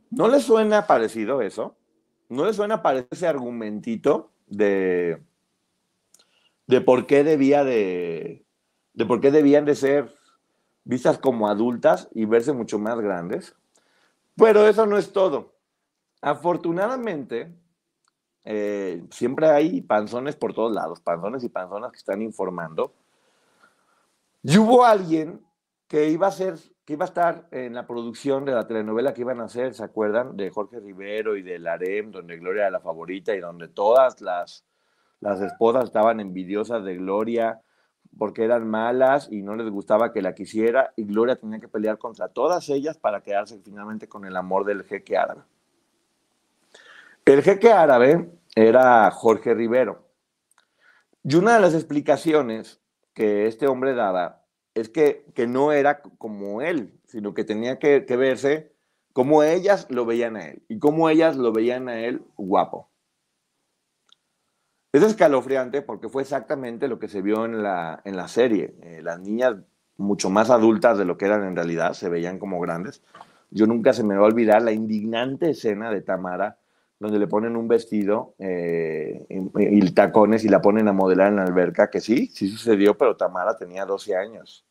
¿No 0.10 0.28
les 0.28 0.44
suena 0.44 0.88
parecido 0.88 1.42
eso? 1.42 1.76
¿No 2.30 2.46
les 2.46 2.56
suena 2.56 2.82
parecido 2.82 3.10
ese 3.12 3.28
argumentito 3.28 4.32
de, 4.48 5.22
de 6.66 6.82
por 6.82 7.06
qué 7.06 7.24
debía 7.24 7.64
de, 7.64 8.47
de 8.98 9.06
por 9.06 9.22
qué 9.22 9.30
debían 9.30 9.64
de 9.64 9.76
ser 9.76 10.12
vistas 10.84 11.20
como 11.20 11.48
adultas 11.48 12.10
y 12.14 12.26
verse 12.26 12.52
mucho 12.52 12.80
más 12.80 13.00
grandes? 13.00 13.56
Pero 14.36 14.68
eso 14.68 14.88
no 14.88 14.98
es 14.98 15.14
todo. 15.14 15.54
Afortunadamente, 16.20 17.54
eh, 18.44 19.06
siempre 19.12 19.50
hay 19.50 19.82
panzones 19.82 20.36
por 20.36 20.56
todos 20.56 20.74
lados, 20.74 21.00
panzones 21.00 21.44
y 21.44 21.50
panzonas 21.50 21.92
que 21.92 22.00
están 22.00 22.24
informando. 22.24 22.92
Y 24.42 24.58
hubo 24.58 24.84
alguien 24.84 25.46
que 25.88 26.10
iba 26.10 26.26
a 26.26 26.32
ser, 26.32 26.56
que 26.84 26.94
iba 26.94 27.06
a 27.06 27.08
estar 27.08 27.48
en 27.52 27.76
la 27.76 27.86
producción 27.86 28.46
de 28.46 28.54
la 28.54 28.66
telenovela 28.66 29.14
que 29.14 29.22
iban 29.22 29.42
a 29.42 29.46
hacer, 29.46 29.76
¿se 29.76 29.84
acuerdan? 29.84 30.36
De 30.36 30.50
Jorge 30.50 30.80
Rivero 30.80 31.38
y 31.38 31.44
de 31.44 31.60
Larem, 31.60 32.10
donde 32.10 32.38
Gloria 32.38 32.62
era 32.64 32.72
la 32.72 32.80
favorita 32.80 33.36
y 33.36 33.42
donde 33.42 33.68
todas 33.68 34.22
las, 34.22 34.66
las 35.20 35.40
esposas 35.40 35.86
estaban 35.86 36.20
envidiosas 36.20 36.84
de 36.84 36.96
Gloria 36.96 37.62
porque 38.18 38.44
eran 38.44 38.68
malas 38.70 39.28
y 39.32 39.42
no 39.42 39.56
les 39.56 39.70
gustaba 39.70 40.12
que 40.12 40.22
la 40.22 40.36
quisiera 40.36 40.94
y 40.96 41.04
Gloria 41.04 41.36
tenía 41.36 41.60
que 41.60 41.68
pelear 41.68 41.98
contra 41.98 42.30
todas 42.30 42.70
ellas 42.70 42.98
para 42.98 43.22
quedarse 43.22 43.60
finalmente 43.64 44.08
con 44.08 44.26
el 44.26 44.36
amor 44.36 44.66
del 44.66 44.84
jeque 44.84 45.18
árabe. 45.18 45.42
El 47.26 47.44
jeque 47.44 47.72
árabe 47.72 48.30
era 48.56 49.10
Jorge 49.12 49.54
Rivero. 49.54 50.06
Y 51.24 51.36
una 51.36 51.56
de 51.56 51.62
las 51.62 51.74
explicaciones 51.74 52.80
que 53.14 53.48
este 53.48 53.68
hombre 53.68 53.94
daba 53.94 54.44
es 54.74 54.90
que, 54.90 55.26
que 55.34 55.48
no 55.48 55.72
era 55.72 56.02
como 56.02 56.62
él, 56.62 56.94
sino 57.06 57.34
que 57.34 57.44
tenía 57.44 57.80
que, 57.80 58.06
que 58.06 58.16
verse 58.16 58.72
como 59.14 59.42
ellas 59.42 59.88
lo 59.90 60.06
veían 60.06 60.36
a 60.36 60.48
él 60.48 60.62
y 60.68 60.78
como 60.78 61.10
ellas 61.10 61.36
lo 61.36 61.52
veían 61.52 61.90
a 61.90 62.00
él 62.00 62.22
guapo. 62.38 62.88
Es 64.98 65.04
escalofriante 65.04 65.84
porque 65.84 66.10
fue 66.10 66.24
exactamente 66.24 66.88
lo 66.88 66.98
que 66.98 67.08
se 67.08 67.22
vio 67.22 67.46
en 67.46 67.62
la, 67.62 68.02
en 68.04 68.18
la 68.18 68.28
serie. 68.28 68.74
Eh, 68.82 69.02
las 69.04 69.20
niñas 69.20 69.58
mucho 69.96 70.32
más 70.32 70.50
adultas 70.50 70.98
de 70.98 71.06
lo 71.06 71.20
que 71.20 71.26
eran 71.26 71.44
en 71.44 71.56
realidad, 71.56 71.94
se 71.94 72.10
veían 72.10 72.40
como 72.40 72.60
grandes. 72.60 73.04
Yo 73.52 73.68
nunca 73.68 73.94
se 73.94 74.04
me 74.04 74.16
va 74.16 74.24
a 74.24 74.30
olvidar 74.30 74.64
la 74.64 74.72
indignante 74.72 75.52
escena 75.52 75.92
de 75.92 76.02
Tamara, 76.02 76.58
donde 76.98 77.20
le 77.20 77.28
ponen 77.28 77.56
un 77.56 77.68
vestido 77.68 78.34
eh, 78.40 79.24
y, 79.30 79.78
y, 79.78 79.92
tacones 79.92 80.44
y 80.44 80.50
la 80.50 80.64
ponen 80.64 80.88
a 80.88 80.94
modelar 80.94 81.28
en 81.28 81.36
la 81.36 81.44
alberca, 81.44 81.92
que 81.92 82.02
sí, 82.02 82.32
sí 82.34 82.50
sucedió, 82.50 82.98
pero 82.98 83.16
Tamara 83.16 83.56
tenía 83.56 83.86
12 83.86 84.16
años 84.16 84.66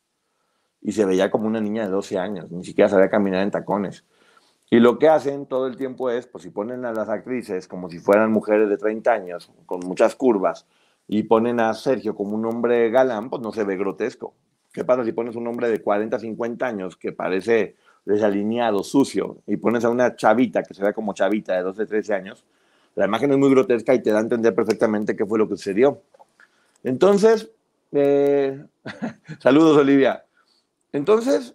y 0.83 0.91
se 0.91 1.05
veía 1.05 1.31
como 1.31 1.47
una 1.47 1.61
niña 1.61 1.85
de 1.85 1.91
12 1.91 2.19
años, 2.19 2.51
ni 2.51 2.65
siquiera 2.65 2.89
sabía 2.89 3.09
caminar 3.09 3.43
en 3.43 3.53
tacones. 3.53 4.05
Y 4.69 4.81
lo 4.81 4.99
que 4.99 5.09
hacen 5.09 5.47
todo 5.47 5.67
el 5.69 5.77
tiempo 5.77 6.11
es, 6.11 6.27
pues 6.27 6.43
si 6.43 6.51
ponen 6.51 6.85
a 6.85 6.93
las 6.93 7.09
actrices 7.09 7.69
como 7.69 7.89
si 7.89 7.99
fueran 7.99 8.33
mujeres 8.33 8.69
de 8.69 8.77
30 8.77 9.13
años, 9.13 9.53
con 9.65 9.81
muchas 9.81 10.17
curvas, 10.17 10.67
y 11.07 11.23
ponen 11.23 11.61
a 11.61 11.73
Sergio 11.75 12.17
como 12.17 12.35
un 12.35 12.45
hombre 12.47 12.91
galán, 12.91 13.31
pues 13.31 13.43
no 13.43 13.53
se 13.53 13.63
ve 13.63 13.77
grotesco. 13.77 14.35
¿Qué 14.73 14.85
pasa 14.85 15.05
si 15.05 15.13
pones 15.13 15.37
un 15.37 15.47
hombre 15.47 15.71
de 15.71 15.81
40, 15.81 16.19
50 16.19 16.67
años 16.67 16.97
que 16.97 17.13
parece 17.13 17.77
desalineado, 18.05 18.83
sucio, 18.83 19.39
y 19.47 19.57
pones 19.57 19.85
a 19.85 19.91
una 19.91 20.17
chavita 20.17 20.63
que 20.65 20.75
se 20.75 20.83
ve 20.83 20.93
como 20.93 21.15
chavita 21.15 21.55
de 21.55 21.63
12, 21.63 21.87
13 21.87 22.15
años? 22.15 22.45
La 22.97 23.07
imagen 23.07 23.31
es 23.31 23.39
muy 23.39 23.51
grotesca 23.51 23.95
y 23.95 24.03
te 24.03 24.11
da 24.11 24.19
a 24.19 24.23
entender 24.23 24.55
perfectamente 24.55 25.15
qué 25.15 25.25
fue 25.25 25.39
lo 25.39 25.49
que 25.49 25.57
sucedió. 25.57 26.03
Entonces, 26.83 27.51
eh, 27.93 28.65
saludos 29.39 29.77
Olivia. 29.77 30.25
Entonces, 30.93 31.55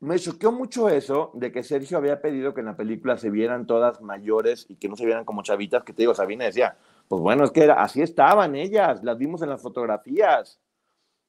me 0.00 0.18
choqueó 0.18 0.52
mucho 0.52 0.88
eso 0.88 1.30
de 1.34 1.52
que 1.52 1.62
Sergio 1.62 1.98
había 1.98 2.20
pedido 2.20 2.54
que 2.54 2.60
en 2.60 2.66
la 2.66 2.76
película 2.76 3.16
se 3.16 3.30
vieran 3.30 3.66
todas 3.66 4.00
mayores 4.00 4.66
y 4.68 4.76
que 4.76 4.88
no 4.88 4.96
se 4.96 5.06
vieran 5.06 5.24
como 5.24 5.42
chavitas, 5.42 5.84
que 5.84 5.92
te 5.92 6.02
digo, 6.02 6.14
Sabina 6.14 6.44
decía, 6.44 6.76
pues 7.08 7.20
bueno, 7.22 7.44
es 7.44 7.50
que 7.50 7.64
era, 7.64 7.82
así 7.82 8.02
estaban 8.02 8.54
ellas, 8.54 9.02
las 9.02 9.16
vimos 9.16 9.42
en 9.42 9.50
las 9.50 9.60
fotografías, 9.60 10.60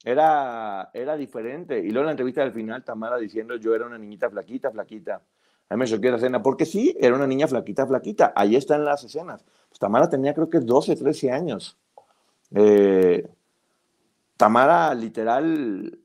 era, 0.04 0.90
era 0.94 1.16
diferente. 1.16 1.80
Y 1.80 1.90
luego 1.90 2.02
en 2.02 2.06
la 2.08 2.12
entrevista 2.12 2.42
del 2.42 2.52
final, 2.52 2.84
Tamara 2.84 3.18
diciendo, 3.18 3.56
yo 3.56 3.76
era 3.76 3.86
una 3.86 3.98
niñita 3.98 4.30
flaquita, 4.30 4.72
flaquita. 4.72 5.22
A 5.70 5.76
mí 5.76 5.80
me 5.80 5.88
choqué 5.88 6.08
esa 6.08 6.18
escena, 6.18 6.44
porque 6.44 6.66
sí, 6.66 6.96
era 7.00 7.16
una 7.16 7.28
niña 7.28 7.48
flaquita, 7.48 7.88
flaquita. 7.88 8.34
Ahí 8.36 8.56
están 8.56 8.84
las 8.84 9.04
escenas. 9.04 9.44
Pues 9.70 9.80
Tamara 9.80 10.10
tenía 10.10 10.34
creo 10.34 10.50
que 10.50 10.60
12, 10.60 10.96
13 10.96 11.32
años. 11.32 11.78
Eh, 12.54 13.26
Tamara 14.36 14.94
literal 14.94 16.01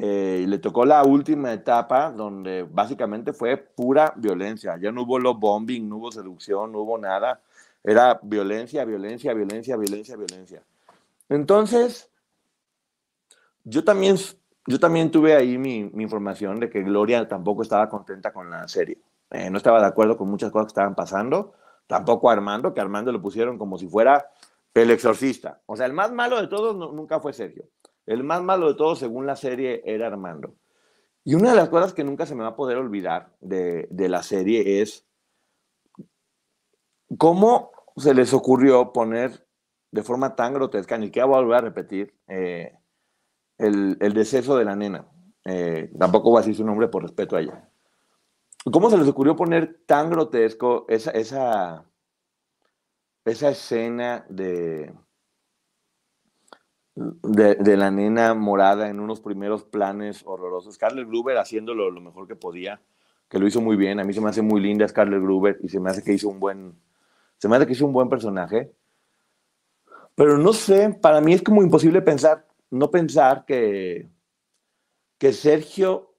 eh, 0.00 0.44
le 0.46 0.58
tocó 0.58 0.84
la 0.84 1.02
última 1.02 1.52
etapa 1.52 2.12
donde 2.12 2.62
básicamente 2.62 3.32
fue 3.32 3.56
pura 3.56 4.12
violencia. 4.16 4.78
Ya 4.80 4.92
no 4.92 5.02
hubo 5.02 5.18
love 5.18 5.38
bombing, 5.40 5.88
no 5.88 5.96
hubo 5.96 6.12
seducción, 6.12 6.70
no 6.70 6.80
hubo 6.80 6.98
nada. 6.98 7.40
Era 7.82 8.20
violencia, 8.22 8.84
violencia, 8.84 9.34
violencia, 9.34 9.76
violencia, 9.76 10.16
violencia. 10.16 10.62
Entonces, 11.28 12.08
yo 13.64 13.82
también, 13.82 14.16
yo 14.66 14.78
también 14.78 15.10
tuve 15.10 15.34
ahí 15.34 15.58
mi, 15.58 15.90
mi 15.92 16.04
información 16.04 16.60
de 16.60 16.70
que 16.70 16.82
Gloria 16.82 17.26
tampoco 17.26 17.62
estaba 17.62 17.88
contenta 17.88 18.32
con 18.32 18.50
la 18.50 18.68
serie. 18.68 18.98
Eh, 19.30 19.50
no 19.50 19.56
estaba 19.56 19.80
de 19.80 19.86
acuerdo 19.86 20.16
con 20.16 20.28
muchas 20.28 20.52
cosas 20.52 20.66
que 20.66 20.78
estaban 20.78 20.94
pasando. 20.94 21.54
Tampoco 21.88 22.30
Armando, 22.30 22.72
que 22.72 22.80
Armando 22.80 23.10
lo 23.10 23.20
pusieron 23.20 23.58
como 23.58 23.78
si 23.78 23.88
fuera 23.88 24.30
el 24.74 24.90
exorcista. 24.90 25.60
O 25.66 25.76
sea, 25.76 25.86
el 25.86 25.92
más 25.92 26.12
malo 26.12 26.40
de 26.40 26.46
todos 26.46 26.76
nunca 26.94 27.20
fue 27.20 27.32
Sergio. 27.32 27.64
El 28.08 28.24
más 28.24 28.42
malo 28.42 28.68
de 28.68 28.74
todos, 28.74 28.98
según 28.98 29.26
la 29.26 29.36
serie, 29.36 29.82
era 29.84 30.06
Armando. 30.06 30.54
Y 31.24 31.34
una 31.34 31.50
de 31.50 31.56
las 31.56 31.68
cosas 31.68 31.92
que 31.92 32.04
nunca 32.04 32.24
se 32.24 32.34
me 32.34 32.42
va 32.42 32.48
a 32.48 32.56
poder 32.56 32.78
olvidar 32.78 33.36
de, 33.40 33.86
de 33.90 34.08
la 34.08 34.22
serie 34.22 34.80
es 34.80 35.06
cómo 37.18 37.70
se 37.98 38.14
les 38.14 38.32
ocurrió 38.32 38.94
poner 38.94 39.46
de 39.90 40.02
forma 40.02 40.34
tan 40.34 40.54
grotesca, 40.54 40.96
ni 40.96 41.10
que 41.10 41.22
voy 41.22 41.34
a 41.34 41.40
volver 41.40 41.58
a 41.58 41.60
repetir, 41.60 42.14
eh, 42.28 42.72
el, 43.58 43.98
el, 44.00 44.14
deceso 44.14 44.56
de 44.56 44.64
la 44.64 44.74
nena. 44.74 45.06
Eh, 45.44 45.90
tampoco 45.98 46.30
voy 46.30 46.38
a 46.38 46.40
decir 46.40 46.56
su 46.56 46.64
nombre 46.64 46.88
por 46.88 47.02
respeto 47.02 47.36
a 47.36 47.40
ella. 47.40 47.68
¿Cómo 48.72 48.88
se 48.88 48.96
les 48.96 49.08
ocurrió 49.08 49.36
poner 49.36 49.82
tan 49.84 50.08
grotesco 50.08 50.86
esa, 50.88 51.10
esa, 51.10 51.84
esa 53.26 53.50
escena 53.50 54.24
de, 54.30 54.94
de, 56.98 57.54
de, 57.54 57.76
la 57.76 57.90
nena 57.90 58.34
morada 58.34 58.88
en 58.88 58.98
unos 58.98 59.20
primeros 59.20 59.64
planes 59.64 60.22
horrorosos. 60.26 60.74
Scarlett 60.74 61.06
Gruber 61.06 61.38
haciéndolo 61.38 61.90
lo 61.90 62.00
mejor 62.00 62.26
que 62.26 62.34
podía, 62.34 62.80
que 63.28 63.38
lo 63.38 63.46
hizo 63.46 63.60
muy 63.60 63.76
bien. 63.76 64.00
A 64.00 64.04
mí 64.04 64.12
se 64.12 64.20
me 64.20 64.30
hace 64.30 64.42
muy 64.42 64.60
linda 64.60 64.88
Scarlett 64.88 65.22
Gruber 65.22 65.58
y 65.62 65.68
se 65.68 65.78
me 65.78 65.90
hace 65.90 66.02
que 66.02 66.12
hizo 66.12 66.28
un 66.28 66.40
buen, 66.40 66.74
se 67.36 67.48
me 67.48 67.56
hace 67.56 67.66
que 67.66 67.72
hizo 67.72 67.86
un 67.86 67.92
buen 67.92 68.08
personaje. 68.08 68.72
Pero 70.14 70.38
no 70.38 70.52
sé, 70.52 70.90
para 71.00 71.20
mí 71.20 71.32
es 71.32 71.42
como 71.42 71.62
imposible 71.62 72.02
pensar, 72.02 72.48
no 72.70 72.90
pensar 72.90 73.44
que, 73.44 74.08
que 75.18 75.32
Sergio 75.32 76.14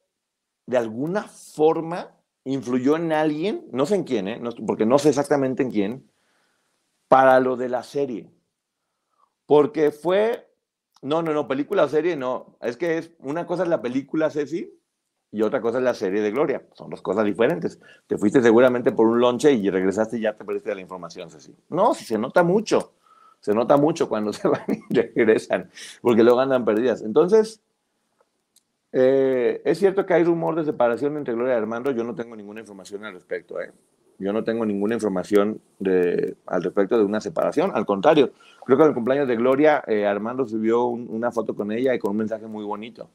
de 0.65 0.77
alguna 0.77 1.23
forma 1.23 2.15
influyó 2.45 2.95
en 2.95 3.11
alguien, 3.11 3.65
no 3.71 3.85
sé 3.85 3.95
en 3.95 4.03
quién, 4.05 4.27
¿eh? 4.27 4.39
no, 4.39 4.51
porque 4.65 4.85
no 4.85 4.99
sé 4.99 5.09
exactamente 5.09 5.63
en 5.63 5.71
quién, 5.71 6.11
para 7.09 7.39
lo 7.41 7.57
de 7.57 7.67
la 7.67 7.83
serie. 7.83 8.31
Porque 9.45 9.91
fue 9.91 10.48
no, 11.01 11.21
no, 11.21 11.33
no, 11.33 11.47
película 11.47 11.83
o 11.83 11.87
serie 11.87 12.15
no. 12.15 12.57
Es 12.61 12.77
que 12.77 12.97
es 12.97 13.11
una 13.19 13.45
cosa 13.45 13.63
es 13.63 13.69
la 13.69 13.81
película 13.81 14.29
Ceci 14.29 14.73
y 15.31 15.41
otra 15.41 15.61
cosa 15.61 15.77
es 15.77 15.83
la 15.83 15.93
serie 15.93 16.21
de 16.21 16.31
Gloria. 16.31 16.63
Son 16.73 16.89
dos 16.89 17.01
cosas 17.01 17.25
diferentes. 17.25 17.79
Te 18.07 18.17
fuiste 18.17 18.41
seguramente 18.41 18.91
por 18.91 19.07
un 19.07 19.19
lonche 19.19 19.53
y 19.53 19.69
regresaste 19.69 20.17
y 20.17 20.21
ya 20.21 20.35
te 20.35 20.43
perdiste 20.43 20.73
la 20.75 20.81
información, 20.81 21.29
Ceci. 21.29 21.55
No, 21.69 21.93
se 21.93 22.17
nota 22.17 22.43
mucho. 22.43 22.93
Se 23.39 23.53
nota 23.53 23.77
mucho 23.77 24.09
cuando 24.09 24.33
se 24.33 24.47
van 24.47 24.65
y 24.89 24.95
regresan, 24.95 25.69
porque 26.01 26.23
luego 26.23 26.39
andan 26.39 26.65
perdidas. 26.65 27.01
Entonces, 27.01 27.61
eh, 28.91 29.61
es 29.63 29.77
cierto 29.77 30.05
que 30.05 30.13
hay 30.13 30.23
rumor 30.23 30.55
de 30.55 30.65
separación 30.65 31.15
entre 31.17 31.33
Gloria 31.33 31.53
y 31.53 31.57
Armando. 31.57 31.91
Yo 31.91 32.03
no 32.03 32.15
tengo 32.15 32.35
ninguna 32.35 32.59
información 32.59 33.05
al 33.05 33.13
respecto. 33.13 33.61
¿eh? 33.61 33.71
Yo 34.19 34.33
no 34.33 34.43
tengo 34.43 34.65
ninguna 34.65 34.95
información 34.95 35.61
de, 35.79 36.35
al 36.45 36.61
respecto 36.61 36.97
de 36.97 37.05
una 37.05 37.21
separación. 37.21 37.71
Al 37.73 37.85
contrario, 37.85 38.31
creo 38.65 38.77
que 38.77 38.83
en 38.83 38.89
el 38.89 38.93
cumpleaños 38.93 39.27
de 39.27 39.37
Gloria, 39.37 39.81
eh, 39.87 40.05
Armando 40.05 40.45
subió 40.45 40.85
una 40.85 41.31
foto 41.31 41.55
con 41.55 41.71
ella 41.71 41.93
y 41.93 41.99
con 41.99 42.11
un 42.11 42.17
mensaje 42.17 42.45
muy 42.45 42.65
bonito. 42.65 43.09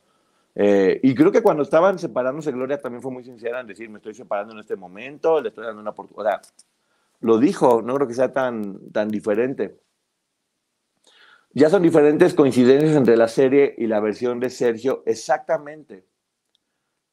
Eh, 0.55 1.00
y 1.02 1.14
creo 1.14 1.30
que 1.30 1.42
cuando 1.42 1.62
estaban 1.62 1.98
separándose, 1.98 2.52
Gloria 2.52 2.78
también 2.78 3.02
fue 3.02 3.12
muy 3.12 3.22
sincera 3.22 3.61
en 3.61 3.66
decir, 3.66 3.90
me 3.90 3.98
estoy 3.98 4.14
separando 4.14 4.55
en 4.55 4.61
este 4.61 4.76
momento, 4.76 5.42
le 5.42 5.50
estoy 5.50 5.66
dando 5.66 5.82
una 5.82 5.90
oportunidad. 5.90 6.40
lo 7.20 7.38
dijo, 7.38 7.82
no 7.82 7.94
creo 7.96 8.09
que 8.09 8.14
sea 8.14 8.32
tan, 8.32 8.90
tan 8.90 9.09
diferente. 9.09 9.78
Ya 11.52 11.70
son 11.70 11.82
diferentes 11.82 12.34
coincidencias 12.34 12.96
entre 12.96 13.16
la 13.16 13.28
serie 13.28 13.74
y 13.76 13.86
la 13.86 14.00
versión 14.00 14.40
de 14.40 14.50
Sergio, 14.50 15.02
exactamente. 15.07 16.05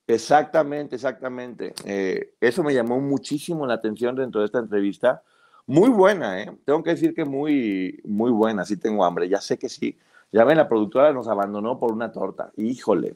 Exactamente, 0.08 0.96
exactamente. 0.96 1.74
Eh, 1.86 2.34
eso 2.42 2.64
me 2.64 2.74
llamó 2.74 3.00
muchísimo 3.00 3.66
la 3.66 3.76
atención 3.76 4.16
dentro 4.16 4.42
de 4.42 4.46
esta 4.48 4.60
entrevista. 4.60 5.24
Muy 5.68 5.90
buena, 5.90 6.42
¿eh? 6.42 6.58
Tengo 6.66 6.84
que 6.84 6.92
decir 6.92 7.14
que 7.14 7.24
muy, 7.26 8.02
muy 8.04 8.32
buena. 8.32 8.66
Sí 8.66 8.78
tengo 8.78 9.06
hambre, 9.06 9.30
ya 9.30 9.40
sé 9.40 9.58
que 9.58 9.70
sí. 9.70 9.98
Ya 10.32 10.44
ven, 10.44 10.58
la 10.58 10.68
productora 10.68 11.14
nos 11.14 11.28
abandonó 11.28 11.80
por 11.80 11.92
una 11.94 12.12
torta. 12.12 12.52
Híjole, 12.58 13.16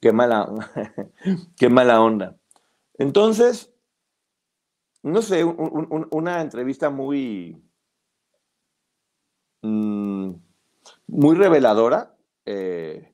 qué 0.00 0.12
mala, 0.12 0.48
qué 1.58 1.68
mala 1.70 2.02
onda. 2.02 2.36
Entonces, 2.98 3.72
no 5.02 5.22
sé, 5.22 5.44
una 5.44 6.40
entrevista 6.40 6.90
muy, 6.90 7.60
mm, 9.62 10.32
muy 11.08 11.36
reveladora. 11.36 12.16
Eh, 12.44 13.11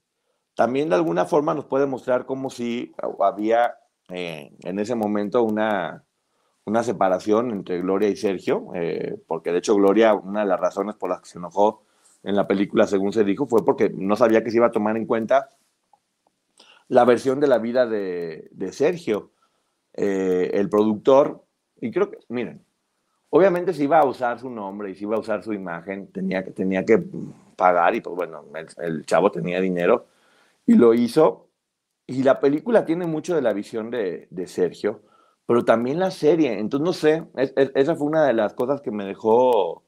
también 0.58 0.88
de 0.88 0.96
alguna 0.96 1.24
forma 1.24 1.54
nos 1.54 1.66
puede 1.66 1.86
mostrar 1.86 2.26
como 2.26 2.50
si 2.50 2.92
había 3.20 3.76
eh, 4.08 4.50
en 4.64 4.80
ese 4.80 4.96
momento 4.96 5.44
una, 5.44 6.02
una 6.64 6.82
separación 6.82 7.52
entre 7.52 7.80
Gloria 7.80 8.08
y 8.08 8.16
Sergio, 8.16 8.66
eh, 8.74 9.22
porque 9.28 9.52
de 9.52 9.58
hecho 9.58 9.76
Gloria, 9.76 10.14
una 10.14 10.40
de 10.40 10.46
las 10.46 10.58
razones 10.58 10.96
por 10.96 11.10
las 11.10 11.20
que 11.20 11.28
se 11.28 11.38
enojó 11.38 11.84
en 12.24 12.34
la 12.34 12.48
película, 12.48 12.88
según 12.88 13.12
se 13.12 13.22
dijo, 13.22 13.46
fue 13.46 13.64
porque 13.64 13.88
no 13.90 14.16
sabía 14.16 14.42
que 14.42 14.50
se 14.50 14.56
iba 14.56 14.66
a 14.66 14.72
tomar 14.72 14.96
en 14.96 15.06
cuenta 15.06 15.48
la 16.88 17.04
versión 17.04 17.38
de 17.38 17.46
la 17.46 17.58
vida 17.58 17.86
de, 17.86 18.50
Sergio, 18.72 19.30
eh, 19.94 20.50
el 20.54 20.68
productor, 20.68 21.44
y 21.80 21.92
creo 21.92 22.10
que, 22.10 22.18
miren, 22.30 22.64
obviamente 23.30 23.72
si 23.72 23.84
iba 23.84 24.00
a 24.00 24.06
usar 24.06 24.40
su 24.40 24.50
nombre 24.50 24.90
y 24.90 24.96
si 24.96 25.04
iba 25.04 25.14
a 25.14 25.20
usar 25.20 25.44
su 25.44 25.52
imagen, 25.52 26.08
tenía, 26.08 26.44
tenía 26.52 26.84
que 26.84 27.00
pagar 27.54 27.94
y 27.94 28.00
pues 28.00 28.16
bueno, 28.16 28.42
el 28.78 29.06
chavo 29.06 29.30
tenía 29.30 29.60
dinero 29.60 30.06
y 30.68 30.74
lo 30.74 30.94
hizo. 30.94 31.50
Y 32.06 32.22
la 32.22 32.40
película 32.40 32.84
tiene 32.84 33.06
mucho 33.06 33.34
de 33.34 33.42
la 33.42 33.52
visión 33.52 33.90
de, 33.90 34.28
Sergio, 34.46 35.02
pero 35.46 35.64
también 35.64 35.98
la 35.98 36.10
serie. 36.10 36.58
Entonces, 36.58 36.84
no 36.84 36.92
sé, 36.92 37.26
esa 37.74 37.96
fue 37.96 38.06
una 38.06 38.24
de 38.24 38.34
las 38.34 38.54
cosas 38.54 38.80
que 38.80 38.92
me 38.92 39.04
dejó 39.04 39.84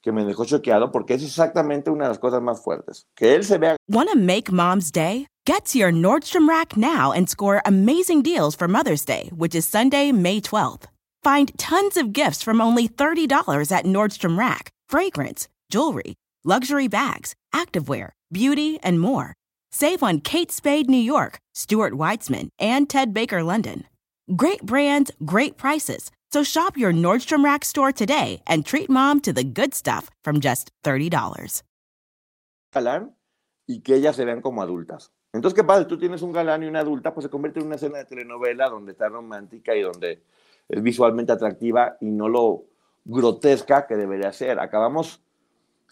que 0.00 0.10
me 0.10 0.24
dejó 0.24 0.44
choqueado 0.44 0.90
porque 0.90 1.14
es 1.14 1.22
exactamente 1.22 1.88
una 1.88 2.04
de 2.04 2.08
las 2.08 2.18
cosas 2.18 2.42
más 2.42 2.60
fuertes. 2.64 3.06
Que 3.14 3.36
él 3.36 3.44
se 3.44 3.58
vea. 3.58 3.76
Wanna 3.88 4.16
make 4.16 4.50
mom's 4.50 4.90
day? 4.90 5.28
Get 5.46 5.66
to 5.66 5.78
your 5.78 5.92
Nordstrom 5.92 6.48
Rack 6.48 6.76
now 6.76 7.12
and 7.12 7.28
score 7.28 7.62
amazing 7.64 8.22
deals 8.22 8.56
for 8.56 8.66
Mother's 8.66 9.04
Day, 9.04 9.30
which 9.36 9.54
is 9.54 9.64
Sunday, 9.64 10.10
May 10.10 10.40
12th. 10.40 10.86
Find 11.22 11.56
tons 11.56 11.96
of 11.96 12.12
gifts 12.12 12.42
from 12.42 12.60
only 12.60 12.88
$30 12.88 13.28
at 13.70 13.84
Nordstrom 13.84 14.36
Rack. 14.36 14.70
Fragrance, 14.88 15.46
jewelry, 15.70 16.14
luxury 16.44 16.88
bags, 16.88 17.34
activewear, 17.54 18.10
beauty, 18.32 18.80
and 18.82 19.00
more. 19.00 19.34
Save 19.74 20.02
on 20.02 20.20
Kate 20.20 20.52
Spade 20.52 20.90
New 20.90 21.00
York, 21.00 21.38
Stuart 21.54 21.94
Weitzman, 21.94 22.50
and 22.58 22.90
Ted 22.90 23.14
Baker 23.14 23.42
London. 23.42 23.84
Great 24.36 24.60
brands, 24.62 25.10
great 25.24 25.56
prices. 25.56 26.10
So 26.30 26.42
shop 26.42 26.76
your 26.76 26.92
Nordstrom 26.92 27.42
Rack 27.42 27.64
store 27.64 27.90
today 27.90 28.42
and 28.46 28.66
treat 28.66 28.90
mom 28.90 29.20
to 29.22 29.32
the 29.32 29.44
good 29.44 29.72
stuff 29.72 30.10
from 30.24 30.40
just 30.40 30.70
$30. 30.84 31.62
Galán 32.74 33.14
y 33.66 33.80
que 33.80 33.96
ellas 33.96 34.16
se 34.16 34.26
vean 34.26 34.42
como 34.42 34.60
adultas. 34.62 35.10
Entonces, 35.32 35.54
¿qué 35.54 35.64
pasa? 35.64 35.86
Tú 35.86 35.98
tienes 35.98 36.20
un 36.20 36.32
galán 36.32 36.62
y 36.62 36.66
una 36.66 36.80
adulta, 36.80 37.14
pues 37.14 37.24
se 37.24 37.30
convierte 37.30 37.60
en 37.60 37.66
una 37.66 37.76
escena 37.76 37.98
de 37.98 38.04
telenovela 38.04 38.68
donde 38.68 38.92
está 38.92 39.08
romántica 39.08 39.74
y 39.74 39.80
donde 39.80 40.22
es 40.68 40.82
visualmente 40.82 41.32
atractiva 41.32 41.96
y 42.00 42.10
no 42.10 42.28
lo 42.28 42.64
grotesca 43.04 43.86
que 43.86 43.96
debería 43.96 44.32
ser. 44.32 44.60
Acabamos 44.60 45.22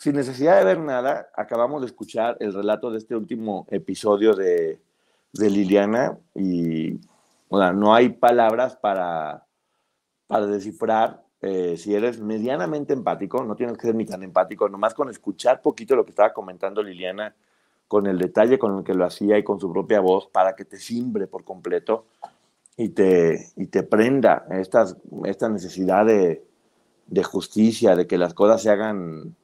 sin 0.01 0.16
necesidad 0.16 0.59
de 0.59 0.64
ver 0.64 0.78
nada, 0.78 1.28
acabamos 1.36 1.82
de 1.82 1.86
escuchar 1.86 2.38
el 2.40 2.55
relato 2.55 2.90
de 2.90 2.96
este 2.96 3.14
último 3.14 3.66
episodio 3.70 4.34
de, 4.34 4.80
Liliana 5.34 6.18
y 6.34 6.98
no 7.51 7.94
hay 7.94 8.09
palabras 8.09 8.76
para, 8.76 9.44
para 10.26 10.46
descifrar 10.46 11.22
eh, 11.42 11.76
si 11.76 11.94
eres 11.94 12.18
medianamente 12.18 12.94
empático, 12.94 13.44
no 13.44 13.55
tienes 13.55 13.76
que 13.76 13.88
ser 13.88 13.94
ni 13.94 14.07
tan 14.07 14.22
empático, 14.22 14.70
nomás 14.70 14.94
con 14.94 15.11
escuchar 15.11 15.61
poquito 15.61 15.94
lo 15.94 16.05
que 16.05 16.12
estaba 16.12 16.32
comentando 16.32 16.82
Liliana, 16.82 17.34
con 17.86 18.07
el 18.07 18.16
detalle 18.16 18.59
con 18.59 18.78
el 18.78 18.84
que 18.84 18.94
lo 18.94 19.05
hacía 19.05 19.36
y 19.36 19.44
con 19.44 19.61
su 19.61 19.70
propia 19.70 20.01
voz, 20.01 20.28
para 20.28 20.57
que 20.57 20.64
te 20.64 20.78
simbre 20.78 21.26
por 21.26 21.44
completo 21.44 22.07
y 22.74 22.88
te, 22.88 23.53
y 23.55 23.66
te 23.66 23.82
prenda 23.82 24.46
estas, 24.51 24.96
esta 25.26 25.51
necesidad 25.51 26.07
de, 26.07 26.42
de 27.07 27.22
justicia, 27.22 27.94
de 27.94 28.07
que 28.07 28.16
las 28.16 28.32
cosas 28.32 28.62
se 28.62 28.70
hagan 28.70 29.36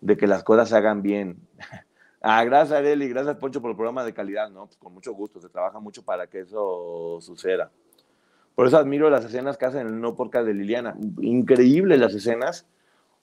de 0.00 0.16
que 0.16 0.26
las 0.26 0.42
cosas 0.42 0.68
se 0.68 0.76
hagan 0.76 1.02
bien. 1.02 1.36
Ah, 2.22 2.44
gracias 2.44 2.78
Areli, 2.78 3.08
gracias 3.08 3.36
Poncho 3.36 3.62
por 3.62 3.70
el 3.70 3.76
programa 3.78 4.04
de 4.04 4.12
calidad, 4.12 4.50
¿no? 4.50 4.66
Pues 4.66 4.76
con 4.76 4.92
mucho 4.92 5.14
gusto, 5.14 5.40
se 5.40 5.48
trabaja 5.48 5.80
mucho 5.80 6.04
para 6.04 6.26
que 6.26 6.40
eso 6.40 7.18
suceda. 7.22 7.70
Por 8.54 8.66
eso 8.66 8.76
admiro 8.76 9.08
las 9.08 9.24
escenas 9.24 9.56
que 9.56 9.64
hacen 9.64 9.86
en 9.86 9.94
el 9.94 10.00
no 10.02 10.14
podcast 10.14 10.44
de 10.44 10.52
Liliana. 10.52 10.94
Increíbles 11.22 11.98
las 11.98 12.12
escenas, 12.12 12.66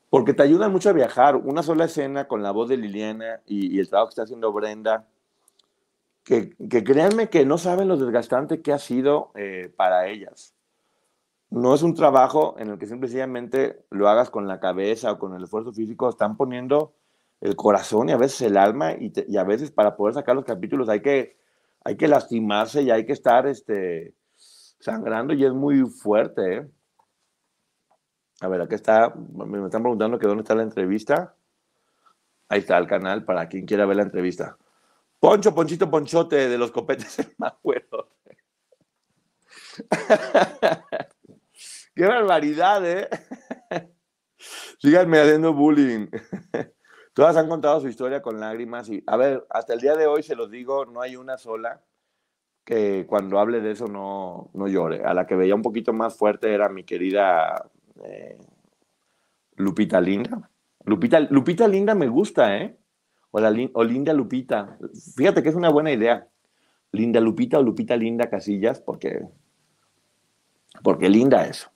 porque 0.09 0.33
te 0.33 0.41
ayudan 0.41 0.71
mucho 0.71 0.89
a 0.89 0.93
viajar. 0.93 1.35
Una 1.35 1.61
sola 1.61 1.85
escena 1.85 2.27
con 2.27 2.41
la 2.41 2.49
voz 2.49 2.69
de 2.69 2.77
Liliana 2.77 3.39
y, 3.45 3.79
el 3.79 3.87
trabajo 3.87 4.07
que 4.07 4.13
está 4.13 4.23
haciendo 4.23 4.51
Brenda, 4.51 5.05
que, 6.23 6.55
que, 6.67 6.83
créanme 6.83 7.29
que 7.29 7.45
no 7.45 7.59
saben 7.59 7.89
lo 7.89 7.97
desgastante 7.97 8.63
que 8.63 8.73
ha 8.73 8.79
sido 8.79 9.29
eh, 9.35 9.71
para 9.77 10.07
ellas 10.07 10.56
no 11.49 11.73
es 11.73 11.81
un 11.81 11.93
trabajo 11.93 12.55
en 12.59 12.69
el 12.69 12.77
que 12.77 12.87
simplemente 12.87 13.85
lo 13.89 14.09
hagas 14.09 14.29
con 14.29 14.47
la 14.47 14.59
cabeza 14.59 15.13
o 15.13 15.19
con 15.19 15.33
el 15.33 15.43
esfuerzo 15.43 15.71
físico, 15.71 16.09
están 16.09 16.35
poniendo 16.35 16.93
el 17.41 17.55
corazón 17.55 18.09
y 18.09 18.11
a 18.11 18.17
veces 18.17 18.41
el 18.41 18.57
alma 18.57 18.93
y, 18.93 19.37
a 19.37 19.43
veces 19.43 19.71
para 19.71 19.95
poder 19.95 20.15
sacar 20.15 20.35
los 20.35 20.45
capítulos 20.45 20.89
hay 20.89 21.01
que, 21.01 21.37
hay 21.83 21.95
que 21.95 22.07
lastimarse 22.07 22.81
y 22.81 22.91
hay 22.91 23.05
que 23.05 23.13
estar 23.13 23.47
este, 23.47 24.13
sangrando 24.79 25.33
y 25.33 25.45
es 25.45 25.53
muy 25.53 25.81
fuerte. 25.89 26.57
¿eh? 26.57 26.67
A 28.41 28.47
ver, 28.47 28.61
aquí 28.61 28.75
está, 28.75 29.13
me 29.15 29.63
están 29.65 29.83
preguntando 29.83 30.19
que 30.19 30.27
dónde 30.27 30.41
está 30.41 30.55
la 30.55 30.63
entrevista. 30.63 31.35
Ahí 32.49 32.59
está 32.59 32.77
el 32.77 32.87
canal 32.87 33.25
para 33.25 33.47
quien 33.47 33.65
quiera 33.65 33.85
ver 33.85 33.97
la 33.97 34.03
entrevista. 34.03 34.57
Poncho, 35.19 35.53
Ponchito, 35.53 35.89
Ponchote 35.89 36.47
de 36.49 36.57
los 36.57 36.71
copetes 36.71 37.19
en 37.19 37.33
acuerdo. 37.39 38.09
¡Qué 41.97 42.05
barbaridad, 42.05 42.85
eh! 42.87 43.09
Síganme 44.77 45.19
haciendo 45.19 45.51
bullying. 45.51 46.05
Todas 47.15 47.35
han 47.37 47.49
contado 47.49 47.81
su 47.81 47.87
historia 47.87 48.21
con 48.21 48.39
lágrimas 48.39 48.87
y, 48.87 49.03
a 49.07 49.17
ver, 49.17 49.47
hasta 49.49 49.73
el 49.73 49.81
día 49.81 49.95
de 49.95 50.05
hoy 50.05 50.21
se 50.21 50.35
los 50.35 50.51
digo, 50.51 50.85
no 50.85 51.01
hay 51.01 51.15
una 51.15 51.39
sola 51.39 51.81
que 52.63 53.07
cuando 53.07 53.39
hable 53.39 53.61
de 53.61 53.71
eso 53.71 53.87
no, 53.87 54.51
no 54.53 54.67
llore. 54.67 55.05
A 55.05 55.15
la 55.15 55.25
que 55.25 55.35
veía 55.35 55.55
un 55.55 55.63
poquito 55.63 55.91
más 55.91 56.15
fuerte 56.15 56.53
era 56.53 56.69
mi 56.69 56.83
querida 56.83 57.67
eh, 58.03 58.37
Lupita 59.55 59.99
Linda. 59.99 60.51
Lupita, 60.85 61.19
Lupita 61.19 61.67
Linda 61.67 61.95
me 61.95 62.07
gusta, 62.09 62.57
¿eh? 62.57 62.77
O, 63.31 63.39
la, 63.39 63.51
o 63.73 63.83
Linda 63.83 64.13
Lupita. 64.13 64.77
Fíjate 65.15 65.41
que 65.41 65.49
es 65.49 65.55
una 65.55 65.69
buena 65.69 65.91
idea. 65.91 66.27
Linda 66.91 67.19
Lupita 67.19 67.57
o 67.57 67.63
Lupita 67.63 67.97
Linda 67.97 68.29
Casillas, 68.29 68.81
porque, 68.81 69.27
porque 70.83 71.09
linda 71.09 71.47
eso. 71.47 71.71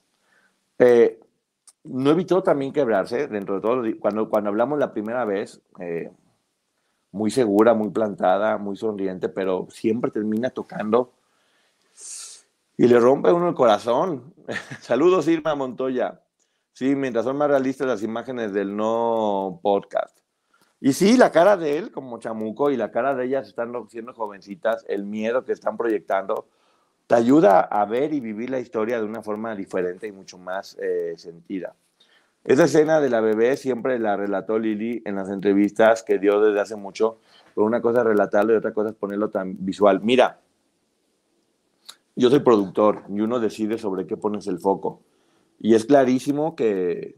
Eh, 0.83 1.19
no 1.83 2.09
evitó 2.09 2.41
también 2.41 2.73
quebrarse 2.73 3.27
dentro 3.27 3.55
de 3.55 3.61
todo. 3.61 3.83
Cuando, 3.99 4.29
cuando 4.29 4.49
hablamos 4.49 4.79
la 4.79 4.91
primera 4.91 5.25
vez, 5.25 5.61
eh, 5.79 6.11
muy 7.11 7.29
segura, 7.29 7.75
muy 7.75 7.91
plantada, 7.91 8.57
muy 8.57 8.75
sonriente, 8.75 9.29
pero 9.29 9.67
siempre 9.69 10.09
termina 10.09 10.49
tocando 10.49 11.13
y 12.77 12.87
le 12.87 12.99
rompe 12.99 13.31
uno 13.31 13.49
el 13.49 13.55
corazón. 13.55 14.33
Saludos, 14.81 15.27
Irma 15.27 15.53
Montoya. 15.53 16.23
Sí, 16.73 16.95
mientras 16.95 17.25
son 17.25 17.37
más 17.37 17.49
realistas 17.49 17.85
las 17.85 18.01
imágenes 18.01 18.51
del 18.51 18.75
no 18.75 19.59
podcast. 19.61 20.17
Y 20.79 20.93
sí, 20.93 21.15
la 21.15 21.31
cara 21.31 21.57
de 21.57 21.77
él 21.77 21.91
como 21.91 22.17
chamuco 22.17 22.71
y 22.71 22.77
la 22.77 22.89
cara 22.89 23.13
de 23.13 23.25
ellas 23.25 23.47
están 23.47 23.71
siendo 23.89 24.13
jovencitas, 24.13 24.83
el 24.89 25.05
miedo 25.05 25.45
que 25.45 25.51
están 25.51 25.77
proyectando 25.77 26.47
te 27.11 27.17
ayuda 27.17 27.59
a 27.59 27.83
ver 27.83 28.13
y 28.13 28.21
vivir 28.21 28.49
la 28.49 28.61
historia 28.61 28.97
de 28.97 29.03
una 29.03 29.21
forma 29.21 29.53
diferente 29.53 30.07
y 30.07 30.13
mucho 30.13 30.37
más 30.37 30.77
eh, 30.81 31.15
sentida. 31.17 31.75
Esa 32.45 32.63
escena 32.63 33.01
de 33.01 33.09
la 33.09 33.19
bebé 33.19 33.57
siempre 33.57 33.99
la 33.99 34.15
relató 34.15 34.57
Lili 34.57 35.01
en 35.03 35.15
las 35.15 35.27
entrevistas 35.27 36.03
que 36.03 36.19
dio 36.19 36.39
desde 36.39 36.61
hace 36.61 36.77
mucho, 36.77 37.19
pero 37.53 37.67
una 37.67 37.81
cosa 37.81 37.99
es 37.99 38.05
relatarlo 38.05 38.53
y 38.53 38.55
otra 38.55 38.73
cosa 38.73 38.91
es 38.91 38.95
ponerlo 38.95 39.29
tan 39.29 39.57
visual. 39.59 39.99
Mira, 40.01 40.39
yo 42.15 42.29
soy 42.29 42.39
productor 42.39 43.03
y 43.09 43.19
uno 43.19 43.41
decide 43.41 43.77
sobre 43.77 44.07
qué 44.07 44.15
pones 44.15 44.47
el 44.47 44.59
foco. 44.59 45.01
Y 45.59 45.75
es 45.75 45.83
clarísimo 45.83 46.55
que, 46.55 47.17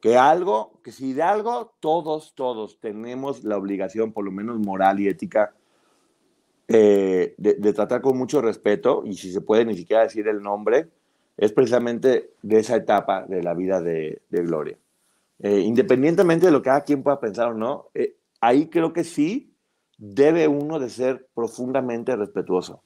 que 0.00 0.16
algo, 0.16 0.80
que 0.82 0.90
si 0.90 1.12
de 1.12 1.22
algo 1.22 1.74
todos, 1.80 2.32
todos 2.34 2.80
tenemos 2.80 3.44
la 3.44 3.58
obligación, 3.58 4.14
por 4.14 4.24
lo 4.24 4.32
menos 4.32 4.58
moral 4.58 5.00
y 5.00 5.08
ética, 5.08 5.52
eh, 6.68 7.34
de, 7.38 7.72
tratar 7.72 8.00
con 8.00 8.18
mucho 8.18 8.40
respeto, 8.40 9.02
y 9.04 9.14
si 9.14 9.32
se 9.32 9.40
puede 9.40 9.64
ni 9.64 9.76
siquiera 9.76 10.02
decir 10.02 10.26
el 10.26 10.42
nombre, 10.42 10.88
es 11.36 11.52
precisamente 11.52 12.30
de 12.42 12.58
esa 12.58 12.76
etapa 12.76 13.24
de 13.26 13.42
la 13.42 13.54
vida 13.54 13.80
de, 13.80 14.20
Gloria. 14.30 14.76
Eh, 15.38 15.60
independientemente 15.60 16.46
de 16.46 16.52
lo 16.52 16.62
que 16.62 16.70
cada 16.70 16.80
quien 16.80 17.02
pueda 17.02 17.20
pensar 17.20 17.48
o 17.48 17.54
no, 17.54 17.86
eh, 17.94 18.16
ahí 18.40 18.68
creo 18.68 18.92
que 18.92 19.04
sí 19.04 19.52
debe 19.98 20.48
uno 20.48 20.78
de 20.80 20.90
ser 20.90 21.28
profundamente 21.34 22.16
respetuoso. 22.16 22.82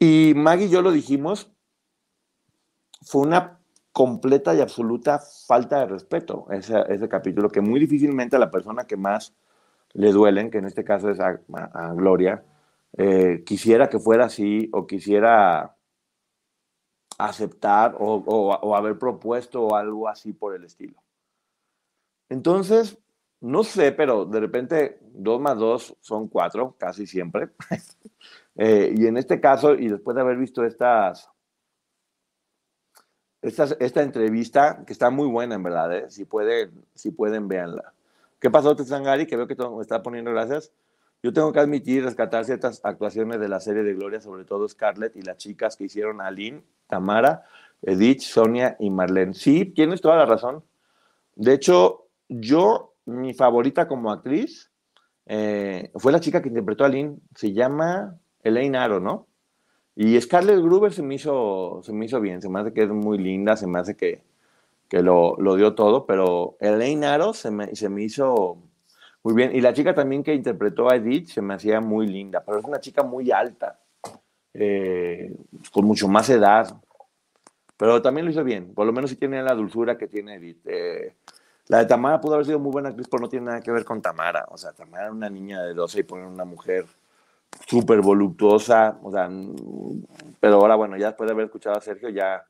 Y 0.00 0.32
Maggie 0.34 0.66
y 0.66 0.70
yo 0.70 0.82
lo 0.82 0.90
dijimos, 0.90 1.52
fue 3.02 3.22
una 3.22 3.60
completa 3.92 4.54
y 4.54 4.60
absoluta 4.60 5.20
falta 5.46 5.78
de 5.80 5.86
respeto 5.86 6.46
ese, 6.50 6.82
ese 6.88 7.08
capítulo, 7.08 7.48
que 7.48 7.60
muy 7.60 7.78
difícilmente 7.78 8.38
la 8.38 8.50
persona 8.50 8.84
que 8.84 8.96
más 8.96 9.34
le 9.94 10.12
duelen, 10.12 10.50
que 10.50 10.58
en 10.58 10.66
este 10.66 10.84
caso 10.84 11.10
es 11.10 11.20
a, 11.20 11.40
Gloria, 11.94 12.44
eh, 12.96 13.42
quisiera 13.46 13.88
que 13.88 13.98
fuera 13.98 14.26
así 14.26 14.68
o 14.72 14.86
quisiera 14.86 15.76
aceptar 17.18 17.96
o, 17.98 18.74
haber 18.74 18.98
propuesto 18.98 19.74
algo 19.74 20.08
así 20.08 20.32
por 20.32 20.54
el 20.54 20.64
estilo. 20.64 21.02
Entonces, 22.28 22.98
no 23.40 23.62
sé, 23.62 23.92
pero 23.92 24.24
de 24.24 24.40
repente 24.40 24.98
dos 25.12 25.40
más 25.40 25.56
dos 25.58 25.96
son 26.00 26.28
cuatro, 26.28 26.76
casi 26.78 27.06
siempre. 27.06 27.50
Eh, 28.56 28.94
y 28.96 29.08
en 29.08 29.16
este 29.16 29.40
caso, 29.40 29.74
y 29.74 29.88
después 29.88 30.14
de 30.14 30.20
haber 30.20 30.36
visto 30.36 30.64
esta 30.64 31.12
entrevista, 33.42 34.84
que 34.86 34.92
está 34.92 35.10
muy 35.10 35.26
buena 35.26 35.56
en 35.56 35.64
verdad, 35.64 35.92
¿eh? 35.92 36.04
si, 36.08 36.24
pueden, 36.24 36.86
si 36.94 37.10
pueden, 37.10 37.48
véanla. 37.48 37.92
¿Qué 38.40 38.50
pasó, 38.50 38.76
Tessangari? 38.76 39.26
Que 39.26 39.36
veo 39.36 39.46
que 39.46 39.56
me 39.56 39.82
está 39.82 40.02
poniendo 40.02 40.30
gracias. 40.30 40.72
Yo 41.22 41.32
tengo 41.32 41.52
que 41.52 41.60
admitir, 41.60 41.96
y 41.96 42.00
rescatar 42.00 42.44
ciertas 42.44 42.80
actuaciones 42.84 43.40
de 43.40 43.48
la 43.48 43.58
serie 43.58 43.82
de 43.82 43.94
Gloria, 43.94 44.20
sobre 44.20 44.44
todo 44.44 44.68
Scarlett 44.68 45.16
y 45.16 45.22
las 45.22 45.38
chicas 45.38 45.76
que 45.76 45.84
hicieron 45.84 46.20
Aline, 46.20 46.62
Tamara, 46.86 47.44
Edith, 47.80 48.20
Sonia 48.20 48.76
y 48.78 48.90
Marlene. 48.90 49.32
Sí, 49.32 49.64
tienes 49.64 50.02
toda 50.02 50.16
la 50.16 50.26
razón. 50.26 50.62
De 51.34 51.54
hecho, 51.54 52.08
yo, 52.28 52.94
mi 53.06 53.32
favorita 53.32 53.88
como 53.88 54.12
actriz 54.12 54.70
eh, 55.24 55.90
fue 55.96 56.12
la 56.12 56.20
chica 56.20 56.42
que 56.42 56.48
interpretó 56.48 56.84
a 56.84 56.88
Aline. 56.88 57.16
Se 57.34 57.54
llama 57.54 58.18
Elaine 58.42 58.76
Aro, 58.76 59.00
¿no? 59.00 59.26
Y 59.96 60.20
Scarlett 60.20 60.60
Gruber 60.60 60.92
se 60.92 61.02
me 61.02 61.14
hizo, 61.14 61.80
se 61.82 61.92
me 61.92 62.04
hizo 62.04 62.20
bien. 62.20 62.42
Se 62.42 62.48
me 62.48 62.60
hace 62.60 62.72
que 62.72 62.82
es 62.82 62.90
muy 62.90 63.16
linda, 63.16 63.56
se 63.56 63.66
me 63.66 63.78
hace 63.78 63.96
que, 63.96 64.22
que 64.88 65.02
lo, 65.02 65.36
lo 65.38 65.56
dio 65.56 65.74
todo, 65.74 66.06
pero 66.06 66.56
Elaine 66.60 67.06
Aro 67.06 67.34
se 67.34 67.50
me, 67.50 67.74
se 67.74 67.88
me 67.88 68.02
hizo 68.02 68.58
muy 69.22 69.34
bien. 69.34 69.54
Y 69.54 69.60
la 69.60 69.72
chica 69.72 69.94
también 69.94 70.22
que 70.22 70.34
interpretó 70.34 70.90
a 70.90 70.96
Edith 70.96 71.28
se 71.28 71.42
me 71.42 71.54
hacía 71.54 71.80
muy 71.80 72.06
linda, 72.06 72.42
pero 72.44 72.58
es 72.58 72.64
una 72.64 72.80
chica 72.80 73.02
muy 73.02 73.30
alta, 73.32 73.80
eh, 74.52 75.34
con 75.72 75.86
mucho 75.86 76.08
más 76.08 76.28
edad. 76.30 76.76
Pero 77.76 78.00
también 78.02 78.26
lo 78.26 78.30
hizo 78.30 78.44
bien, 78.44 78.72
por 78.74 78.86
lo 78.86 78.92
menos 78.92 79.10
sí 79.10 79.16
tiene 79.16 79.42
la 79.42 79.54
dulzura 79.54 79.98
que 79.98 80.06
tiene 80.06 80.34
Edith. 80.36 80.60
Eh, 80.66 81.16
la 81.68 81.78
de 81.78 81.86
Tamara 81.86 82.20
pudo 82.20 82.34
haber 82.34 82.46
sido 82.46 82.58
muy 82.58 82.70
buena 82.70 82.90
actriz, 82.90 83.08
pero 83.10 83.22
no 83.22 83.28
tiene 83.28 83.46
nada 83.46 83.60
que 83.62 83.72
ver 83.72 83.84
con 83.84 84.02
Tamara. 84.02 84.46
O 84.50 84.58
sea, 84.58 84.72
Tamara 84.72 85.04
era 85.04 85.12
una 85.12 85.30
niña 85.30 85.62
de 85.62 85.72
12 85.72 86.00
y 86.00 86.02
poner 86.02 86.26
una 86.26 86.44
mujer 86.44 86.84
súper 87.66 88.02
voluptuosa. 88.02 88.98
O 89.02 89.10
sea, 89.10 89.30
pero 90.40 90.56
ahora, 90.56 90.76
bueno, 90.76 90.98
ya 90.98 91.06
después 91.08 91.26
de 91.26 91.32
haber 91.32 91.46
escuchado 91.46 91.76
a 91.76 91.80
Sergio, 91.80 92.10
ya 92.10 92.44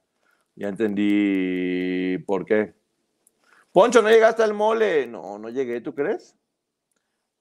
ya 0.57 0.69
entendí 0.69 2.19
por 2.27 2.45
qué. 2.45 2.75
Poncho, 3.73 4.03
¿no 4.03 4.09
llegaste 4.09 4.43
al 4.43 4.55
mole? 4.55 5.07
No, 5.07 5.39
no 5.39 5.49
llegué, 5.49 5.81
¿tú 5.81 5.95
crees? 5.95 6.37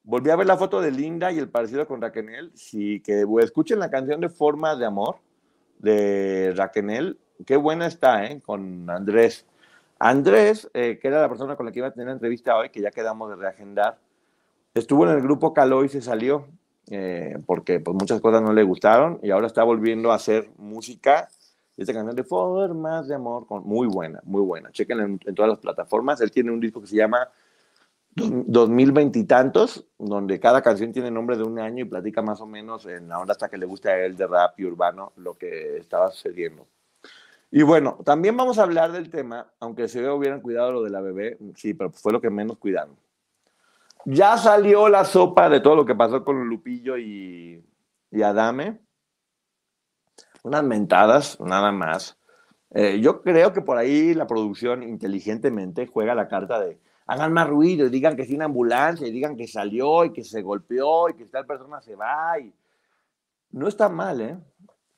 Volví 0.03 0.29
a 0.31 0.35
ver 0.35 0.47
la 0.47 0.57
foto 0.57 0.81
de 0.81 0.91
Linda 0.91 1.31
y 1.31 1.37
el 1.37 1.49
parecido 1.49 1.87
con 1.87 2.01
Raquel. 2.01 2.51
Sí, 2.55 3.01
que 3.01 3.25
escuchen 3.41 3.79
la 3.79 3.89
canción 3.89 4.19
de 4.19 4.29
Forma 4.29 4.75
de 4.75 4.85
Amor 4.85 5.17
de 5.79 6.53
Raquel. 6.55 7.19
Qué 7.45 7.55
buena 7.55 7.85
está, 7.85 8.25
¿eh? 8.25 8.41
Con 8.43 8.89
Andrés. 8.89 9.45
Andrés, 9.99 10.69
eh, 10.73 10.99
que 11.01 11.07
era 11.07 11.21
la 11.21 11.29
persona 11.29 11.55
con 11.55 11.65
la 11.65 11.71
que 11.71 11.79
iba 11.79 11.87
a 11.87 11.93
tener 11.93 12.09
entrevista 12.09 12.57
hoy, 12.57 12.69
que 12.69 12.81
ya 12.81 12.91
quedamos 12.91 13.29
de 13.29 13.37
reagendar, 13.37 13.99
estuvo 14.73 15.05
en 15.05 15.11
el 15.11 15.21
grupo 15.21 15.53
Caló 15.53 15.85
y 15.85 15.89
se 15.89 16.01
salió 16.01 16.47
eh, 16.89 17.37
porque 17.45 17.79
pues, 17.79 17.95
muchas 17.95 18.19
cosas 18.19 18.41
no 18.41 18.51
le 18.51 18.63
gustaron 18.63 19.19
y 19.23 19.31
ahora 19.31 19.47
está 19.47 19.63
volviendo 19.63 20.11
a 20.11 20.15
hacer 20.15 20.49
música 20.57 21.29
esta 21.75 21.93
canción 21.93 22.15
de 22.15 22.23
Formas 22.23 23.07
de 23.07 23.15
Amor, 23.15 23.47
con, 23.47 23.63
muy 23.63 23.87
buena, 23.87 24.19
muy 24.23 24.41
buena. 24.41 24.71
Chequen 24.71 25.19
en, 25.25 25.35
todas 25.35 25.49
las 25.49 25.59
plataformas. 25.59 26.21
Él 26.21 26.31
tiene 26.31 26.51
un 26.51 26.59
disco 26.59 26.81
que 26.81 26.87
se 26.87 26.97
llama 26.97 27.27
2020 28.15 29.17
y 29.19 29.23
tantos, 29.23 29.85
donde 29.97 30.39
cada 30.39 30.61
canción 30.61 30.91
tiene 30.91 31.09
nombre 31.09 31.35
de 31.35 31.43
un 31.43 31.57
año 31.57 31.83
y 31.83 31.87
platica 31.87 32.21
más 32.21 32.41
o 32.41 32.45
menos 32.45 32.85
en 32.85 33.07
la 33.07 33.19
onda 33.19 33.31
hasta 33.31 33.49
que 33.49 33.57
le 33.57 33.65
guste 33.65 33.89
a 33.89 34.05
él 34.05 34.15
de 34.15 34.27
rap 34.27 34.59
y 34.59 34.65
urbano 34.65 35.13
lo 35.17 35.33
que 35.33 35.77
estaba 35.77 36.11
sucediendo. 36.11 36.67
Y 37.49 37.63
bueno, 37.63 37.99
también 38.03 38.37
vamos 38.37 38.57
a 38.57 38.63
hablar 38.63 38.91
del 38.91 39.09
tema, 39.09 39.51
aunque 39.59 39.87
se 39.87 40.07
hubieran 40.09 40.41
cuidado 40.41 40.71
lo 40.71 40.83
de 40.83 40.89
la 40.89 41.01
bebé, 41.01 41.37
sí, 41.55 41.73
pero 41.73 41.91
fue 41.91 42.11
lo 42.11 42.21
que 42.21 42.29
menos 42.29 42.57
cuidaron. 42.57 42.95
Ya 44.05 44.37
salió 44.37 44.89
la 44.89 45.05
sopa 45.05 45.49
de 45.49 45.59
todo 45.59 45.75
lo 45.75 45.85
que 45.85 45.95
pasó 45.95 46.23
con 46.23 46.47
Lupillo 46.49 46.97
y, 46.97 47.63
y 48.11 48.21
Adame 48.21 48.82
unas 50.43 50.63
mentadas, 50.63 51.39
nada 51.39 51.71
más. 51.71 52.17
Eh, 52.71 52.99
yo 53.01 53.21
creo 53.21 53.53
que 53.53 53.61
por 53.61 53.77
ahí 53.77 54.13
la 54.13 54.27
producción 54.27 54.83
inteligentemente 54.83 55.87
juega 55.87 56.15
la 56.15 56.27
carta 56.27 56.59
de 56.59 56.79
hagan 57.05 57.33
más 57.33 57.47
ruido 57.47 57.85
y 57.85 57.89
digan 57.89 58.15
que 58.15 58.23
es 58.23 58.31
una 58.31 58.45
ambulancia 58.45 59.07
y 59.07 59.11
digan 59.11 59.35
que 59.35 59.47
salió 59.47 60.05
y 60.05 60.13
que 60.13 60.23
se 60.23 60.41
golpeó 60.41 61.09
y 61.09 61.15
que 61.15 61.25
tal 61.25 61.45
persona 61.45 61.81
se 61.81 61.95
va. 61.95 62.39
Y... 62.39 62.53
No 63.51 63.67
está 63.67 63.89
mal, 63.89 64.21
¿eh? 64.21 64.37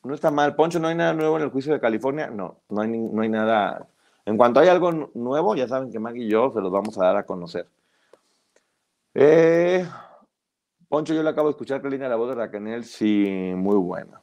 No 0.04 0.14
está 0.14 0.32
mal. 0.32 0.56
Poncho, 0.56 0.80
¿no 0.80 0.88
hay 0.88 0.96
nada 0.96 1.14
nuevo 1.14 1.38
en 1.38 1.44
el 1.44 1.50
juicio 1.50 1.74
de 1.74 1.80
California? 1.80 2.28
No, 2.28 2.62
no 2.70 2.82
hay, 2.82 2.90
no 2.90 3.22
hay 3.22 3.30
nada. 3.30 3.88
En 4.26 4.38
cuanto 4.38 4.60
hay 4.60 4.70
algo 4.70 4.92
nuevo, 5.14 5.56
ya 5.56 5.68
saben 5.68 5.92
que 5.92 6.00
Maggie 6.00 6.26
y 6.26 6.30
yo 6.30 6.52
se 6.54 6.62
los 6.62 6.72
vamos 6.72 6.98
a 6.98 7.06
dar 7.06 7.18
a 7.18 7.26
conocer. 7.26 7.68
Eh, 9.14 9.88
Poncho, 10.88 11.14
yo 11.14 11.24
le 11.24 11.30
acabo 11.30 11.48
de 11.48 11.52
escuchar 11.52 11.82
que 11.82 11.90
línea 11.90 12.10
la 12.10 12.16
voz 12.16 12.30
de 12.30 12.36
Raquel, 12.36 12.84
sí, 12.84 13.54
muy 13.56 13.78
buena. 13.78 14.22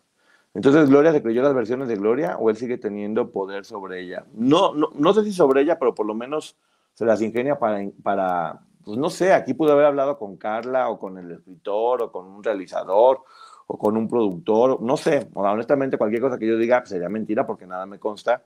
Entonces, 0.54 0.90
¿Gloria 0.90 1.12
se 1.12 1.22
creyó 1.22 1.42
las 1.42 1.54
versiones 1.54 1.88
de 1.88 1.96
Gloria 1.96 2.36
o 2.38 2.50
él 2.50 2.56
sigue 2.56 2.76
teniendo 2.76 3.30
poder 3.32 3.64
sobre 3.64 4.00
ella? 4.02 4.26
No, 4.34 4.74
no, 4.74 4.90
no 4.94 5.14
sé 5.14 5.24
si 5.24 5.32
sobre 5.32 5.62
ella, 5.62 5.78
pero 5.78 5.94
por 5.94 6.06
lo 6.06 6.14
menos 6.14 6.56
se 6.94 7.06
las 7.06 7.22
ingenia 7.22 7.58
para, 7.58 7.80
para, 8.02 8.60
pues 8.84 8.98
no 8.98 9.08
sé, 9.08 9.32
aquí 9.32 9.54
pudo 9.54 9.72
haber 9.72 9.86
hablado 9.86 10.18
con 10.18 10.36
Carla 10.36 10.90
o 10.90 10.98
con 10.98 11.16
el 11.18 11.30
escritor 11.30 12.02
o 12.02 12.12
con 12.12 12.26
un 12.26 12.44
realizador 12.44 13.22
o 13.66 13.78
con 13.78 13.96
un 13.96 14.08
productor, 14.08 14.82
no 14.82 14.96
sé, 14.96 15.30
honestamente 15.34 15.96
cualquier 15.96 16.20
cosa 16.20 16.38
que 16.38 16.46
yo 16.46 16.58
diga 16.58 16.84
sería 16.84 17.08
mentira 17.08 17.46
porque 17.46 17.66
nada 17.66 17.86
me 17.86 17.98
consta, 17.98 18.44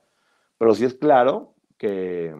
pero 0.57 0.73
sí 0.73 0.85
es 0.85 0.93
claro 0.93 1.55
que, 1.77 2.33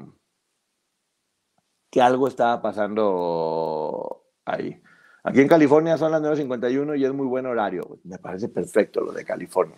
que 1.89 2.01
algo 2.01 2.27
estaba 2.27 2.61
pasando 2.61 4.23
ahí. 4.45 4.81
Aquí 5.27 5.41
en 5.41 5.49
California 5.49 5.97
son 5.97 6.13
las 6.13 6.21
9.51 6.21 6.97
y 6.97 7.03
es 7.03 7.11
muy 7.11 7.27
buen 7.27 7.45
horario. 7.45 7.99
Me 8.05 8.17
parece 8.17 8.47
perfecto 8.47 9.01
lo 9.01 9.11
de 9.11 9.25
California. 9.25 9.77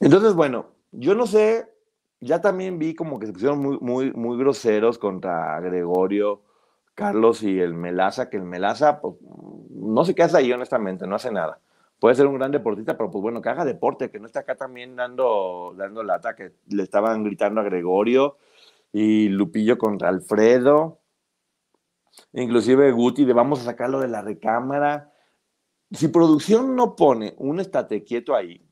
Entonces, 0.00 0.34
bueno, 0.34 0.66
yo 0.90 1.14
no 1.14 1.28
sé, 1.28 1.72
ya 2.18 2.40
también 2.40 2.76
vi 2.76 2.92
como 2.96 3.20
que 3.20 3.26
se 3.26 3.32
pusieron 3.32 3.60
muy, 3.60 3.78
muy, 3.80 4.12
muy 4.12 4.36
groseros 4.36 4.98
contra 4.98 5.60
Gregorio, 5.60 6.42
Carlos 6.96 7.44
y 7.44 7.60
el 7.60 7.72
Melaza, 7.72 8.28
que 8.30 8.36
el 8.36 8.42
Melaza, 8.42 9.00
pues, 9.00 9.14
no 9.70 10.02
qué 10.04 10.24
hace 10.24 10.38
ahí, 10.38 10.52
honestamente, 10.52 11.06
no 11.06 11.14
hace 11.14 11.30
nada. 11.30 11.60
Puede 12.00 12.16
ser 12.16 12.26
un 12.26 12.34
gran 12.34 12.50
deportista, 12.50 12.96
pero 12.96 13.12
pues 13.12 13.22
bueno, 13.22 13.40
que 13.40 13.50
haga 13.50 13.64
deporte, 13.64 14.10
que 14.10 14.18
no 14.18 14.26
está 14.26 14.40
acá 14.40 14.56
también 14.56 14.96
dando, 14.96 15.72
dando 15.76 16.02
lata, 16.02 16.34
que 16.34 16.50
le 16.68 16.82
estaban 16.82 17.22
gritando 17.22 17.60
a 17.60 17.64
Gregorio 17.64 18.38
y 18.92 19.28
Lupillo 19.28 19.78
contra 19.78 20.08
Alfredo. 20.08 20.98
Inclusive 22.32 22.92
Guti, 22.92 23.24
de 23.24 23.32
vamos 23.32 23.60
a 23.60 23.64
sacarlo 23.64 24.00
de 24.00 24.08
la 24.08 24.22
recámara. 24.22 25.12
Si 25.90 26.08
producción 26.08 26.76
no 26.76 26.96
pone 26.96 27.34
un 27.38 27.60
estate 27.60 28.04
quieto 28.04 28.34
ahí, 28.34 28.68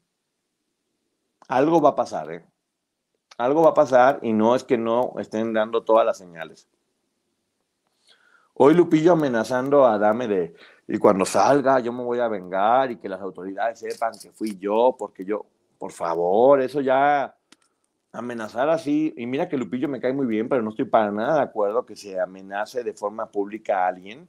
algo 1.49 1.81
va 1.81 1.91
a 1.91 1.95
pasar, 1.95 2.33
¿eh? 2.33 2.45
Algo 3.39 3.63
va 3.63 3.71
a 3.71 3.75
pasar 3.75 4.21
y 4.23 4.33
no 4.33 4.55
es 4.55 4.65
que 4.65 4.79
no 4.79 5.15
estén 5.19 5.53
dando 5.53 5.85
todas 5.85 6.07
las 6.07 6.19
señales. 6.19 6.69
Hoy 8.55 8.75
Lupillo 8.75 9.13
amenazando 9.13 9.85
a 9.85 9.99
Dame 9.99 10.27
de, 10.27 10.55
y 10.89 10.97
cuando 10.97 11.27
salga 11.27 11.79
yo 11.81 11.93
me 11.93 12.03
voy 12.03 12.21
a 12.21 12.29
vengar 12.29 12.91
y 12.91 12.97
que 12.97 13.09
las 13.09 13.21
autoridades 13.21 13.79
sepan 13.79 14.13
que 14.21 14.33
fui 14.33 14.57
yo, 14.57 14.97
porque 14.99 15.27
yo, 15.27 15.45
por 15.79 15.93
favor, 15.93 16.63
eso 16.63 16.81
ya 16.81 17.36
amenazar 18.19 18.69
así, 18.71 19.15
y 19.17 19.27
mira 19.27 19.49
que 19.49 19.57
Lupillo 19.57 19.89
me 19.89 20.01
cae 20.01 20.13
muy 20.13 20.27
bien, 20.27 20.49
pero 20.49 20.63
no 20.63 20.71
estoy 20.71 20.87
para 20.87 21.11
nada 21.11 21.37
de 21.37 21.43
acuerdo 21.43 21.85
que 21.85 21.97
se 21.97 22.19
amenace 22.21 22.83
de 22.83 22.93
forma 22.93 23.27
pública 23.27 23.85
a 23.85 23.89
alguien. 23.89 24.27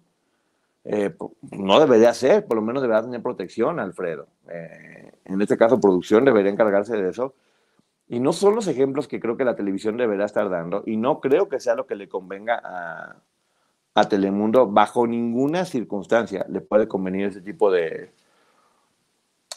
Eh, 0.84 1.16
no 1.52 1.80
debería 1.80 2.14
ser, 2.14 2.46
por 2.46 2.56
lo 2.58 2.62
menos 2.62 2.82
debería 2.82 3.04
tener 3.04 3.22
protección, 3.22 3.80
Alfredo. 3.80 4.28
Eh, 4.50 5.12
en 5.26 5.42
este 5.42 5.58
caso, 5.58 5.80
producción 5.80 6.26
debería 6.26 6.52
encargarse 6.52 6.96
de 6.96 7.10
eso. 7.10 7.34
Y 8.08 8.20
no 8.20 8.32
son 8.32 8.56
los 8.56 8.68
ejemplos 8.68 9.08
que 9.08 9.20
creo 9.20 9.36
que 9.36 9.44
la 9.44 9.56
televisión 9.56 9.98
deberá 9.98 10.26
estar 10.26 10.50
dando, 10.50 10.84
y 10.86 10.98
no 10.98 11.20
creo 11.20 11.50
que 11.50 11.60
sea 11.60 11.76
lo 11.76 11.88
que 11.88 11.96
le 11.96 12.08
convenga 12.08 12.62
a, 12.64 13.18
a 13.96 14.10
Telemundo, 14.10 14.68
bajo 14.68 15.08
ninguna 15.08 15.66
circunstancia 15.66 16.46
le 16.50 16.62
puede 16.62 16.88
convenir 16.88 17.26
ese 17.28 17.42
tipo 17.42 17.72
de, 17.72 18.12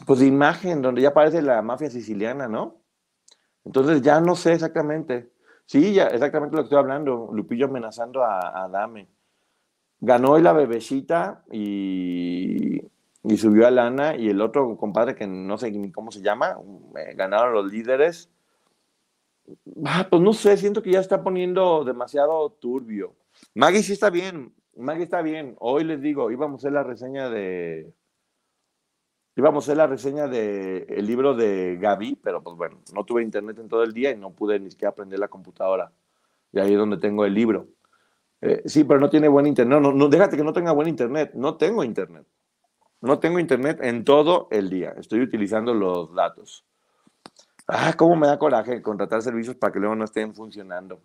pues, 0.07 0.21
de 0.21 0.27
imagen, 0.27 0.83
donde 0.83 1.03
ya 1.03 1.13
parece 1.13 1.43
la 1.43 1.63
mafia 1.63 1.91
siciliana, 1.91 2.49
¿no? 2.49 2.80
Entonces 3.65 4.03
ya 4.03 4.21
no 4.21 4.35
sé 4.37 4.53
exactamente. 4.53 5.31
Sí, 5.67 5.95
ya 5.95 6.07
exactamente 6.07 6.57
lo 6.57 6.63
que 6.63 6.67
estoy 6.67 6.79
hablando, 6.79 7.31
Lupillo 7.33 7.67
amenazando 7.67 8.25
a, 8.25 8.69
Dame. 8.71 9.09
Ganó 10.01 10.33
hoy 10.33 10.43
la 10.43 10.53
bebecita 10.53 11.45
y, 11.53 12.81
subió 13.37 13.67
a 13.67 13.71
Lana 13.71 14.17
y 14.17 14.29
el 14.29 14.41
otro 14.41 14.77
compadre 14.77 15.15
que 15.15 15.27
no 15.27 15.59
sé 15.59 15.71
ni 15.71 15.93
cómo 15.93 16.11
se 16.11 16.23
llama, 16.23 16.57
eh, 16.97 17.15
ganaron 17.15 17.53
los 17.53 17.71
líderes 17.71 18.31
Ah, 19.85 20.07
pues 20.09 20.23
no 20.23 20.33
sé, 20.33 20.57
siento 20.57 20.83
que 20.83 20.93
ya 20.93 21.01
está 21.01 21.23
poniendo 21.23 21.85
demasiado 21.85 22.51
turbio. 22.51 23.15
Maggie 23.55 23.83
sí 23.83 23.93
está 23.93 24.11
bien, 24.11 24.55
Maggie 24.77 25.05
está 25.05 25.23
bien. 25.23 25.57
Hoy 25.59 25.85
les 25.85 26.01
digo, 26.01 26.31
íbamos 26.31 26.59
a 26.59 26.61
hacer 26.61 26.73
la 26.73 26.83
reseña 26.83 27.29
de. 27.29 27.93
Íbamos 29.41 29.65
a 29.65 29.73
hacer 29.73 29.79
la 29.79 29.87
reseña 29.87 30.29
del 30.29 30.85
el 30.87 31.07
libro 31.07 31.35
de 31.35 31.79
Gaby, 31.81 32.21
pero 32.23 32.43
pues 32.43 32.59
bueno, 32.59 32.83
no 32.93 33.05
tuve 33.07 33.23
internet 33.23 33.59
en 33.59 33.69
todo 33.69 33.83
el 33.83 33.95
día 33.95 34.11
y 34.11 34.17
no 34.19 34.33
pude 34.33 34.61
ni 34.61 34.71
siquiera 34.71 34.91
aprender 34.91 35.19
la 35.19 35.29
computadora. 35.29 35.91
Y 36.53 36.61
ahí 36.61 36.75
es 36.75 36.79
donde 36.79 36.99
tengo 36.99 37.25
el 37.25 37.33
libro. 37.33 37.69
Eh, 38.43 38.61
sí, 38.67 38.85
pero 38.85 39.01
no 39.01 39.09
tiene 39.09 39.29
buen 39.29 39.47
internet. 39.47 39.81
No, 39.81 39.93
no, 39.93 40.09
déjate 40.09 40.37
que 40.37 40.45
no 40.45 40.53
tenga 40.53 40.73
buen 40.73 40.89
internet. 40.89 41.31
No 41.33 41.57
tengo 41.57 41.83
internet. 41.83 42.27
No 43.01 43.19
tengo 43.19 43.39
internet 43.39 43.79
en 43.81 44.05
todo 44.05 44.47
el 44.51 44.69
día. 44.69 44.93
Estoy 44.99 45.23
utilizando 45.23 45.73
los 45.73 46.15
datos. 46.15 46.67
Ah, 47.67 47.95
cómo 47.97 48.17
me 48.17 48.27
da 48.27 48.39
coraje 48.39 48.83
contratar 48.83 49.23
servicios 49.23 49.57
para 49.57 49.73
que 49.73 49.79
luego 49.79 49.97
no 49.97 50.05
estén 50.05 50.35
funcionando. 50.35 51.01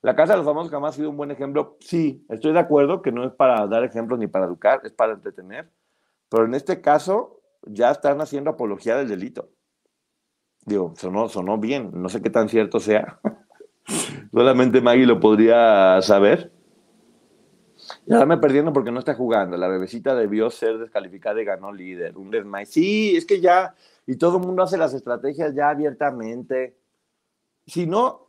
La 0.00 0.16
Casa 0.16 0.32
de 0.32 0.38
los 0.38 0.46
Famosos 0.46 0.70
jamás 0.70 0.94
ha 0.94 0.96
sido 0.96 1.10
un 1.10 1.18
buen 1.18 1.30
ejemplo. 1.30 1.76
Sí, 1.80 2.24
estoy 2.30 2.54
de 2.54 2.60
acuerdo 2.60 3.02
que 3.02 3.12
no 3.12 3.22
es 3.22 3.34
para 3.34 3.66
dar 3.66 3.84
ejemplos 3.84 4.18
ni 4.18 4.28
para 4.28 4.46
educar, 4.46 4.80
es 4.82 4.94
para 4.94 5.12
entretener. 5.12 5.70
Pero 6.30 6.46
en 6.46 6.54
este 6.54 6.80
caso 6.80 7.35
ya 7.62 7.90
están 7.90 8.20
haciendo 8.20 8.50
apología 8.50 8.96
del 8.96 9.08
delito. 9.08 9.50
Digo, 10.64 10.94
sonó, 10.96 11.28
sonó 11.28 11.58
bien, 11.58 11.90
no 11.94 12.08
sé 12.08 12.20
qué 12.22 12.30
tan 12.30 12.48
cierto 12.48 12.80
sea. 12.80 13.20
Solamente 14.32 14.80
Maggie 14.80 15.06
lo 15.06 15.20
podría 15.20 16.00
saber. 16.02 16.52
Ya 18.06 18.26
me 18.26 18.38
perdiendo 18.38 18.72
porque 18.72 18.90
no 18.90 18.98
está 18.98 19.14
jugando. 19.14 19.56
La 19.56 19.68
bebecita 19.68 20.14
debió 20.14 20.50
ser 20.50 20.78
descalificada 20.78 21.40
y 21.40 21.44
ganó 21.44 21.72
líder. 21.72 22.16
Un 22.16 22.30
desmay. 22.30 22.66
Sí, 22.66 23.16
es 23.16 23.24
que 23.24 23.40
ya 23.40 23.74
y 24.06 24.16
todo 24.16 24.38
el 24.38 24.44
mundo 24.44 24.62
hace 24.62 24.78
las 24.78 24.94
estrategias 24.94 25.54
ya 25.54 25.68
abiertamente. 25.68 26.76
Si 27.66 27.86
no, 27.86 28.28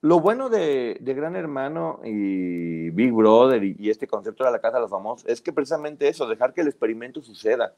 lo 0.00 0.20
bueno 0.20 0.48
de, 0.48 0.98
Gran 1.00 1.34
Hermano 1.34 2.00
y 2.04 2.90
Big 2.90 3.12
Brother 3.12 3.62
y, 3.64 3.90
este 3.90 4.06
concepto 4.06 4.44
de 4.44 4.52
la 4.52 4.60
casa 4.60 4.76
de 4.76 4.82
los 4.82 4.90
famosos 4.90 5.28
es 5.28 5.40
que 5.40 5.52
precisamente 5.52 6.08
eso, 6.08 6.28
dejar 6.28 6.54
que 6.54 6.60
el 6.60 6.68
experimento 6.68 7.20
suceda. 7.22 7.74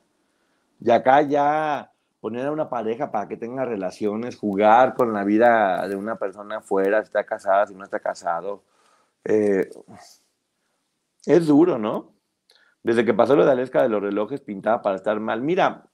Y 0.81 0.91
acá 0.91 1.23
ya 1.23 1.93
poner 2.21 2.47
a 2.47 2.53
una 2.53 2.69
pareja 2.69 3.11
para 3.11 3.29
que 3.29 3.37
tenga 3.37 3.65
relaciones, 3.65 4.37
jugar 4.37 4.95
con 4.95 5.13
la 5.13 5.25
vida 5.25 5.87
de 5.89 5.97
una 5.97 6.17
persona 6.17 6.59
afuera, 6.59 7.03
si 7.03 7.07
está 7.07 7.25
casada, 7.25 7.67
si 7.67 7.75
no 7.75 7.85
está 7.85 8.01
casado. 8.01 8.65
Eh, 9.25 9.69
es 11.27 11.47
duro, 11.47 11.79
¿no? 11.79 12.13
Desde 12.83 13.05
que 13.05 13.15
pasó 13.15 13.37
lo 13.37 13.45
de 13.45 13.53
Aleska 13.53 13.83
de 13.83 13.89
los 13.89 14.03
relojes 14.03 14.41
pintaba 14.41 14.83
para 14.83 14.97
estar 14.97 15.19
mal. 15.21 15.43
Mira, 15.43 15.89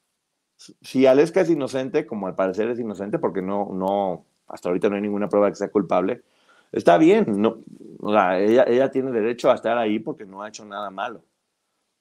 si 0.57 1.07
Aleska 1.07 1.41
es 1.41 1.51
inocente, 1.51 2.07
como 2.07 2.27
al 2.27 2.35
parecer 2.35 2.71
es 2.71 2.79
inocente, 2.79 3.19
porque 3.19 3.43
no, 3.43 3.71
no, 3.73 4.27
hasta 4.47 4.69
ahorita 4.69 4.89
no 4.89 4.97
hay 4.97 5.03
ninguna 5.03 5.29
prueba 5.29 5.51
que 5.51 5.57
sea 5.57 5.71
culpable, 5.71 6.23
está 6.73 6.99
bien, 6.99 7.27
no, 7.41 7.59
ella, 8.35 8.65
ella 8.67 8.91
tiene 8.91 9.11
derecho 9.11 9.51
a 9.51 9.55
estar 9.55 9.77
ahí 9.79 9.99
porque 9.99 10.25
no 10.25 10.43
ha 10.43 10.49
hecho 10.49 10.65
nada 10.65 10.91
malo. 10.91 11.25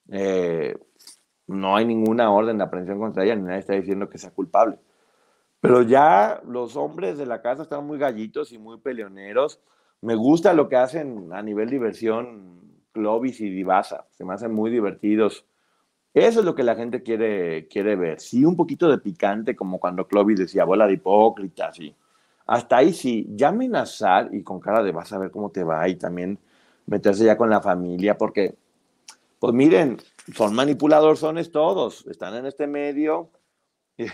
Eh, 0.09 0.77
no 1.47 1.75
hay 1.75 1.85
ninguna 1.85 2.31
orden 2.31 2.57
de 2.57 2.63
aprehensión 2.63 2.99
contra 2.99 3.23
ella, 3.23 3.35
ni 3.35 3.43
nadie 3.43 3.59
está 3.59 3.73
diciendo 3.73 4.09
que 4.09 4.17
sea 4.17 4.31
culpable. 4.31 4.77
Pero 5.59 5.81
ya 5.81 6.41
los 6.45 6.75
hombres 6.75 7.17
de 7.17 7.25
la 7.25 7.41
casa 7.41 7.63
están 7.63 7.85
muy 7.85 7.97
gallitos 7.97 8.51
y 8.51 8.57
muy 8.57 8.79
peleoneros. 8.79 9.61
Me 10.01 10.15
gusta 10.15 10.53
lo 10.53 10.67
que 10.67 10.75
hacen 10.75 11.29
a 11.31 11.41
nivel 11.41 11.69
diversión 11.69 12.61
Clovis 12.91 13.39
y 13.39 13.49
Divasa. 13.49 14.05
Se 14.11 14.25
me 14.25 14.33
hacen 14.33 14.53
muy 14.53 14.69
divertidos. 14.69 15.45
Eso 16.13 16.41
es 16.41 16.45
lo 16.45 16.53
que 16.53 16.63
la 16.63 16.75
gente 16.75 17.01
quiere, 17.01 17.67
quiere 17.67 17.95
ver. 17.95 18.19
Sí, 18.19 18.45
un 18.45 18.55
poquito 18.55 18.89
de 18.89 18.99
picante, 18.99 19.55
como 19.55 19.79
cuando 19.79 20.07
Clovis 20.07 20.39
decía, 20.39 20.63
bola 20.63 20.85
de 20.85 20.93
hipócrita, 20.93 21.73
sí. 21.73 21.95
Hasta 22.45 22.77
ahí 22.77 22.93
sí, 22.93 23.25
ya 23.31 23.49
amenazar 23.49 24.29
y 24.33 24.43
con 24.43 24.59
cara 24.59 24.83
de 24.83 24.91
vas 24.91 25.11
a 25.13 25.17
ver 25.17 25.31
cómo 25.31 25.49
te 25.49 25.63
va 25.63 25.87
y 25.87 25.95
también 25.95 26.37
meterse 26.85 27.25
ya 27.25 27.37
con 27.37 27.49
la 27.49 27.61
familia, 27.61 28.17
porque, 28.17 28.55
pues 29.39 29.53
miren, 29.53 29.97
son 30.35 30.55
manipuladores 30.55 31.51
todos, 31.51 32.05
están 32.07 32.35
en 32.35 32.45
este 32.45 32.67
medio. 32.67 33.31
Y, 33.97 34.05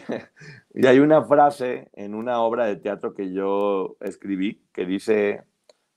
y 0.74 0.88
hay 0.88 1.00
una 1.00 1.24
frase 1.24 1.90
en 1.94 2.14
una 2.14 2.42
obra 2.42 2.66
de 2.66 2.76
teatro 2.76 3.14
que 3.14 3.32
yo 3.32 3.96
escribí 4.02 4.62
que 4.74 4.86
dice, 4.86 5.44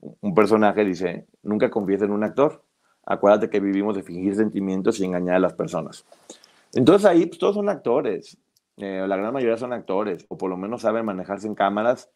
un 0.00 0.34
personaje 0.34 0.84
dice, 0.84 1.26
nunca 1.42 1.70
confíes 1.70 2.02
en 2.02 2.12
un 2.12 2.24
actor 2.24 2.62
acuérdate 3.04 3.50
que 3.50 3.60
vivimos 3.60 3.94
de 3.96 4.02
fingir 4.02 4.34
sentimientos 4.34 5.00
y 5.00 5.04
engañar 5.04 5.36
a 5.36 5.40
las 5.40 5.54
personas. 5.54 6.04
Entonces 6.72 7.06
ahí 7.06 7.26
pues, 7.26 7.38
todos 7.38 7.56
son 7.56 7.68
actores, 7.68 8.38
eh, 8.76 9.04
la 9.06 9.16
gran 9.16 9.32
mayoría 9.32 9.56
son 9.56 9.72
actores, 9.72 10.24
o 10.28 10.38
por 10.38 10.50
lo 10.50 10.56
menos 10.56 10.82
saben 10.82 11.04
manejarse 11.04 11.46
en 11.46 11.54
cámaras, 11.54 12.10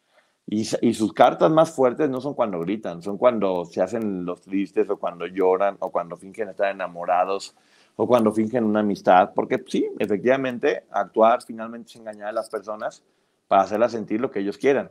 y, 0.49 0.61
y, 0.81 0.93
sus 0.93 1.11
cartas 1.11 1.51
más 1.51 1.71
fuertes 1.71 2.09
no 2.09 2.21
son 2.21 2.33
cuando 2.33 2.59
gritan, 2.61 3.01
son 3.01 3.17
cuando 3.17 3.65
se 3.65 3.81
hacen 3.81 4.23
los 4.25 4.41
tristes, 4.41 4.89
o 4.89 4.97
cuando 4.97 5.27
lloran, 5.27 5.75
o 5.79 5.91
cuando 5.91 6.15
fingen 6.15 6.47
estar 6.47 6.71
enamorados, 6.71 7.53
o 7.97 8.07
cuando 8.07 8.31
fingen 8.31 8.63
una 8.63 8.79
amistad, 8.79 9.33
porque 9.35 9.61
sí, 9.67 9.89
efectivamente, 9.99 10.85
actuar 10.89 11.41
finalmente 11.43 11.89
es 11.89 11.95
engañar 11.97 12.29
a 12.29 12.31
las 12.31 12.49
personas 12.49 13.03
para 13.49 13.63
hacerlas 13.63 13.91
sentir 13.91 14.21
lo 14.21 14.31
que 14.31 14.39
ellos 14.39 14.57
quieran. 14.57 14.89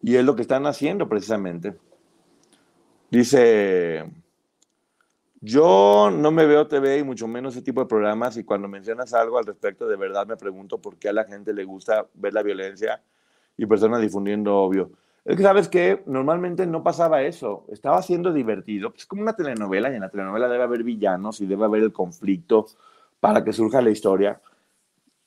Y 0.00 0.14
es 0.14 0.24
lo 0.24 0.36
que 0.36 0.42
están 0.42 0.66
haciendo 0.66 1.08
precisamente. 1.08 1.76
Dice 3.10 4.04
yo 5.40 6.10
no 6.12 6.32
me 6.32 6.46
veo 6.46 6.66
TV 6.66 6.98
y 6.98 7.04
mucho 7.04 7.28
menos 7.28 7.54
ese 7.54 7.64
tipo 7.64 7.80
de 7.80 7.86
programas 7.86 8.36
y 8.36 8.44
cuando 8.44 8.66
mencionas 8.66 9.14
algo 9.14 9.38
al 9.38 9.46
respecto, 9.46 9.86
de 9.86 9.96
verdad 9.96 10.26
me 10.26 10.36
pregunto 10.36 10.78
por 10.78 10.96
qué 10.96 11.10
a 11.10 11.12
la 11.12 11.24
gente 11.24 11.52
le 11.52 11.64
gusta 11.64 12.06
ver 12.14 12.34
la 12.34 12.42
violencia 12.42 13.00
y 13.56 13.66
personas 13.66 14.00
difundiendo 14.00 14.56
obvio. 14.56 14.90
Es 15.28 15.36
que 15.36 15.42
sabes 15.42 15.68
que 15.68 16.02
normalmente 16.06 16.66
no 16.66 16.82
pasaba 16.82 17.20
eso, 17.20 17.66
estaba 17.68 18.00
siendo 18.00 18.32
divertido, 18.32 18.94
es 18.96 19.04
como 19.04 19.20
una 19.20 19.36
telenovela 19.36 19.92
y 19.92 19.96
en 19.96 20.00
la 20.00 20.08
telenovela 20.08 20.48
debe 20.48 20.64
haber 20.64 20.82
villanos 20.84 21.42
y 21.42 21.46
debe 21.46 21.66
haber 21.66 21.82
el 21.82 21.92
conflicto 21.92 22.64
para 23.20 23.44
que 23.44 23.52
surja 23.52 23.82
la 23.82 23.90
historia, 23.90 24.40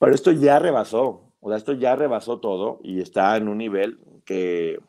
pero 0.00 0.12
esto 0.12 0.32
ya 0.32 0.58
rebasó, 0.58 1.30
o 1.38 1.48
sea, 1.48 1.56
esto 1.56 1.74
ya 1.74 1.94
rebasó 1.94 2.40
todo 2.40 2.80
y 2.82 3.00
está 3.00 3.36
en 3.36 3.46
un 3.46 3.58
nivel 3.58 4.00
que, 4.24 4.80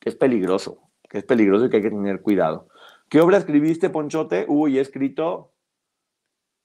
que 0.00 0.08
es 0.08 0.16
peligroso, 0.16 0.80
que 1.08 1.18
es 1.18 1.24
peligroso 1.24 1.66
y 1.66 1.70
que 1.70 1.76
hay 1.76 1.82
que 1.84 1.90
tener 1.90 2.22
cuidado. 2.22 2.66
¿Qué 3.08 3.20
obra 3.20 3.38
escribiste, 3.38 3.88
Ponchote? 3.88 4.46
Uy, 4.48 4.78
he 4.78 4.80
escrito, 4.80 5.52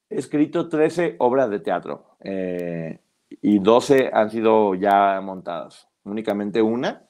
he 0.10 0.18
escrito 0.18 0.70
13 0.70 1.18
obras 1.20 1.52
de 1.52 1.60
teatro 1.60 2.18
eh, 2.22 3.00
y 3.30 3.60
12 3.60 4.10
han 4.12 4.32
sido 4.32 4.74
ya 4.74 5.22
montadas. 5.22 5.93
Únicamente 6.06 6.62
una, 6.62 7.04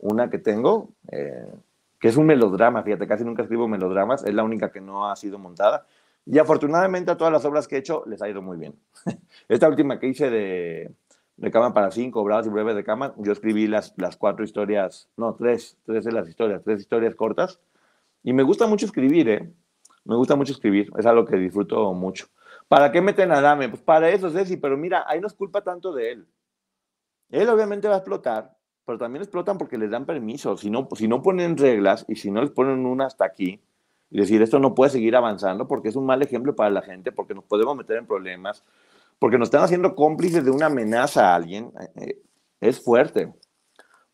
una 0.00 0.30
que 0.30 0.38
tengo, 0.38 0.90
eh, 1.10 1.52
que 1.98 2.08
es 2.08 2.16
un 2.16 2.26
melodrama, 2.26 2.82
fíjate, 2.82 3.06
casi 3.06 3.24
nunca 3.24 3.42
escribo 3.42 3.66
melodramas, 3.68 4.24
es 4.24 4.34
la 4.34 4.44
única 4.44 4.70
que 4.70 4.80
no 4.80 5.08
ha 5.08 5.16
sido 5.16 5.38
montada. 5.38 5.86
Y 6.26 6.38
afortunadamente 6.38 7.10
a 7.10 7.16
todas 7.16 7.32
las 7.32 7.44
obras 7.44 7.68
que 7.68 7.76
he 7.76 7.78
hecho 7.78 8.02
les 8.06 8.22
ha 8.22 8.28
ido 8.28 8.42
muy 8.42 8.56
bien. 8.56 8.74
Esta 9.48 9.68
última 9.68 9.98
que 9.98 10.08
hice 10.08 10.30
de, 10.30 10.92
de 11.36 11.50
Cama 11.50 11.74
para 11.74 11.90
Cinco, 11.90 12.24
Bravas 12.24 12.46
y 12.46 12.50
Breves 12.50 12.76
de 12.76 12.84
Cama, 12.84 13.14
yo 13.18 13.32
escribí 13.32 13.66
las, 13.66 13.94
las 13.96 14.16
cuatro 14.16 14.44
historias, 14.44 15.08
no, 15.16 15.34
tres, 15.34 15.76
tres 15.84 16.04
de 16.04 16.12
las 16.12 16.28
historias, 16.28 16.62
tres 16.62 16.80
historias 16.80 17.14
cortas 17.14 17.60
y 18.22 18.32
me 18.32 18.42
gusta 18.42 18.66
mucho 18.66 18.86
escribir, 18.86 19.28
¿eh? 19.28 19.52
Me 20.04 20.16
gusta 20.16 20.36
mucho 20.36 20.52
escribir, 20.52 20.90
es 20.98 21.06
algo 21.06 21.24
que 21.24 21.36
disfruto 21.36 21.92
mucho. 21.92 22.26
¿Para 22.68 22.90
qué 22.92 23.00
meten 23.00 23.32
a 23.32 23.40
Dame? 23.40 23.68
Pues 23.68 23.82
para 23.82 24.10
eso, 24.10 24.30
Ceci, 24.30 24.56
pero 24.56 24.76
mira, 24.76 25.04
ahí 25.06 25.20
no 25.20 25.26
es 25.26 25.34
culpa 25.34 25.62
tanto 25.62 25.92
de 25.92 26.12
él. 26.12 26.26
Él 27.30 27.48
obviamente 27.48 27.88
va 27.88 27.94
a 27.94 27.98
explotar, 27.98 28.56
pero 28.84 28.98
también 28.98 29.22
explotan 29.22 29.58
porque 29.58 29.78
les 29.78 29.90
dan 29.90 30.06
permiso. 30.06 30.56
Si 30.56 30.70
no, 30.70 30.88
si 30.94 31.08
no 31.08 31.22
ponen 31.22 31.56
reglas 31.56 32.04
y 32.08 32.16
si 32.16 32.30
no 32.30 32.42
les 32.42 32.50
ponen 32.50 32.86
una 32.86 33.06
hasta 33.06 33.24
aquí, 33.24 33.60
y 34.10 34.18
decir 34.18 34.42
esto 34.42 34.58
no 34.58 34.74
puede 34.74 34.90
seguir 34.90 35.16
avanzando 35.16 35.66
porque 35.66 35.88
es 35.88 35.96
un 35.96 36.06
mal 36.06 36.22
ejemplo 36.22 36.54
para 36.54 36.70
la 36.70 36.82
gente, 36.82 37.10
porque 37.10 37.34
nos 37.34 37.44
podemos 37.44 37.76
meter 37.76 37.96
en 37.96 38.06
problemas, 38.06 38.64
porque 39.18 39.38
nos 39.38 39.48
están 39.48 39.62
haciendo 39.62 39.94
cómplices 39.94 40.44
de 40.44 40.50
una 40.50 40.66
amenaza 40.66 41.32
a 41.32 41.34
alguien, 41.34 41.72
eh, 41.80 41.88
eh, 41.96 42.22
es 42.60 42.80
fuerte. 42.80 43.32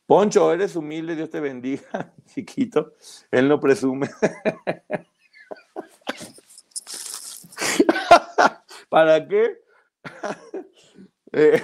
Poncho, 0.06 0.52
eres 0.52 0.74
humilde, 0.74 1.16
Dios 1.16 1.30
te 1.30 1.40
bendiga, 1.40 2.14
chiquito. 2.26 2.92
Él 3.30 3.48
no 3.48 3.60
presume. 3.60 4.08
¿Para 8.88 9.26
qué? 9.26 9.58
Eh, 11.32 11.62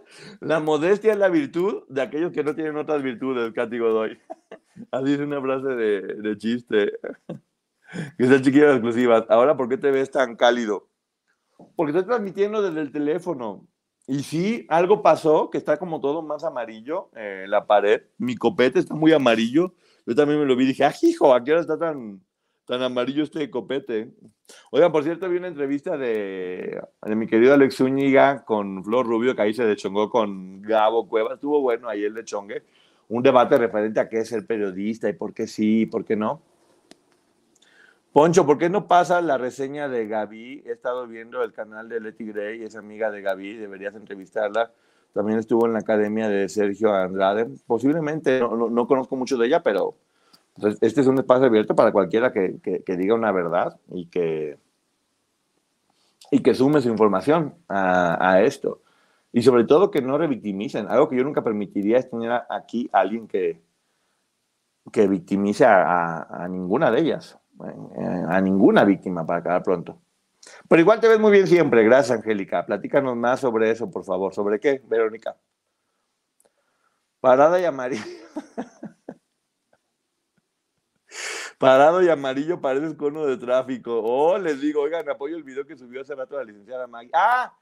La 0.40 0.60
modestia 0.60 1.12
es 1.12 1.18
la 1.18 1.28
virtud 1.28 1.84
de 1.88 2.02
aquellos 2.02 2.32
que 2.32 2.44
no 2.44 2.54
tienen 2.54 2.76
otras 2.76 3.02
virtudes, 3.02 3.52
Katy 3.52 3.78
Godoy. 3.78 4.18
Así 4.90 5.14
es 5.14 5.20
una 5.20 5.40
frase 5.40 5.68
de, 5.68 6.00
de 6.00 6.38
chiste. 6.38 6.92
Que 8.18 8.24
es 8.24 8.30
el 8.30 8.42
chiquillo 8.42 8.66
de 8.66 8.72
exclusivas. 8.72 9.24
Ahora, 9.28 9.56
¿por 9.56 9.68
qué 9.68 9.78
te 9.78 9.92
ves 9.92 10.10
tan 10.10 10.34
cálido? 10.34 10.88
Porque 11.76 11.92
estoy 11.92 12.04
transmitiendo 12.04 12.60
desde 12.60 12.80
el 12.80 12.90
teléfono. 12.90 13.68
Y 14.08 14.24
sí, 14.24 14.66
algo 14.68 15.02
pasó, 15.02 15.50
que 15.50 15.58
está 15.58 15.78
como 15.78 16.00
todo 16.00 16.20
más 16.20 16.42
amarillo 16.42 17.10
eh, 17.14 17.46
la 17.48 17.66
pared. 17.66 18.02
Mi 18.18 18.36
copete 18.36 18.80
está 18.80 18.94
muy 18.94 19.12
amarillo. 19.12 19.74
Yo 20.04 20.14
también 20.16 20.40
me 20.40 20.46
lo 20.46 20.56
vi 20.56 20.64
y 20.64 20.68
dije, 20.68 20.84
ah, 20.84 20.94
hijo, 21.00 21.32
¿a 21.32 21.42
qué 21.42 21.52
hora 21.52 21.60
está 21.60 21.78
tan, 21.78 22.20
tan 22.66 22.82
amarillo 22.82 23.22
este 23.22 23.48
copete? 23.50 24.10
Oigan, 24.70 24.92
por 24.92 25.04
cierto, 25.04 25.28
vi 25.28 25.38
una 25.38 25.48
entrevista 25.48 25.96
de, 25.96 26.82
de 27.02 27.16
mi 27.16 27.26
querido 27.26 27.54
Alex 27.54 27.76
Zúñiga 27.76 28.44
con 28.44 28.84
Flor 28.84 29.06
Rubio, 29.06 29.34
que 29.34 29.42
ahí 29.42 29.54
se 29.54 29.64
dechongó 29.64 30.10
con 30.10 30.60
Gabo 30.62 31.08
Cuevas. 31.08 31.34
Estuvo 31.34 31.60
bueno 31.60 31.88
ahí 31.88 32.04
el 32.04 32.14
dechongue. 32.14 32.62
Un 33.08 33.22
debate 33.22 33.56
referente 33.56 34.00
a 34.00 34.08
qué 34.08 34.18
es 34.18 34.28
ser 34.28 34.46
periodista 34.46 35.08
y 35.08 35.12
por 35.12 35.32
qué 35.32 35.46
sí 35.46 35.82
y 35.82 35.86
por 35.86 36.04
qué 36.04 36.16
no. 36.16 36.42
Poncho, 38.16 38.46
¿por 38.46 38.56
qué 38.56 38.70
no 38.70 38.88
pasa 38.88 39.20
la 39.20 39.36
reseña 39.36 39.90
de 39.90 40.06
Gaby? 40.06 40.62
He 40.64 40.72
estado 40.72 41.06
viendo 41.06 41.42
el 41.42 41.52
canal 41.52 41.88
de 41.88 42.00
Letty 42.00 42.24
Gray, 42.24 42.62
es 42.62 42.74
amiga 42.74 43.10
de 43.10 43.20
Gaby, 43.20 43.58
deberías 43.58 43.94
entrevistarla. 43.94 44.72
También 45.12 45.38
estuvo 45.38 45.66
en 45.66 45.74
la 45.74 45.80
academia 45.80 46.26
de 46.28 46.48
Sergio 46.48 46.94
Andrade. 46.94 47.46
Posiblemente, 47.66 48.40
no, 48.40 48.86
conozco 48.86 49.16
mucho 49.16 49.36
de 49.36 49.46
ella, 49.46 49.62
pero 49.62 49.96
pues, 50.60 50.78
este 50.80 51.00
es 51.00 51.06
un 51.06 51.18
espacio 51.18 51.46
abierto 51.46 51.74
para 51.74 51.92
cualquiera 51.92 52.32
que, 52.32 52.82
diga 52.86 53.14
una 53.14 53.32
verdad 53.32 53.78
y 53.90 54.06
que, 54.06 54.58
y 56.30 56.40
que 56.40 56.54
sume 56.54 56.80
su 56.80 56.88
información 56.88 57.54
a, 57.68 58.40
esto. 58.42 58.82
Y 59.32 59.42
sobre 59.42 59.64
todo 59.64 59.90
que 59.90 60.00
no 60.00 60.16
revictimicen. 60.16 60.88
Algo 60.88 61.08
que 61.08 61.16
yo 61.16 61.24
nunca 61.24 61.42
permitiría 61.42 61.98
es 61.98 62.08
tener 62.08 62.32
aquí 62.48 62.88
a 62.92 63.00
alguien 63.00 63.28
que, 63.28 63.60
que 64.92 65.08
victimice 65.08 65.66
a 65.66 66.46
ninguna 66.48 66.90
de 66.90 67.00
ellas. 67.00 67.38
Eh, 67.64 68.24
a 68.28 68.40
ninguna 68.40 68.84
víctima 68.84 69.24
para 69.24 69.38
acabar 69.38 69.62
pronto. 69.62 69.98
Pero 70.68 70.80
igual 70.80 71.00
te 71.00 71.08
ves 71.08 71.18
muy 71.18 71.32
bien 71.32 71.46
siempre. 71.46 71.82
Gracias, 71.84 72.18
Angélica. 72.18 72.66
Platícanos 72.66 73.16
más 73.16 73.40
sobre 73.40 73.70
eso, 73.70 73.90
por 73.90 74.04
favor. 74.04 74.34
¿Sobre 74.34 74.60
qué, 74.60 74.82
Verónica? 74.86 75.36
Parada 77.20 77.58
y 77.60 77.64
amarillo. 77.64 78.04
Parado 81.58 82.02
y 82.02 82.08
amarillo 82.10 82.60
pareces 82.60 82.94
cono 82.94 83.24
de 83.24 83.38
tráfico. 83.38 84.02
Oh, 84.04 84.36
les 84.36 84.60
digo, 84.60 84.82
oigan, 84.82 85.08
apoyo 85.08 85.36
el 85.36 85.42
video 85.42 85.66
que 85.66 85.74
subió 85.74 86.02
hace 86.02 86.14
rato 86.14 86.36
la 86.36 86.44
licenciada 86.44 86.86
Maggie. 86.86 87.10
¡Ah! 87.14 87.54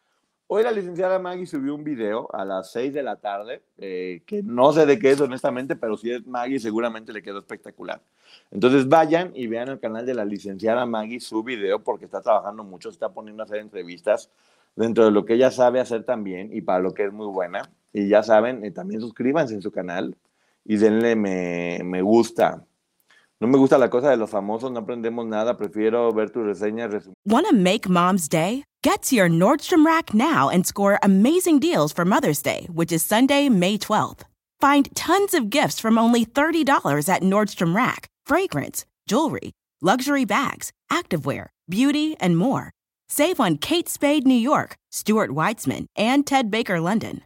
Hoy 0.49 0.65
la 0.65 0.73
licenciada 0.73 1.21
Maggie 1.21 1.47
subió 1.47 1.77
un 1.77 1.85
video 1.85 2.29
a 2.35 2.45
las 2.45 2.73
6 2.73 2.93
de 2.93 3.05
la 3.05 3.17
tarde, 3.17 3.63
eh, 3.79 4.23
que 4.27 4.43
no 4.43 4.73
sé 4.73 4.85
de 4.85 4.99
qué 4.99 5.13
es 5.13 5.21
honestamente, 5.21 5.77
pero 5.77 5.97
si 5.97 6.11
es 6.11 6.27
Maggie 6.27 6.59
seguramente 6.59 7.13
le 7.13 7.23
quedó 7.23 7.39
espectacular. 7.39 8.03
Entonces 8.51 8.89
vayan 8.89 9.31
y 9.33 9.47
vean 9.47 9.69
el 9.69 9.79
canal 9.79 10.05
de 10.05 10.15
la 10.15 10.25
licenciada 10.25 10.85
Maggie 10.87 11.21
su 11.21 11.45
video 11.45 11.85
porque 11.85 12.05
está 12.05 12.21
trabajando 12.21 12.65
mucho, 12.65 12.91
está 12.91 13.11
poniendo 13.11 13.45
a 13.45 13.47
hacer 13.47 13.59
entrevistas 13.59 14.29
dentro 14.75 15.05
de 15.05 15.13
lo 15.13 15.25
que 15.25 15.35
ella 15.35 15.53
sabe 15.53 15.79
hacer 15.79 16.03
también 16.03 16.51
y 16.53 16.63
para 16.63 16.81
lo 16.81 16.95
que 16.95 17.05
es 17.05 17.13
muy 17.13 17.29
buena. 17.29 17.71
Y 17.93 18.09
ya 18.09 18.25
saben, 18.25 18.65
eh, 18.65 18.73
también 18.73 19.01
suscríbanse 19.01 19.55
en 19.55 19.63
su 19.63 19.71
canal 19.71 20.17
y 20.65 20.79
denle 20.79 21.15
me, 21.15 21.81
me 21.85 22.03
gusta. 22.03 22.65
No 23.45 23.51
me 23.51 23.59
gusta 23.59 23.77
la 23.77 23.91
cosa 23.91 24.09
de 24.09 24.17
los 24.17 24.31
famosos, 24.31 24.73
no 24.73 24.81
aprendemos 24.81 25.27
nada, 25.27 25.59
prefiero 25.59 26.11
ver 26.15 26.33
reseñas. 26.33 27.11
Wanna 27.27 27.53
make 27.53 27.87
mom's 27.87 28.27
day? 28.27 28.65
Get 28.83 29.03
to 29.03 29.17
your 29.17 29.29
Nordstrom 29.29 29.85
Rack 29.85 30.15
now 30.15 30.49
and 30.49 30.67
score 30.67 30.99
amazing 31.03 31.59
deals 31.59 31.93
for 31.93 32.07
Mother's 32.07 32.41
Day, 32.41 32.67
which 32.73 32.91
is 32.91 33.05
Sunday, 33.05 33.51
May 33.51 33.77
12th. 33.77 34.23
Find 34.63 34.89
tons 34.97 35.35
of 35.35 35.51
gifts 35.51 35.79
from 35.79 35.99
only 35.99 36.25
$30 36.25 37.07
at 37.07 37.21
Nordstrom 37.21 37.77
Rack. 37.77 38.07
Fragrance, 38.25 38.87
jewelry, 39.07 39.53
luxury 39.83 40.25
bags, 40.25 40.73
activewear, 40.91 41.49
beauty, 41.69 42.17
and 42.21 42.39
more. 42.39 42.71
Save 43.11 43.41
on 43.41 43.59
Kate 43.59 43.91
Spade 43.91 44.27
New 44.27 44.33
York, 44.35 44.75
Stuart 44.91 45.33
Weitzman, 45.33 45.85
and 45.95 46.27
Ted 46.27 46.51
Baker 46.51 46.81
London. 46.81 47.21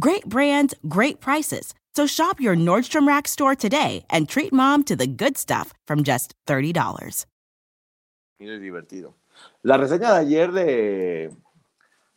Great 0.00 0.26
brands, 0.26 0.74
great 0.88 1.20
prices. 1.20 1.74
So 1.92 2.06
shop 2.06 2.40
your 2.40 2.54
Nordstrom 2.54 3.06
Rack 3.06 3.26
store 3.26 3.56
today 3.56 4.04
and 4.08 4.28
treat 4.28 4.52
mom 4.52 4.84
to 4.84 4.94
the 4.94 5.08
good 5.08 5.36
stuff 5.36 5.74
from 5.88 6.04
just 6.04 6.34
$30. 6.46 7.26
Es 8.38 8.60
divertido. 8.60 9.16
La 9.62 9.76
reseña 9.76 10.12
de 10.12 10.20
ayer 10.20 10.52
de, 10.52 11.30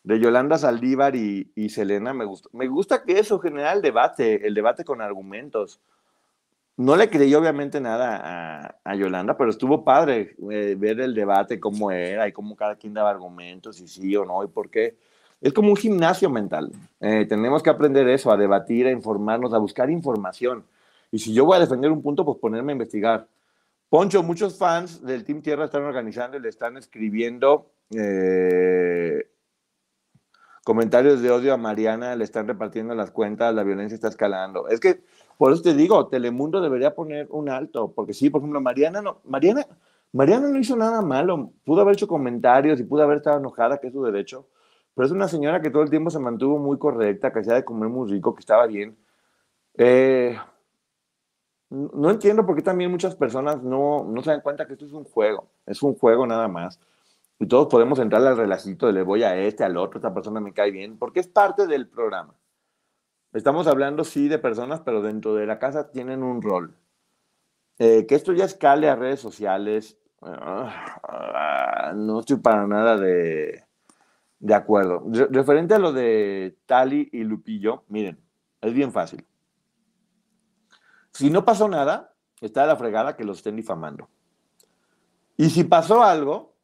de 0.04 0.20
Yolanda 0.20 0.60
Saldívar 0.60 1.16
y, 1.16 1.52
y 1.56 1.70
Selena 1.70 2.14
me 2.14 2.24
gusta. 2.26 2.50
Me 2.54 2.68
gusta 2.68 3.04
que 3.04 3.18
eso 3.18 3.40
genera 3.40 3.74
el 3.74 3.82
debate, 3.82 4.46
el 4.46 4.54
debate 4.54 4.86
con 4.86 5.02
argumentos. 5.02 5.82
No 6.78 6.96
le 6.96 7.10
creí 7.10 7.34
obviamente 7.34 7.82
nada 7.82 8.22
a, 8.24 8.76
a 8.84 8.96
Yolanda, 8.96 9.36
pero 9.36 9.50
estuvo 9.50 9.84
padre 9.84 10.36
eh, 10.52 10.76
ver 10.78 11.02
el 11.02 11.16
debate, 11.16 11.60
cómo 11.60 11.92
era 11.92 12.28
y 12.28 12.32
cómo 12.32 12.56
cada 12.56 12.76
quien 12.76 12.94
daba 12.94 13.10
argumentos, 13.10 13.80
y 13.80 13.88
sí 13.88 14.16
o 14.16 14.24
no, 14.24 14.44
y 14.44 14.48
por 14.48 14.70
qué 14.70 14.98
es 15.44 15.52
como 15.52 15.70
un 15.70 15.76
gimnasio 15.76 16.30
mental. 16.30 16.72
Eh, 17.02 17.26
tenemos 17.28 17.62
que 17.62 17.70
aprender 17.70 18.08
eso, 18.08 18.32
a 18.32 18.38
debatir, 18.38 18.88
a 18.88 18.92
informarnos, 18.92 19.54
a 19.54 19.58
buscar 19.58 19.90
información. 19.90 20.64
Y 21.12 21.20
si 21.20 21.34
yo 21.34 21.44
voy 21.44 21.58
a 21.58 21.60
defender 21.60 21.92
un 21.92 22.02
punto, 22.02 22.24
pues 22.24 22.38
ponerme 22.38 22.72
a 22.72 22.76
investigar. 22.76 23.28
Poncho, 23.90 24.24
muchos 24.24 24.58
fans 24.58 25.06
del 25.06 25.26
Team 25.26 25.42
Tierra 25.42 25.66
están 25.66 25.84
organizando 25.84 26.38
y 26.38 26.40
le 26.40 26.48
están 26.48 26.78
escribiendo 26.78 27.72
eh, 27.94 29.28
comentarios 30.64 31.22
de 31.22 31.30
odio 31.30 31.54
a 31.54 31.58
Mariana, 31.58 32.16
le 32.16 32.24
están 32.24 32.48
repartiendo 32.48 32.96
las 32.96 33.12
cuentas, 33.12 33.54
la 33.54 33.64
violencia 33.64 33.96
está 33.96 34.08
escalando. 34.08 34.70
Es 34.70 34.80
que, 34.80 35.04
por 35.38 35.52
eso 35.52 35.62
te 35.62 35.74
digo, 35.74 36.08
Telemundo 36.08 36.62
debería 36.62 36.96
poner 36.96 37.28
un 37.32 37.50
alto, 37.50 37.92
porque 37.92 38.14
sí, 38.14 38.30
por 38.30 38.40
ejemplo, 38.40 38.62
Mariana 38.62 39.02
no, 39.02 39.20
Mariana, 39.26 39.68
Mariana 40.14 40.48
no 40.48 40.58
hizo 40.58 40.78
nada 40.78 41.02
malo, 41.02 41.52
pudo 41.66 41.82
haber 41.82 41.96
hecho 41.96 42.08
comentarios 42.08 42.80
y 42.80 42.84
pudo 42.84 43.04
haber 43.04 43.18
estado 43.18 43.40
enojada, 43.40 43.78
que 43.80 43.88
es 43.88 43.94
su 43.94 44.04
derecho, 44.04 44.48
pero 44.96 45.06
es 45.06 45.12
una 45.12 45.28
señora 45.28 45.62
que 45.62 45.70
todo 45.70 45.84
el 45.84 45.90
tiempo 45.90 46.10
se 46.10 46.20
mantuvo 46.20 46.60
muy 46.60 46.78
correcta, 46.78 47.32
que 47.32 47.40
hacía 47.40 47.56
de 47.56 47.66
comer 47.66 47.90
muy 47.90 48.10
rico, 48.10 48.36
que 48.36 48.42
estaba 48.42 48.68
bien. 48.68 48.98
Eh, 49.76 50.38
no 51.70 52.12
entiendo 52.12 52.46
por 52.46 52.56
qué 52.56 52.62
también 52.62 52.92
muchas 52.92 53.16
personas 53.16 53.64
no, 53.64 54.06
no 54.06 54.22
se 54.22 54.30
dan 54.30 54.42
cuenta 54.42 54.68
que 54.68 54.74
esto 54.74 54.86
es 54.86 54.94
un 54.94 55.06
juego, 55.06 55.50
es 55.66 55.82
un 55.82 55.96
juego 55.96 56.28
nada 56.28 56.48
más. 56.48 56.80
Y 57.40 57.48
todos 57.48 57.68
podemos 57.68 57.98
entrar 58.00 58.26
al 58.26 58.38
relajito 58.38 58.86
de 58.88 58.94
le 58.94 59.04
voy 59.04 59.24
a 59.24 59.36
este, 59.36 59.64
al 59.64 59.78
otro, 59.78 59.98
esta 59.98 60.14
persona 60.14 60.40
me 60.40 60.54
cae 60.54 60.72
bien, 60.72 60.98
porque 61.00 61.20
es 61.20 61.28
parte 61.28 61.66
del 61.66 61.90
programa. 61.90 62.36
Estamos 63.34 63.66
hablando, 63.66 64.04
sí, 64.04 64.28
de 64.28 64.38
personas, 64.38 64.82
pero 64.82 65.02
dentro 65.02 65.34
de 65.34 65.48
la 65.48 65.58
casa 65.58 65.90
tienen 65.92 66.22
un 66.22 66.42
rol. 66.44 66.78
Eh, 67.80 68.06
que 68.06 68.14
esto 68.14 68.34
ya 68.34 68.46
escale 68.46 68.88
a 68.88 68.96
redes 68.96 69.20
sociales, 69.20 69.98
ah, 70.22 71.94
no 71.96 72.20
estoy 72.20 72.38
para 72.38 72.68
nada 72.68 72.98
de, 72.98 73.66
de 74.44 74.54
acuerdo. 74.54 75.06
referente 75.30 75.74
a 75.74 75.80
lo 75.80 75.94
de 75.94 76.58
Tali 76.66 77.08
y 77.14 77.24
Lupillo, 77.24 77.86
miren, 77.88 78.20
es 78.60 78.74
bien 78.74 78.92
fácil. 78.92 79.26
Si 81.14 81.30
no 81.30 81.46
pasó 81.46 81.70
nada, 81.70 82.14
está 82.42 82.66
la 82.66 82.76
fregada 82.76 83.16
que 83.16 83.24
los 83.24 83.38
estén 83.38 83.56
difamando. 83.56 84.10
Y 85.38 85.50
si 85.50 85.64
pasó 85.64 86.04
algo, 86.04 86.58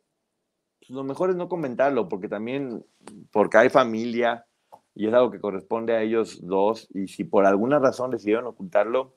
pues 0.79 0.89
lo 0.89 1.05
mejor 1.05 1.29
es 1.29 1.37
no 1.37 1.47
comentarlo, 1.47 2.09
porque 2.09 2.27
también, 2.27 2.85
porque 3.31 3.57
hay 3.57 3.69
familia 3.69 4.45
y 4.93 5.07
es 5.07 5.13
algo 5.13 5.31
que 5.31 5.39
corresponde 5.39 5.95
a 5.95 6.01
ellos 6.01 6.45
dos, 6.45 6.89
y 6.93 7.07
si 7.07 7.23
por 7.23 7.45
alguna 7.45 7.79
razón 7.79 8.11
decidieron 8.11 8.45
ocultarlo, 8.47 9.15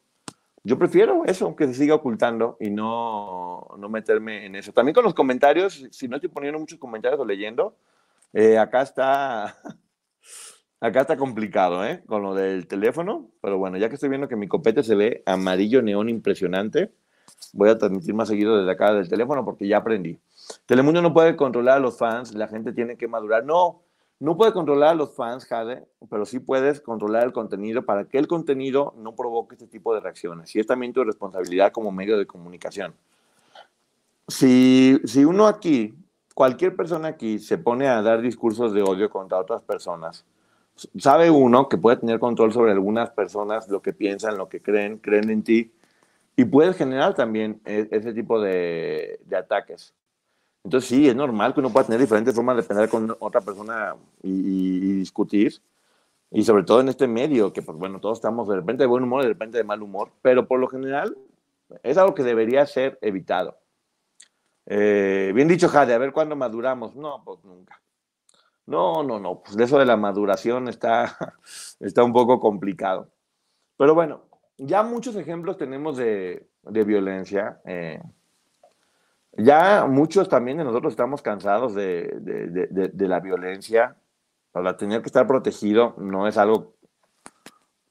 yo 0.62 0.78
prefiero 0.78 1.24
eso, 1.24 1.56
que 1.56 1.66
se 1.66 1.74
siga 1.74 1.96
ocultando 1.96 2.56
y 2.60 2.70
no, 2.70 3.66
no 3.76 3.88
meterme 3.88 4.46
en 4.46 4.54
eso. 4.54 4.72
También 4.72 4.94
con 4.94 5.02
los 5.02 5.14
comentarios, 5.14 5.84
si 5.90 6.06
no 6.06 6.14
estoy 6.14 6.30
poniendo 6.30 6.60
muchos 6.60 6.78
comentarios 6.78 7.20
o 7.20 7.24
leyendo, 7.24 7.74
eh, 8.32 8.58
acá 8.58 8.82
está. 8.82 9.56
Acá 10.80 11.02
está 11.02 11.16
complicado, 11.16 11.86
¿eh? 11.86 12.02
Con 12.08 12.22
lo 12.22 12.34
del 12.34 12.66
teléfono. 12.66 13.30
Pero 13.40 13.56
bueno, 13.56 13.78
ya 13.78 13.88
que 13.88 13.94
estoy 13.94 14.08
viendo 14.08 14.26
que 14.26 14.34
mi 14.34 14.48
copete 14.48 14.82
se 14.82 14.96
ve 14.96 15.22
amarillo 15.26 15.80
neón 15.80 16.08
impresionante, 16.08 16.92
voy 17.52 17.68
a 17.68 17.78
transmitir 17.78 18.14
más 18.14 18.26
seguido 18.26 18.58
desde 18.58 18.72
acá 18.72 18.92
del 18.92 19.08
teléfono 19.08 19.44
porque 19.44 19.68
ya 19.68 19.76
aprendí. 19.76 20.18
Telemundo 20.66 21.00
no 21.00 21.14
puede 21.14 21.36
controlar 21.36 21.76
a 21.76 21.80
los 21.80 21.98
fans, 21.98 22.34
la 22.34 22.48
gente 22.48 22.72
tiene 22.72 22.96
que 22.96 23.06
madurar. 23.06 23.44
No, 23.44 23.82
no 24.18 24.36
puede 24.36 24.52
controlar 24.52 24.90
a 24.90 24.94
los 24.94 25.14
fans, 25.14 25.44
Jade, 25.46 25.84
pero 26.10 26.26
sí 26.26 26.40
puedes 26.40 26.80
controlar 26.80 27.24
el 27.24 27.32
contenido 27.32 27.84
para 27.84 28.04
que 28.06 28.18
el 28.18 28.26
contenido 28.26 28.94
no 28.96 29.14
provoque 29.14 29.54
este 29.54 29.68
tipo 29.68 29.94
de 29.94 30.00
reacciones. 30.00 30.54
Y 30.56 30.60
es 30.60 30.66
también 30.66 30.92
tu 30.92 31.04
responsabilidad 31.04 31.72
como 31.72 31.92
medio 31.92 32.18
de 32.18 32.26
comunicación. 32.26 32.94
Si, 34.26 35.00
si 35.04 35.24
uno 35.24 35.46
aquí 35.46 35.94
cualquier 36.34 36.76
persona 36.76 37.08
aquí 37.08 37.38
se 37.38 37.58
pone 37.58 37.88
a 37.88 38.02
dar 38.02 38.20
discursos 38.20 38.72
de 38.72 38.82
odio 38.82 39.10
contra 39.10 39.38
otras 39.38 39.62
personas, 39.62 40.24
sabe 40.98 41.30
uno 41.30 41.68
que 41.68 41.78
puede 41.78 41.98
tener 41.98 42.18
control 42.18 42.52
sobre 42.52 42.72
algunas 42.72 43.10
personas, 43.10 43.68
lo 43.68 43.82
que 43.82 43.92
piensan, 43.92 44.38
lo 44.38 44.48
que 44.48 44.60
creen, 44.60 44.98
creen 44.98 45.30
en 45.30 45.42
ti, 45.42 45.72
y 46.36 46.44
puedes 46.44 46.76
generar 46.76 47.14
también 47.14 47.60
e, 47.64 47.88
ese 47.90 48.12
tipo 48.12 48.40
de, 48.40 49.20
ataques. 49.36 49.94
Entonces 50.64 50.88
sí, 50.88 51.08
es 51.08 51.16
normal 51.16 51.54
que 51.54 51.60
uno 51.60 51.70
pueda 51.70 51.86
tener 51.86 52.00
diferentes 52.00 52.34
formas 52.34 52.56
de 52.56 52.62
pensar 52.62 52.88
con 52.88 53.16
otra 53.20 53.40
persona 53.40 53.96
y, 54.22 54.92
discutir, 54.94 55.60
Y 56.30 56.44
sobre 56.44 56.64
todo 56.64 56.80
en 56.80 56.88
este 56.88 57.06
medio, 57.08 57.52
que 57.52 57.62
pues 57.62 57.76
bueno, 57.76 58.00
todos 58.00 58.18
estamos 58.18 58.48
de 58.48 58.56
repente 58.56 58.84
de 58.84 58.86
buen 58.86 59.04
humor, 59.04 59.22
de 59.22 59.28
repente 59.28 59.58
de 59.58 59.64
mal 59.64 59.82
humor, 59.82 60.10
pero 60.22 60.46
por 60.46 60.60
lo 60.60 60.68
general 60.68 61.16
es 61.82 61.98
algo 61.98 62.14
que 62.14 62.22
debería 62.22 62.64
ser 62.66 62.98
evitado. 63.02 63.58
Eh, 64.66 65.32
bien 65.34 65.48
dicho, 65.48 65.68
Jade, 65.68 65.94
a 65.94 65.98
ver 65.98 66.12
cuándo 66.12 66.36
maduramos. 66.36 66.94
No, 66.94 67.22
pues 67.24 67.44
nunca. 67.44 67.80
No, 68.66 69.02
no, 69.02 69.18
no, 69.18 69.42
pues 69.42 69.56
eso 69.58 69.78
de 69.78 69.84
la 69.84 69.96
maduración 69.96 70.68
está, 70.68 71.16
está 71.80 72.04
un 72.04 72.12
poco 72.12 72.38
complicado. 72.40 73.10
Pero 73.76 73.94
bueno, 73.94 74.26
ya 74.56 74.82
muchos 74.82 75.16
ejemplos 75.16 75.56
tenemos 75.56 75.96
de, 75.96 76.48
de 76.62 76.84
violencia. 76.84 77.60
Eh, 77.64 78.00
ya 79.32 79.86
muchos 79.86 80.28
también 80.28 80.58
de 80.58 80.64
nosotros 80.64 80.92
estamos 80.92 81.22
cansados 81.22 81.74
de, 81.74 82.18
de, 82.20 82.88
de, 82.88 83.08
la 83.08 83.20
violencia. 83.20 83.96
Para 84.52 84.76
tener 84.76 85.00
que 85.00 85.06
estar 85.06 85.26
protegido 85.26 85.94
no 85.96 86.28
es 86.28 86.36
algo, 86.36 86.74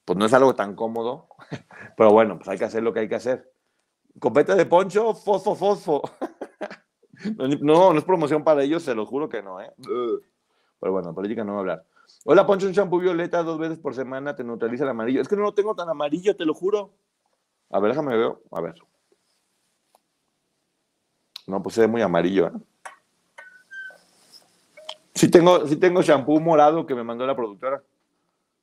pues 0.05 0.17
no 0.17 0.26
es 0.26 0.34
algo 0.34 0.53
tan 0.53 0.76
cómodo, 0.76 1.28
pero 1.97 2.11
bueno, 2.11 2.38
pues 2.38 2.47
hay 2.49 2.57
que 2.59 2.65
hacer 2.65 2.84
lo 2.84 2.93
que 2.93 2.99
hay 2.99 3.09
que 3.09 3.15
hacer. 3.15 3.51
Copete 4.19 4.55
de 4.55 4.65
poncho, 4.65 5.13
fosfo, 5.15 5.55
fosfo. 5.55 6.01
No, 7.61 7.93
no 7.93 7.97
es 7.99 8.05
promoción 8.05 8.43
para 8.43 8.63
ellos, 8.63 8.84
se 8.84 8.95
lo 8.95 9.05
juro 9.05 9.30
que 9.30 9.41
no, 9.41 9.61
¿eh? 9.61 9.72
Pero 10.80 10.91
bueno, 10.91 11.13
política 11.13 11.43
no 11.43 11.53
va 11.53 11.57
a 11.57 11.61
hablar. 11.61 11.86
Hola, 12.26 12.45
Poncho, 12.45 12.67
un 12.67 12.74
shampoo 12.74 12.99
violeta 12.99 13.43
dos 13.43 13.57
veces 13.57 13.80
por 13.80 13.95
semana 13.95 14.36
te 14.36 14.43
neutraliza 14.43 14.84
el 14.84 14.89
amarillo. 14.89 15.22
Es 15.22 15.28
que 15.28 15.36
no 15.36 15.43
lo 15.43 15.53
tengo 15.53 15.76
tan 15.76 15.89
amarillo, 15.89 16.36
te 16.36 16.45
lo 16.45 16.53
juro. 16.53 16.91
A 17.69 17.80
ver, 17.80 17.91
déjame 17.91 18.17
ver. 18.17 18.34
A 18.51 18.61
ver. 18.61 18.76
No, 21.47 21.61
pues 21.63 21.78
ve 21.78 21.88
muy 21.88 22.01
amarillo, 22.01 22.47
¿eh? 22.47 22.51
Sí 25.13 25.30
tengo, 25.30 25.67
sí 25.67 25.76
tengo 25.76 26.01
shampoo 26.01 26.39
morado 26.39 26.86
que 26.86 26.95
me 26.95 27.03
mandó 27.03 27.26
la 27.26 27.36
productora. 27.36 27.84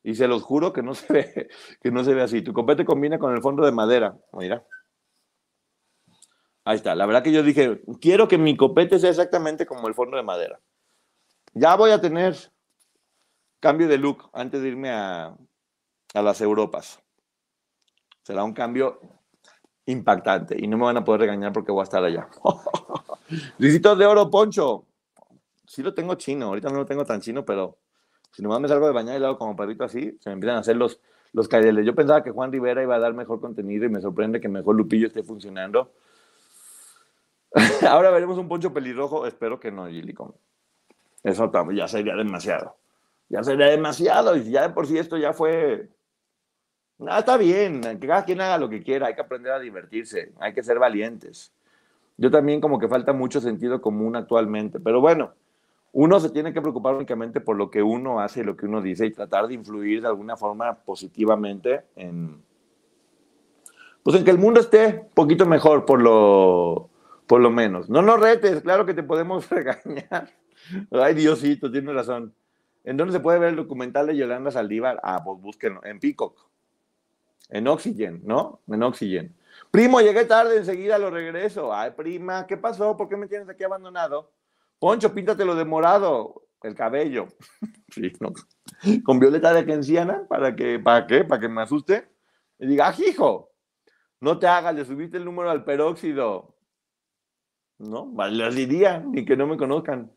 Y 0.02 0.14
se 0.14 0.26
los 0.26 0.42
juro 0.42 0.72
que 0.72 0.82
no 0.82 0.94
se 0.94 1.12
ve, 1.12 1.48
que 1.82 1.90
no 1.90 2.04
se 2.04 2.14
ve 2.14 2.22
así. 2.22 2.42
Tu 2.42 2.52
copete 2.52 2.84
combina 2.84 3.18
con 3.18 3.34
el 3.34 3.42
fondo 3.42 3.64
de 3.64 3.72
madera. 3.72 4.16
Mira. 4.32 4.64
Ahí 6.68 6.76
está. 6.76 6.94
La 6.94 7.06
verdad 7.06 7.22
que 7.22 7.32
yo 7.32 7.42
dije, 7.42 7.80
quiero 7.98 8.28
que 8.28 8.36
mi 8.36 8.54
copete 8.54 8.98
sea 8.98 9.08
exactamente 9.08 9.64
como 9.64 9.88
el 9.88 9.94
fondo 9.94 10.18
de 10.18 10.22
madera. 10.22 10.60
Ya 11.54 11.74
voy 11.76 11.92
a 11.92 11.98
tener 11.98 12.36
cambio 13.58 13.88
de 13.88 13.96
look 13.96 14.28
antes 14.34 14.60
de 14.60 14.68
irme 14.68 14.90
a, 14.90 15.34
a 16.12 16.22
las 16.22 16.42
Europas. 16.42 17.02
Será 18.22 18.44
un 18.44 18.52
cambio 18.52 19.00
impactante 19.86 20.62
y 20.62 20.66
no 20.66 20.76
me 20.76 20.84
van 20.84 20.98
a 20.98 21.04
poder 21.04 21.22
regañar 21.22 21.54
porque 21.54 21.72
voy 21.72 21.80
a 21.80 21.84
estar 21.84 22.04
allá. 22.04 22.28
Lisitos 23.56 23.98
de 23.98 24.04
oro, 24.04 24.28
Poncho. 24.28 24.84
Sí 25.66 25.82
lo 25.82 25.94
tengo 25.94 26.16
chino, 26.16 26.48
ahorita 26.48 26.68
no 26.68 26.76
lo 26.76 26.84
tengo 26.84 27.06
tan 27.06 27.22
chino, 27.22 27.46
pero 27.46 27.78
si 28.30 28.42
nomás 28.42 28.60
me 28.60 28.68
salgo 28.68 28.88
de 28.88 28.92
bañar 28.92 29.16
y 29.16 29.20
lo 29.20 29.28
hago 29.28 29.38
como 29.38 29.56
perrito 29.56 29.84
así, 29.84 30.18
se 30.20 30.28
me 30.28 30.34
empiezan 30.34 30.58
a 30.58 30.60
hacer 30.60 30.76
los, 30.76 31.00
los 31.32 31.48
caireles. 31.48 31.86
Yo 31.86 31.94
pensaba 31.94 32.22
que 32.22 32.30
Juan 32.30 32.52
Rivera 32.52 32.82
iba 32.82 32.96
a 32.96 32.98
dar 32.98 33.14
mejor 33.14 33.40
contenido 33.40 33.86
y 33.86 33.88
me 33.88 34.02
sorprende 34.02 34.38
que 34.38 34.50
mejor 34.50 34.76
Lupillo 34.76 35.06
esté 35.06 35.22
funcionando. 35.22 35.94
Ahora 37.88 38.10
veremos 38.10 38.38
un 38.38 38.48
poncho 38.48 38.72
pelirrojo. 38.72 39.26
Espero 39.26 39.58
que 39.58 39.70
no, 39.70 39.88
Gilicón. 39.88 40.34
Eso 41.22 41.50
ya 41.72 41.88
sería 41.88 42.14
demasiado. 42.14 42.76
Ya 43.28 43.42
sería 43.42 43.66
demasiado. 43.66 44.36
Y 44.36 44.50
ya 44.50 44.62
de 44.62 44.70
por 44.70 44.86
sí 44.86 44.98
esto 44.98 45.16
ya 45.16 45.32
fue. 45.32 45.88
Nada, 46.98 47.20
está 47.20 47.36
bien. 47.36 47.80
Que 47.80 48.06
cada 48.06 48.24
quien 48.24 48.40
haga 48.40 48.58
lo 48.58 48.68
que 48.68 48.82
quiera. 48.82 49.08
Hay 49.08 49.14
que 49.14 49.20
aprender 49.20 49.52
a 49.52 49.58
divertirse. 49.58 50.32
Hay 50.40 50.52
que 50.52 50.62
ser 50.62 50.78
valientes. 50.78 51.52
Yo 52.16 52.30
también, 52.30 52.60
como 52.60 52.78
que 52.78 52.88
falta 52.88 53.12
mucho 53.12 53.40
sentido 53.40 53.80
común 53.80 54.16
actualmente. 54.16 54.80
Pero 54.80 55.00
bueno, 55.00 55.32
uno 55.92 56.20
se 56.20 56.30
tiene 56.30 56.52
que 56.52 56.60
preocupar 56.60 56.94
únicamente 56.94 57.40
por 57.40 57.56
lo 57.56 57.70
que 57.70 57.82
uno 57.82 58.20
hace 58.20 58.40
y 58.40 58.44
lo 58.44 58.56
que 58.56 58.66
uno 58.66 58.82
dice 58.82 59.06
y 59.06 59.12
tratar 59.12 59.46
de 59.46 59.54
influir 59.54 60.02
de 60.02 60.08
alguna 60.08 60.36
forma 60.36 60.74
positivamente 60.74 61.84
en. 61.96 62.42
Pues 64.02 64.16
en 64.16 64.24
que 64.24 64.30
el 64.30 64.38
mundo 64.38 64.60
esté 64.60 64.86
un 64.86 65.14
poquito 65.14 65.44
mejor 65.44 65.84
por 65.84 66.00
lo 66.00 66.88
por 67.28 67.40
lo 67.40 67.50
menos. 67.50 67.88
No 67.88 68.02
nos 68.02 68.18
retes, 68.18 68.62
claro 68.62 68.86
que 68.86 68.94
te 68.94 69.04
podemos 69.04 69.48
regañar. 69.50 70.30
Ay, 70.90 71.14
Diosito, 71.14 71.70
tienes 71.70 71.94
razón. 71.94 72.34
¿En 72.82 72.96
dónde 72.96 73.12
se 73.12 73.20
puede 73.20 73.38
ver 73.38 73.50
el 73.50 73.56
documental 73.56 74.06
de 74.06 74.16
Yolanda 74.16 74.50
Saldívar? 74.50 74.98
Ah, 75.02 75.22
pues 75.22 75.40
búsquenlo. 75.40 75.84
En 75.84 76.00
Peacock. 76.00 76.48
En 77.50 77.68
Oxygen, 77.68 78.22
¿no? 78.24 78.62
En 78.66 78.82
Oxygen. 78.82 79.36
Primo, 79.70 80.00
llegué 80.00 80.24
tarde, 80.24 80.56
enseguida 80.56 80.98
lo 80.98 81.10
regreso. 81.10 81.74
Ay, 81.74 81.90
prima, 81.90 82.46
¿qué 82.46 82.56
pasó? 82.56 82.96
¿Por 82.96 83.08
qué 83.08 83.16
me 83.16 83.28
tienes 83.28 83.48
aquí 83.48 83.62
abandonado? 83.62 84.32
Poncho, 84.78 85.12
píntatelo 85.12 85.54
de 85.54 85.64
morado, 85.64 86.46
el 86.62 86.74
cabello. 86.74 87.26
sí, 87.90 88.12
¿no? 88.20 88.32
Con 89.04 89.18
violeta 89.18 89.52
de 89.52 89.64
genciana, 89.64 90.24
¿para 90.28 90.56
que, 90.56 90.78
¿para 90.78 91.06
qué? 91.06 91.24
¿Para 91.24 91.40
que 91.40 91.48
me 91.48 91.62
asuste? 91.62 92.08
Y 92.58 92.66
diga, 92.66 92.88
ah, 92.88 92.94
hijo, 92.98 93.50
no 94.20 94.38
te 94.38 94.46
hagas, 94.46 94.74
le 94.74 94.84
subiste 94.84 95.18
el 95.18 95.24
número 95.24 95.50
al 95.50 95.64
peróxido. 95.64 96.57
¿No? 97.78 98.12
Les 98.30 98.54
diría, 98.54 98.98
ni 99.00 99.24
que 99.24 99.36
no 99.36 99.46
me 99.46 99.56
conozcan. 99.56 100.12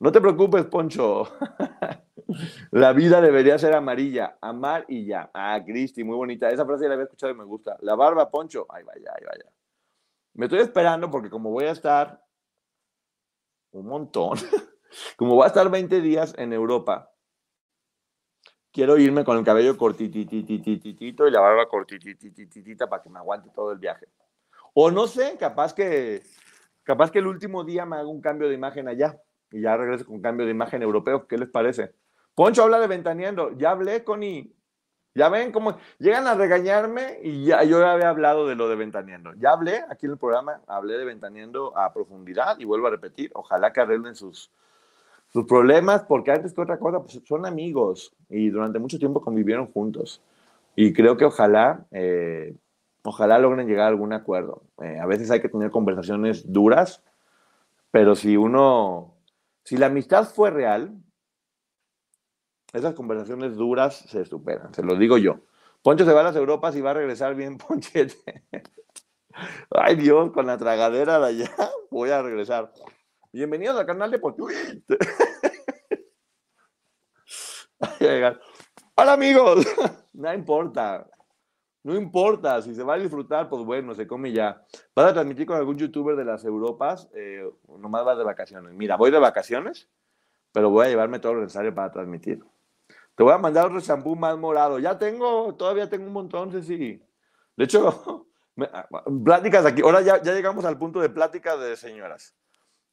No 0.00 0.12
te 0.12 0.20
preocupes, 0.20 0.64
Poncho. 0.66 1.24
la 2.72 2.92
vida 2.92 3.20
debería 3.20 3.58
ser 3.58 3.74
amarilla, 3.74 4.38
amar 4.40 4.84
y 4.88 5.06
ya. 5.06 5.30
Ah, 5.32 5.60
Cristi, 5.64 6.04
muy 6.04 6.16
bonita. 6.16 6.50
Esa 6.50 6.66
frase 6.66 6.88
la 6.88 6.94
había 6.94 7.04
escuchado 7.04 7.32
y 7.32 7.36
me 7.36 7.44
gusta. 7.44 7.76
La 7.80 7.94
barba, 7.94 8.30
Poncho. 8.30 8.66
Ay, 8.68 8.82
vaya, 8.84 9.12
ay, 9.16 9.24
vaya. 9.24 9.50
Me 10.34 10.46
estoy 10.46 10.60
esperando 10.60 11.10
porque 11.10 11.30
como 11.30 11.50
voy 11.50 11.64
a 11.64 11.70
estar 11.70 12.20
un 13.70 13.86
montón, 13.86 14.38
como 15.16 15.36
voy 15.36 15.44
a 15.44 15.48
estar 15.48 15.70
20 15.70 16.00
días 16.00 16.34
en 16.36 16.52
Europa, 16.52 17.12
quiero 18.72 18.98
irme 18.98 19.24
con 19.24 19.38
el 19.38 19.44
cabello 19.44 19.76
cortititititito 19.76 21.28
y 21.28 21.30
la 21.30 21.40
barba 21.40 21.68
cortitititita 21.68 22.88
para 22.88 23.02
que 23.02 23.10
me 23.10 23.20
aguante 23.20 23.50
todo 23.50 23.70
el 23.70 23.78
viaje. 23.78 24.08
O 24.74 24.90
no 24.90 25.06
sé, 25.06 25.36
capaz 25.38 25.72
que 25.72 26.22
Capaz 26.84 27.10
que 27.10 27.18
el 27.18 27.26
último 27.26 27.64
día 27.64 27.86
me 27.86 27.96
haga 27.96 28.08
un 28.08 28.20
cambio 28.20 28.48
de 28.48 28.54
imagen 28.54 28.88
allá 28.88 29.18
y 29.50 29.62
ya 29.62 29.76
regreso 29.76 30.04
con 30.04 30.20
cambio 30.20 30.44
de 30.44 30.52
imagen 30.52 30.82
europeo. 30.82 31.26
¿Qué 31.26 31.38
les 31.38 31.48
parece? 31.48 31.92
Poncho 32.34 32.62
habla 32.62 32.78
de 32.78 32.86
ventaneando. 32.86 33.56
Ya 33.56 33.70
hablé, 33.70 34.04
con 34.04 34.22
y 34.22 34.54
Ya 35.14 35.30
ven 35.30 35.50
cómo 35.50 35.78
llegan 35.98 36.26
a 36.26 36.34
regañarme 36.34 37.20
y 37.22 37.46
ya 37.46 37.64
yo 37.64 37.86
había 37.86 38.10
hablado 38.10 38.46
de 38.46 38.54
lo 38.54 38.68
de 38.68 38.76
ventaneando. 38.76 39.32
Ya 39.34 39.50
hablé 39.50 39.82
aquí 39.88 40.06
en 40.06 40.12
el 40.12 40.18
programa, 40.18 40.60
hablé 40.66 40.98
de 40.98 41.04
ventaneando 41.04 41.76
a 41.78 41.92
profundidad 41.94 42.58
y 42.58 42.64
vuelvo 42.64 42.88
a 42.88 42.90
repetir. 42.90 43.30
Ojalá 43.34 43.72
que 43.72 43.80
arreglen 43.80 44.14
sus, 44.14 44.50
sus 45.32 45.46
problemas, 45.46 46.02
porque 46.02 46.32
antes 46.32 46.52
que 46.52 46.60
otra 46.60 46.78
cosa, 46.78 47.00
pues 47.00 47.20
son 47.24 47.46
amigos 47.46 48.14
y 48.28 48.50
durante 48.50 48.78
mucho 48.78 48.98
tiempo 48.98 49.22
convivieron 49.22 49.72
juntos. 49.72 50.20
Y 50.76 50.92
creo 50.92 51.16
que 51.16 51.24
ojalá 51.24 51.86
eh, 51.92 52.56
ojalá 53.04 53.38
logren 53.38 53.68
llegar 53.68 53.84
a 53.84 53.88
algún 53.88 54.12
acuerdo. 54.12 54.62
Eh, 54.82 54.98
a 54.98 55.06
veces 55.06 55.30
hay 55.30 55.40
que 55.40 55.48
tener 55.48 55.70
conversaciones 55.70 56.50
duras, 56.50 57.02
pero 57.90 58.16
si 58.16 58.36
uno, 58.36 59.14
si 59.62 59.76
la 59.76 59.86
amistad 59.86 60.24
fue 60.24 60.50
real, 60.50 60.94
esas 62.72 62.94
conversaciones 62.94 63.56
duras 63.56 63.96
se 63.96 64.24
superan, 64.24 64.74
se 64.74 64.82
lo 64.82 64.96
digo 64.96 65.18
yo. 65.18 65.40
Poncho 65.82 66.04
se 66.04 66.12
va 66.12 66.22
a 66.22 66.24
las 66.24 66.36
Europas 66.36 66.74
y 66.76 66.80
va 66.80 66.90
a 66.92 66.94
regresar 66.94 67.34
bien 67.34 67.58
Ponchete. 67.68 68.44
Ay 69.70 69.96
Dios, 69.96 70.32
con 70.32 70.46
la 70.46 70.56
tragadera 70.56 71.18
de 71.20 71.26
allá 71.26 71.70
voy 71.90 72.10
a 72.10 72.22
regresar. 72.22 72.72
Bienvenidos 73.32 73.78
al 73.78 73.86
canal 73.86 74.10
de 74.10 74.18
Poncho. 74.18 74.46
Hola 78.96 79.12
amigos, 79.12 79.66
no 80.14 80.32
importa, 80.32 81.06
no 81.84 81.94
importa, 81.94 82.62
si 82.62 82.74
se 82.74 82.82
va 82.82 82.94
a 82.94 82.98
disfrutar, 82.98 83.46
pues 83.46 83.62
bueno, 83.62 83.94
se 83.94 84.06
come 84.06 84.32
ya. 84.32 84.64
¿Vas 84.96 85.10
a 85.10 85.12
transmitir 85.12 85.46
con 85.46 85.58
algún 85.58 85.76
youtuber 85.76 86.16
de 86.16 86.24
las 86.24 86.42
Europas? 86.42 87.10
Eh, 87.14 87.46
nomás 87.78 88.06
vas 88.06 88.16
de 88.16 88.24
vacaciones. 88.24 88.72
Mira, 88.72 88.96
voy 88.96 89.10
de 89.10 89.18
vacaciones, 89.18 89.90
pero 90.50 90.70
voy 90.70 90.86
a 90.86 90.88
llevarme 90.88 91.18
todo 91.18 91.34
lo 91.34 91.42
necesario 91.42 91.74
para 91.74 91.92
transmitir. 91.92 92.42
Te 93.14 93.22
voy 93.22 93.34
a 93.34 93.38
mandar 93.38 93.66
otro 93.66 93.82
champú 93.82 94.16
más 94.16 94.36
morado. 94.38 94.78
Ya 94.78 94.98
tengo, 94.98 95.54
todavía 95.56 95.90
tengo 95.90 96.06
un 96.06 96.14
montón, 96.14 96.62
sí. 96.62 97.02
De 97.54 97.64
hecho, 97.64 98.26
ah, 98.72 98.88
pláticas 99.22 99.66
aquí. 99.66 99.82
Ahora 99.82 100.00
ya, 100.00 100.22
ya 100.22 100.32
llegamos 100.32 100.64
al 100.64 100.78
punto 100.78 101.00
de 101.00 101.10
pláticas 101.10 101.60
de 101.60 101.76
señoras. 101.76 102.34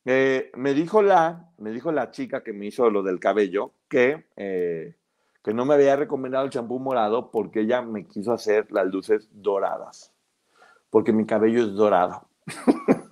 Eh, 0.04 0.52
me, 0.56 0.74
dijo 0.74 1.02
la, 1.02 1.50
me 1.58 1.72
dijo 1.72 1.94
la 1.94 2.12
chica 2.12 2.44
que 2.44 2.52
me 2.52 2.66
hizo 2.66 2.90
lo 2.90 3.04
del 3.04 3.22
cabello 3.22 3.74
que... 3.88 4.28
Eh, 4.36 4.96
que 5.44 5.54
no 5.54 5.66
me 5.66 5.74
había 5.74 5.96
recomendado 5.96 6.46
el 6.46 6.52
champú 6.52 6.80
morado 6.80 7.32
porque 7.32 7.62
ella 7.62 7.82
me 7.82 8.06
quiso 8.06 8.32
hacer 8.32 8.72
las 8.72 8.88
luces 8.88 9.28
doradas, 9.32 10.12
porque 10.90 11.14
mi 11.14 11.26
cabello 11.26 11.64
es 11.64 11.74
dorado. 11.74 12.28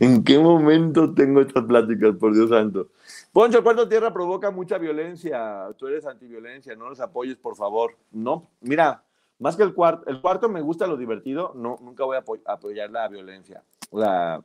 ¿En 0.00 0.22
qué 0.22 0.38
momento 0.38 1.12
tengo 1.12 1.40
estas 1.40 1.64
pláticas, 1.64 2.14
por 2.16 2.32
Dios 2.32 2.50
santo? 2.50 2.88
Poncho, 3.32 3.64
cuarto 3.64 3.88
tierra 3.88 4.12
provoca 4.12 4.50
mucha 4.52 4.78
violencia. 4.78 5.68
Tú 5.76 5.88
eres 5.88 6.06
antiviolencia, 6.06 6.76
no 6.76 6.88
los 6.88 7.00
apoyes, 7.00 7.36
por 7.36 7.56
favor. 7.56 7.96
No, 8.12 8.48
mira, 8.60 9.02
más 9.40 9.56
que 9.56 9.64
el 9.64 9.74
cuarto, 9.74 10.08
el 10.08 10.20
cuarto 10.20 10.48
me 10.48 10.60
gusta 10.60 10.86
lo 10.86 10.96
divertido, 10.96 11.52
no, 11.56 11.78
nunca 11.82 12.04
voy 12.04 12.16
a 12.16 12.24
apoyar 12.52 12.90
la 12.90 13.08
violencia. 13.08 13.62
O 13.90 14.00
sea, 14.00 14.40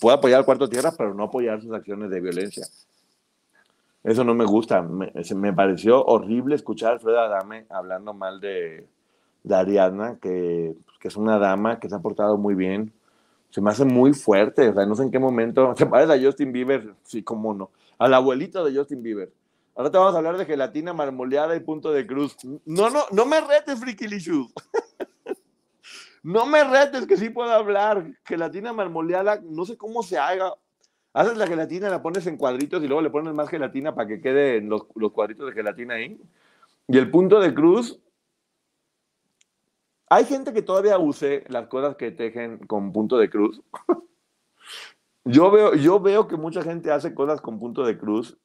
puedo 0.00 0.16
apoyar 0.16 0.40
al 0.40 0.44
cuarto 0.44 0.68
tierra, 0.68 0.92
pero 0.96 1.14
no 1.14 1.24
apoyar 1.24 1.62
sus 1.62 1.72
acciones 1.72 2.10
de 2.10 2.20
violencia. 2.20 2.66
Eso 4.02 4.24
no 4.24 4.34
me 4.34 4.44
gusta. 4.44 4.82
Me, 4.82 5.52
pareció 5.52 6.04
horrible 6.04 6.54
escuchar 6.54 6.90
a 6.90 6.92
Alfredo 6.94 7.20
Adame 7.20 7.66
hablando 7.68 8.14
mal 8.14 8.40
de, 8.40 8.86
de 9.42 9.54
Ariadna, 9.54 10.18
que, 10.20 10.74
es 11.02 11.16
una 11.16 11.38
dama 11.38 11.80
que 11.80 11.88
se 11.88 11.94
ha 11.94 12.00
portado 12.00 12.38
muy 12.38 12.54
bien. 12.54 12.92
Se 13.50 13.60
me 13.60 13.70
hace 13.70 13.84
muy 13.84 14.14
fuerte. 14.14 14.68
O 14.68 14.74
sea, 14.74 14.86
no 14.86 14.94
sé 14.94 15.02
en 15.02 15.10
qué 15.10 15.18
momento. 15.18 15.74
Se 15.76 15.86
parece 15.86 16.12
a 16.12 16.22
Justin 16.22 16.52
Bieber, 16.52 16.94
sí, 17.02 17.22
cómo 17.22 17.52
no. 17.52 17.70
Al 17.98 18.14
abuelito 18.14 18.64
de 18.64 18.76
Justin 18.76 19.02
Bieber. 19.02 19.32
Ahora 19.74 19.90
te 19.90 19.98
vamos 19.98 20.14
a 20.14 20.18
hablar 20.18 20.36
de 20.36 20.46
gelatina 20.46 20.92
marmoleada 20.92 21.54
y 21.56 21.60
punto 21.60 21.92
de 21.92 22.06
cruz. 22.06 22.36
No, 22.64 22.90
no, 22.90 23.04
no 23.12 23.24
me 23.24 23.40
retes, 23.40 23.80
Friki 23.80 24.06
no 26.22 26.44
me 26.44 26.64
retes 26.64 27.06
que 27.06 27.16
sí 27.16 27.30
puedo 27.30 27.50
hablar. 27.50 28.04
Gelatina 28.24 28.72
marmoleada, 28.72 29.40
no 29.42 29.64
sé 29.64 29.76
cómo 29.76 30.02
se 30.02 30.18
haga. 30.18 30.54
Haces 31.12 31.36
la 31.36 31.46
gelatina, 31.46 31.90
la 31.90 32.02
pones 32.02 32.26
en 32.26 32.36
cuadritos 32.36 32.82
y 32.82 32.86
luego 32.86 33.02
le 33.02 33.10
pones 33.10 33.34
más 33.34 33.48
gelatina 33.48 33.94
para 33.94 34.06
que 34.06 34.20
queden 34.20 34.68
los, 34.68 34.84
cuadritos 35.12 35.46
de 35.46 35.52
gelatina 35.52 35.94
ahí. 35.94 36.20
Y 36.86 36.98
el 36.98 37.10
punto 37.10 37.40
de 37.40 37.52
cruz, 37.52 38.00
hay 40.08 40.24
gente 40.24 40.52
que 40.52 40.62
todavía 40.62 40.98
use 40.98 41.44
las 41.48 41.66
cosas 41.66 41.96
que 41.96 42.12
tejen 42.12 42.58
con 42.58 42.92
punto 42.92 43.18
de 43.18 43.28
cruz. 43.28 43.60
yo, 45.24 45.50
veo, 45.50 45.74
yo 45.74 45.98
veo 45.98 46.28
que 46.28 46.36
mucha 46.36 46.62
gente 46.62 46.92
hace 46.92 47.12
cosas 47.12 47.40
con 47.40 47.58
punto 47.58 47.84
de 47.84 47.98
cruz 47.98 48.38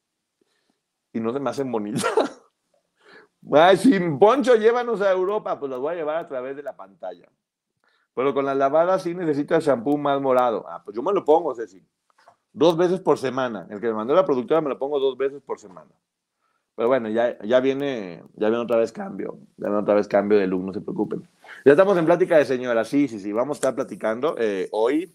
y 1.14 1.20
no 1.20 1.32
se 1.34 1.40
me 1.40 1.52
hacen 1.52 1.72
bonitas. 1.72 2.04
Ay, 3.52 3.78
si 3.78 4.00
Poncho, 4.20 4.56
llévanos 4.56 5.02
a 5.02 5.12
Europa, 5.12 5.60
pues 5.60 5.70
los 5.70 5.80
voy 5.80 5.94
a 5.94 5.98
llevar 5.98 6.18
a 6.18 6.28
través 6.28 6.56
de 6.56 6.64
la 6.64 6.76
pantalla. 6.76 7.30
Pero 8.16 8.34
con 8.34 8.46
las 8.46 8.58
lavadas 8.58 9.04
sí 9.04 9.14
necesito 9.14 9.56
el 9.56 9.62
shampoo 9.62 9.98
más 9.98 10.20
morado. 10.20 10.66
Ah, 10.68 10.82
pues 10.84 10.96
yo 10.96 11.04
me 11.04 11.14
lo 11.14 11.24
pongo, 11.24 11.54
Ceci. 11.54 11.86
Dos 12.56 12.78
veces 12.78 13.02
por 13.02 13.18
semana. 13.18 13.68
El 13.70 13.82
que 13.82 13.88
me 13.88 13.94
mandó 13.94 14.16
la 14.16 14.26
productora 14.26 14.62
me 14.62 14.70
lo 14.70 14.80
pongo 14.80 14.98
dos 14.98 15.18
veces 15.18 15.42
por 15.42 15.60
semana. 15.60 15.92
Pero 16.74 16.88
bueno, 16.88 17.10
ya, 17.10 17.38
ya, 17.44 17.60
viene, 17.60 18.24
ya 18.36 18.48
viene 18.48 18.64
otra 18.64 18.78
vez 18.78 18.94
cambio. 18.94 19.40
Ya 19.58 19.68
viene 19.68 19.82
otra 19.82 19.94
vez 19.94 20.08
cambio 20.08 20.38
de 20.38 20.48
look, 20.48 20.64
no 20.64 20.74
se 20.74 20.80
preocupen. 20.80 21.28
Ya 21.66 21.74
estamos 21.74 21.98
en 21.98 22.06
plática 22.06 22.38
de 22.38 22.46
señora. 22.46 22.86
Sí, 22.86 23.10
sí, 23.10 23.20
sí. 23.20 23.34
Vamos 23.34 23.58
a 23.58 23.60
estar 23.60 23.76
platicando. 23.76 24.38
Eh, 24.38 24.70
hoy 24.72 25.14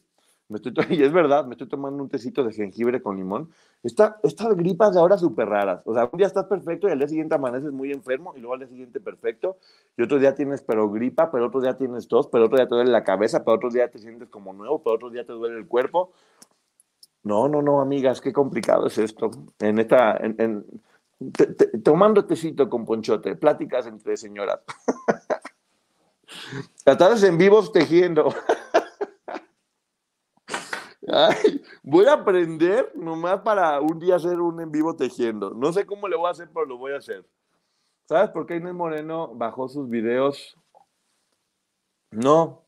me 0.51 0.57
estoy, 0.57 0.74
y 0.91 1.03
es 1.03 1.12
verdad, 1.12 1.47
me 1.47 1.53
estoy 1.53 1.66
tomando 1.66 2.03
un 2.03 2.11
tecito 2.11 2.45
de 2.45 2.53
jengibre 2.53 3.01
con 3.01 3.16
limón. 3.16 3.49
Esta, 3.82 4.18
estas 4.22 4.55
gripas 4.55 4.93
de 4.93 5.01
ahora 5.01 5.16
súper 5.16 5.49
raras. 5.49 5.80
O 5.86 5.95
sea, 5.95 6.11
un 6.12 6.18
día 6.18 6.26
estás 6.26 6.45
perfecto 6.45 6.88
y 6.88 6.91
al 6.91 6.99
día 6.99 7.09
siguiente 7.09 7.36
amaneces 7.36 7.72
muy 7.72 7.91
enfermo 7.91 8.34
y 8.36 8.41
luego 8.41 8.53
al 8.53 8.61
día 8.61 8.68
siguiente 8.68 9.01
perfecto. 9.01 9.57
Y 9.97 10.03
otro 10.03 10.18
día 10.18 10.34
tienes 10.34 10.61
pero 10.61 10.91
gripa, 10.91 11.30
pero 11.30 11.47
otro 11.47 11.62
día 11.62 11.78
tienes 11.78 12.07
tos, 12.07 12.26
pero 12.26 12.45
otro 12.45 12.59
día 12.59 12.68
te 12.68 12.74
duele 12.74 12.91
la 12.91 13.03
cabeza, 13.03 13.45
pero 13.45 13.57
otro 13.57 13.70
día 13.70 13.88
te 13.91 13.99
sientes 13.99 14.28
como 14.28 14.53
nuevo, 14.53 14.82
pero 14.82 14.97
otro 14.97 15.09
día 15.09 15.24
te 15.24 15.32
duele 15.32 15.57
el 15.57 15.66
cuerpo. 15.66 16.12
No, 17.23 17.49
no, 17.49 17.61
no, 17.61 17.81
amigas, 17.81 18.21
qué 18.21 18.33
complicado 18.33 18.87
es 18.87 18.99
esto. 18.99 19.31
En 19.59 19.79
esta, 19.79 20.16
en, 20.16 20.64
tomando 21.85 22.25
tecito 22.25 22.68
con 22.71 22.85
ponchote, 22.85 23.37
pláticas 23.37 23.87
entre 23.87 24.16
señoras. 24.16 24.61
Tratarse 26.85 27.27
en 27.27 27.37
vivos 27.39 27.73
tejiendo. 27.73 28.35
Ay, 31.12 31.62
voy 31.83 32.07
a 32.07 32.12
aprender 32.14 32.93
nomás 32.95 33.41
para 33.41 33.81
un 33.81 33.99
día 33.99 34.16
hacer 34.16 34.41
un 34.41 34.61
en 34.61 34.71
vivo 34.71 34.95
tejiendo. 34.95 35.51
No 35.51 35.73
sé 35.73 35.85
cómo 35.85 36.09
le 36.09 36.16
voy 36.16 36.29
a 36.29 36.31
hacer, 36.31 36.49
pero 36.53 36.66
lo 36.66 36.79
voy 36.79 36.93
a 36.93 36.99
hacer. 36.99 37.27
¿Sabes 38.09 38.31
por 38.31 38.47
qué 38.47 38.57
Inés 38.57 38.75
Moreno 38.75 39.35
bajó 39.35 39.68
sus 39.68 39.89
videos? 39.89 40.57
No. 42.11 42.64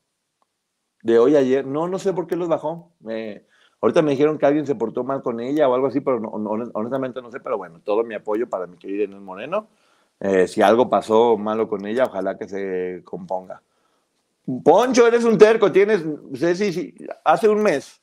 De 1.02 1.18
hoy 1.18 1.36
ayer. 1.36 1.66
No, 1.66 1.88
no 1.88 1.98
sé 1.98 2.12
por 2.12 2.26
qué 2.26 2.36
los 2.36 2.48
bajó. 2.48 2.92
Eh, 3.08 3.46
ahorita 3.82 4.00
me 4.00 4.12
dijeron 4.12 4.38
que 4.38 4.46
alguien 4.46 4.66
se 4.66 4.74
portó 4.74 5.04
mal 5.04 5.22
con 5.22 5.40
ella 5.40 5.68
o 5.68 5.74
algo 5.74 5.88
así, 5.88 6.00
pero 6.00 6.18
honestamente 6.18 7.20
no 7.20 7.30
sé. 7.30 7.40
Pero 7.40 7.58
bueno, 7.58 7.80
todo 7.84 8.02
mi 8.04 8.14
apoyo 8.14 8.48
para 8.48 8.66
mi 8.66 8.78
querida 8.78 9.04
Inés 9.04 9.20
Moreno. 9.20 9.68
Eh, 10.20 10.48
si 10.48 10.62
algo 10.62 10.88
pasó 10.88 11.36
malo 11.36 11.68
con 11.68 11.84
ella, 11.84 12.04
ojalá 12.04 12.38
que 12.38 12.48
se 12.48 13.02
componga. 13.04 13.60
Poncho, 14.64 15.06
eres 15.06 15.24
un 15.24 15.36
terco. 15.36 15.70
Tienes, 15.70 16.02
sé 16.34 16.54
si, 16.54 16.72
sí, 16.72 16.94
hace 17.24 17.48
un 17.48 17.62
mes 17.62 18.02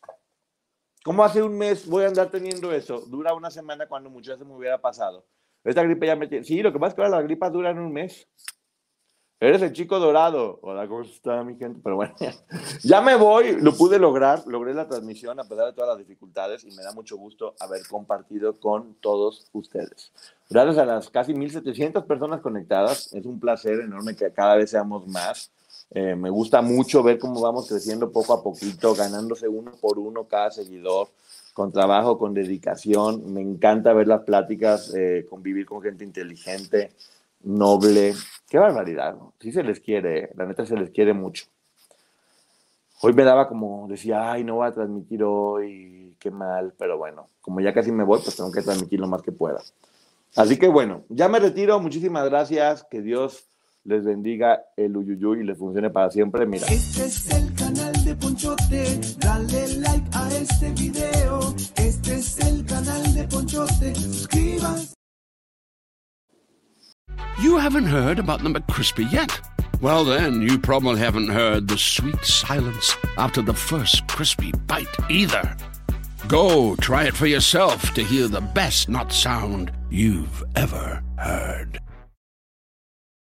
¿Cómo 1.04 1.24
hace 1.24 1.42
un 1.42 1.58
mes 1.58 1.88
voy 1.88 2.04
a 2.04 2.08
andar 2.08 2.30
teniendo 2.30 2.74
eso? 2.74 3.00
Dura 3.08 3.34
una 3.34 3.50
semana 3.50 3.88
cuando 3.88 4.10
muchas 4.10 4.36
veces 4.36 4.48
me 4.48 4.56
hubiera 4.56 4.80
pasado. 4.80 5.26
Esta 5.64 5.82
gripe 5.84 6.06
ya 6.06 6.16
me 6.16 6.28
tiene... 6.28 6.44
Sí, 6.44 6.62
lo 6.62 6.74
que 6.74 6.80
pasa 6.80 6.90
es 6.90 6.96
que 6.96 7.02
ahora 7.02 7.18
las 7.18 7.24
gripas 7.24 7.52
duran 7.54 7.80
un 7.80 7.94
mes. 7.94 8.28
Eres 9.42 9.62
el 9.62 9.72
chico 9.72 10.00
dorado. 10.00 10.60
Hola, 10.64 10.86
¿cómo 10.86 11.02
está 11.02 11.46
mi 11.46 11.56
gente? 11.56 11.80
Pero 11.82 11.96
bueno, 11.96 12.14
ya 12.84 13.00
me 13.00 13.16
voy. 13.16 13.56
Lo 13.62 13.74
pude 13.74 13.98
lograr. 13.98 14.44
Logré 14.46 14.74
la 14.74 14.90
transmisión 14.90 15.40
a 15.40 15.46
pesar 15.46 15.68
de 15.68 15.72
todas 15.72 15.88
las 15.92 15.98
dificultades 15.98 16.66
y 16.66 16.72
me 16.72 16.84
da 16.84 16.92
mucho 16.92 17.16
gusto 17.16 17.56
haber 17.62 17.88
compartido 17.88 18.60
con 18.60 18.96
todos 18.96 19.48
ustedes. 19.54 20.12
Gracias 20.50 20.78
a 20.78 20.86
las 20.86 21.10
casi 21.10 21.34
1.700 21.34 22.06
personas 22.06 22.42
conectadas. 22.42 23.14
Es 23.14 23.26
un 23.26 23.40
placer 23.40 23.80
enorme 23.80 24.14
que 24.14 24.30
cada 24.34 24.58
vez 24.58 24.72
seamos 24.72 25.08
más. 25.08 25.52
Eh, 25.92 26.16
me 26.16 26.30
gusta 26.30 26.62
mucho 26.62 27.02
ver 27.02 27.18
cómo 27.18 27.40
vamos 27.40 27.70
creciendo 27.70 28.12
poco 28.12 28.34
a 28.34 28.44
poquito, 28.44 28.94
ganándose 28.94 29.48
uno 29.48 29.72
por 29.80 30.00
uno 30.00 30.26
cada 30.26 30.52
seguidor, 30.52 31.08
con 31.54 31.72
trabajo, 31.72 32.18
con 32.18 32.34
dedicación. 32.34 33.34
Me 33.34 33.40
encanta 33.40 33.94
ver 33.94 34.10
las 34.10 34.24
pláticas, 34.24 34.94
eh, 34.94 35.26
convivir 35.30 35.66
con 35.66 35.82
gente 35.82 36.04
inteligente, 36.04 36.92
noble. 37.42 38.14
Qué 38.50 38.58
barbaridad, 38.58 39.16
¿no? 39.16 39.34
Sí 39.40 39.52
se 39.52 39.64
les 39.64 39.80
quiere, 39.80 40.32
la 40.36 40.46
neta 40.46 40.66
se 40.66 40.76
les 40.76 40.90
quiere 40.90 41.14
mucho. 41.14 41.46
Hoy 43.02 43.14
me 43.14 43.24
daba 43.24 43.48
como, 43.48 43.88
decía, 43.88 44.32
ay, 44.32 44.44
no 44.44 44.56
voy 44.56 44.68
a 44.68 44.74
transmitir 44.74 45.24
hoy, 45.24 46.16
qué 46.20 46.32
mal, 46.32 46.74
pero 46.78 46.98
bueno, 46.98 47.30
como 47.42 47.62
ya 47.62 47.74
casi 47.74 47.92
me 47.92 48.04
voy, 48.04 48.20
pues 48.22 48.36
tengo 48.36 48.52
que 48.52 48.62
transmitir 48.62 49.00
lo 49.00 49.08
más 49.08 49.22
que 49.22 49.32
pueda. 49.32 49.62
Así 50.36 50.58
que 50.58 50.68
bueno, 50.68 51.04
ya 51.10 51.30
me 51.30 51.40
retiro, 51.40 51.80
muchísimas 51.80 52.26
gracias, 52.26 52.86
que 52.90 53.02
Dios 53.02 53.50
les 53.84 54.04
bendiga 54.04 54.66
el 54.76 54.96
uyuyuy 54.98 55.40
y 55.40 55.44
les 55.44 55.58
funcione 55.58 55.90
para 55.90 56.12
siempre. 56.12 56.46
Mira. 56.46 56.68
Este 56.68 57.06
es 57.06 57.32
el 57.32 57.54
canal 57.56 57.94
de 58.04 58.16
Ponchote, 58.16 59.00
dale 59.20 59.68
like 59.78 60.10
a 60.14 60.30
este 60.36 60.72
video. 60.72 61.40
Este 61.78 62.16
es 62.16 62.40
el 62.40 62.66
canal 62.66 63.14
de 63.14 63.24
Ponchote, 63.24 63.96
suscríbanse. 63.96 64.99
You 67.42 67.56
haven't 67.56 67.86
heard 67.86 68.20
about 68.20 68.44
the 68.44 68.50
McCrispy 68.50 69.10
yet? 69.10 69.40
Well, 69.80 70.04
then, 70.04 70.42
you 70.42 70.60
probably 70.60 71.00
haven't 71.00 71.30
heard 71.30 71.70
the 71.70 71.78
sweet 71.78 72.26
silence 72.26 72.98
after 73.18 73.42
the 73.42 73.54
first 73.54 74.06
crispy 74.10 74.52
bite 74.68 74.94
either. 75.10 75.56
Go 76.28 76.76
try 76.76 77.06
it 77.06 77.16
for 77.16 77.28
yourself 77.28 77.94
to 77.94 78.04
hear 78.04 78.28
the 78.28 78.42
best 78.42 78.90
not 78.90 79.14
sound 79.14 79.72
you've 79.90 80.44
ever 80.58 81.02
heard. 81.18 81.80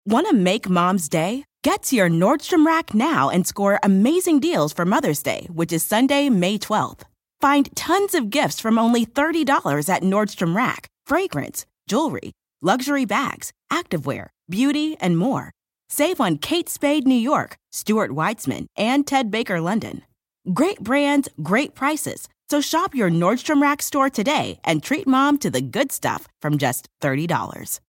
Want 0.05 0.29
to 0.29 0.35
make 0.35 0.69
mom's 0.69 1.09
day? 1.09 1.45
Get 1.65 1.85
to 1.85 1.97
your 1.97 2.11
Nordstrom 2.11 2.67
Rack 2.67 2.93
now 2.93 3.31
and 3.31 3.47
score 3.47 3.81
amazing 3.83 4.41
deals 4.41 4.75
for 4.75 4.85
Mother's 4.85 5.23
Day, 5.23 5.47
which 5.51 5.73
is 5.73 5.87
Sunday, 5.87 6.29
May 6.29 6.59
12th. 6.59 7.05
Find 7.41 7.75
tons 7.75 8.15
of 8.15 8.29
gifts 8.29 8.61
from 8.61 8.79
only 8.79 9.07
$30 9.07 9.89
at 9.89 10.03
Nordstrom 10.03 10.55
Rack 10.55 10.89
fragrance, 11.07 11.65
jewelry, 11.87 12.33
luxury 12.63 13.05
bags, 13.05 13.53
activewear, 13.71 14.29
beauty, 14.49 14.97
and 15.01 15.19
more. 15.19 15.51
Save 15.91 16.21
on 16.21 16.39
Kate 16.39 16.71
Spade 16.71 17.07
New 17.07 17.15
York, 17.15 17.57
Stuart 17.71 18.13
Weitzman, 18.13 18.67
and 18.77 19.07
Ted 19.07 19.31
Baker 19.31 19.61
London. 19.61 20.03
Great 20.55 20.81
brands, 20.81 21.29
great 21.43 21.75
prices. 21.75 22.29
So 22.49 22.61
shop 22.61 22.95
your 22.95 23.11
Nordstrom 23.11 23.61
Rack 23.61 23.83
store 23.83 24.11
today 24.11 24.59
and 24.65 24.83
treat 24.83 25.07
mom 25.07 25.39
to 25.39 25.51
the 25.51 25.61
good 25.61 25.93
stuff 25.93 26.29
from 26.41 26.59
just 26.59 26.89
$30. 27.03 27.81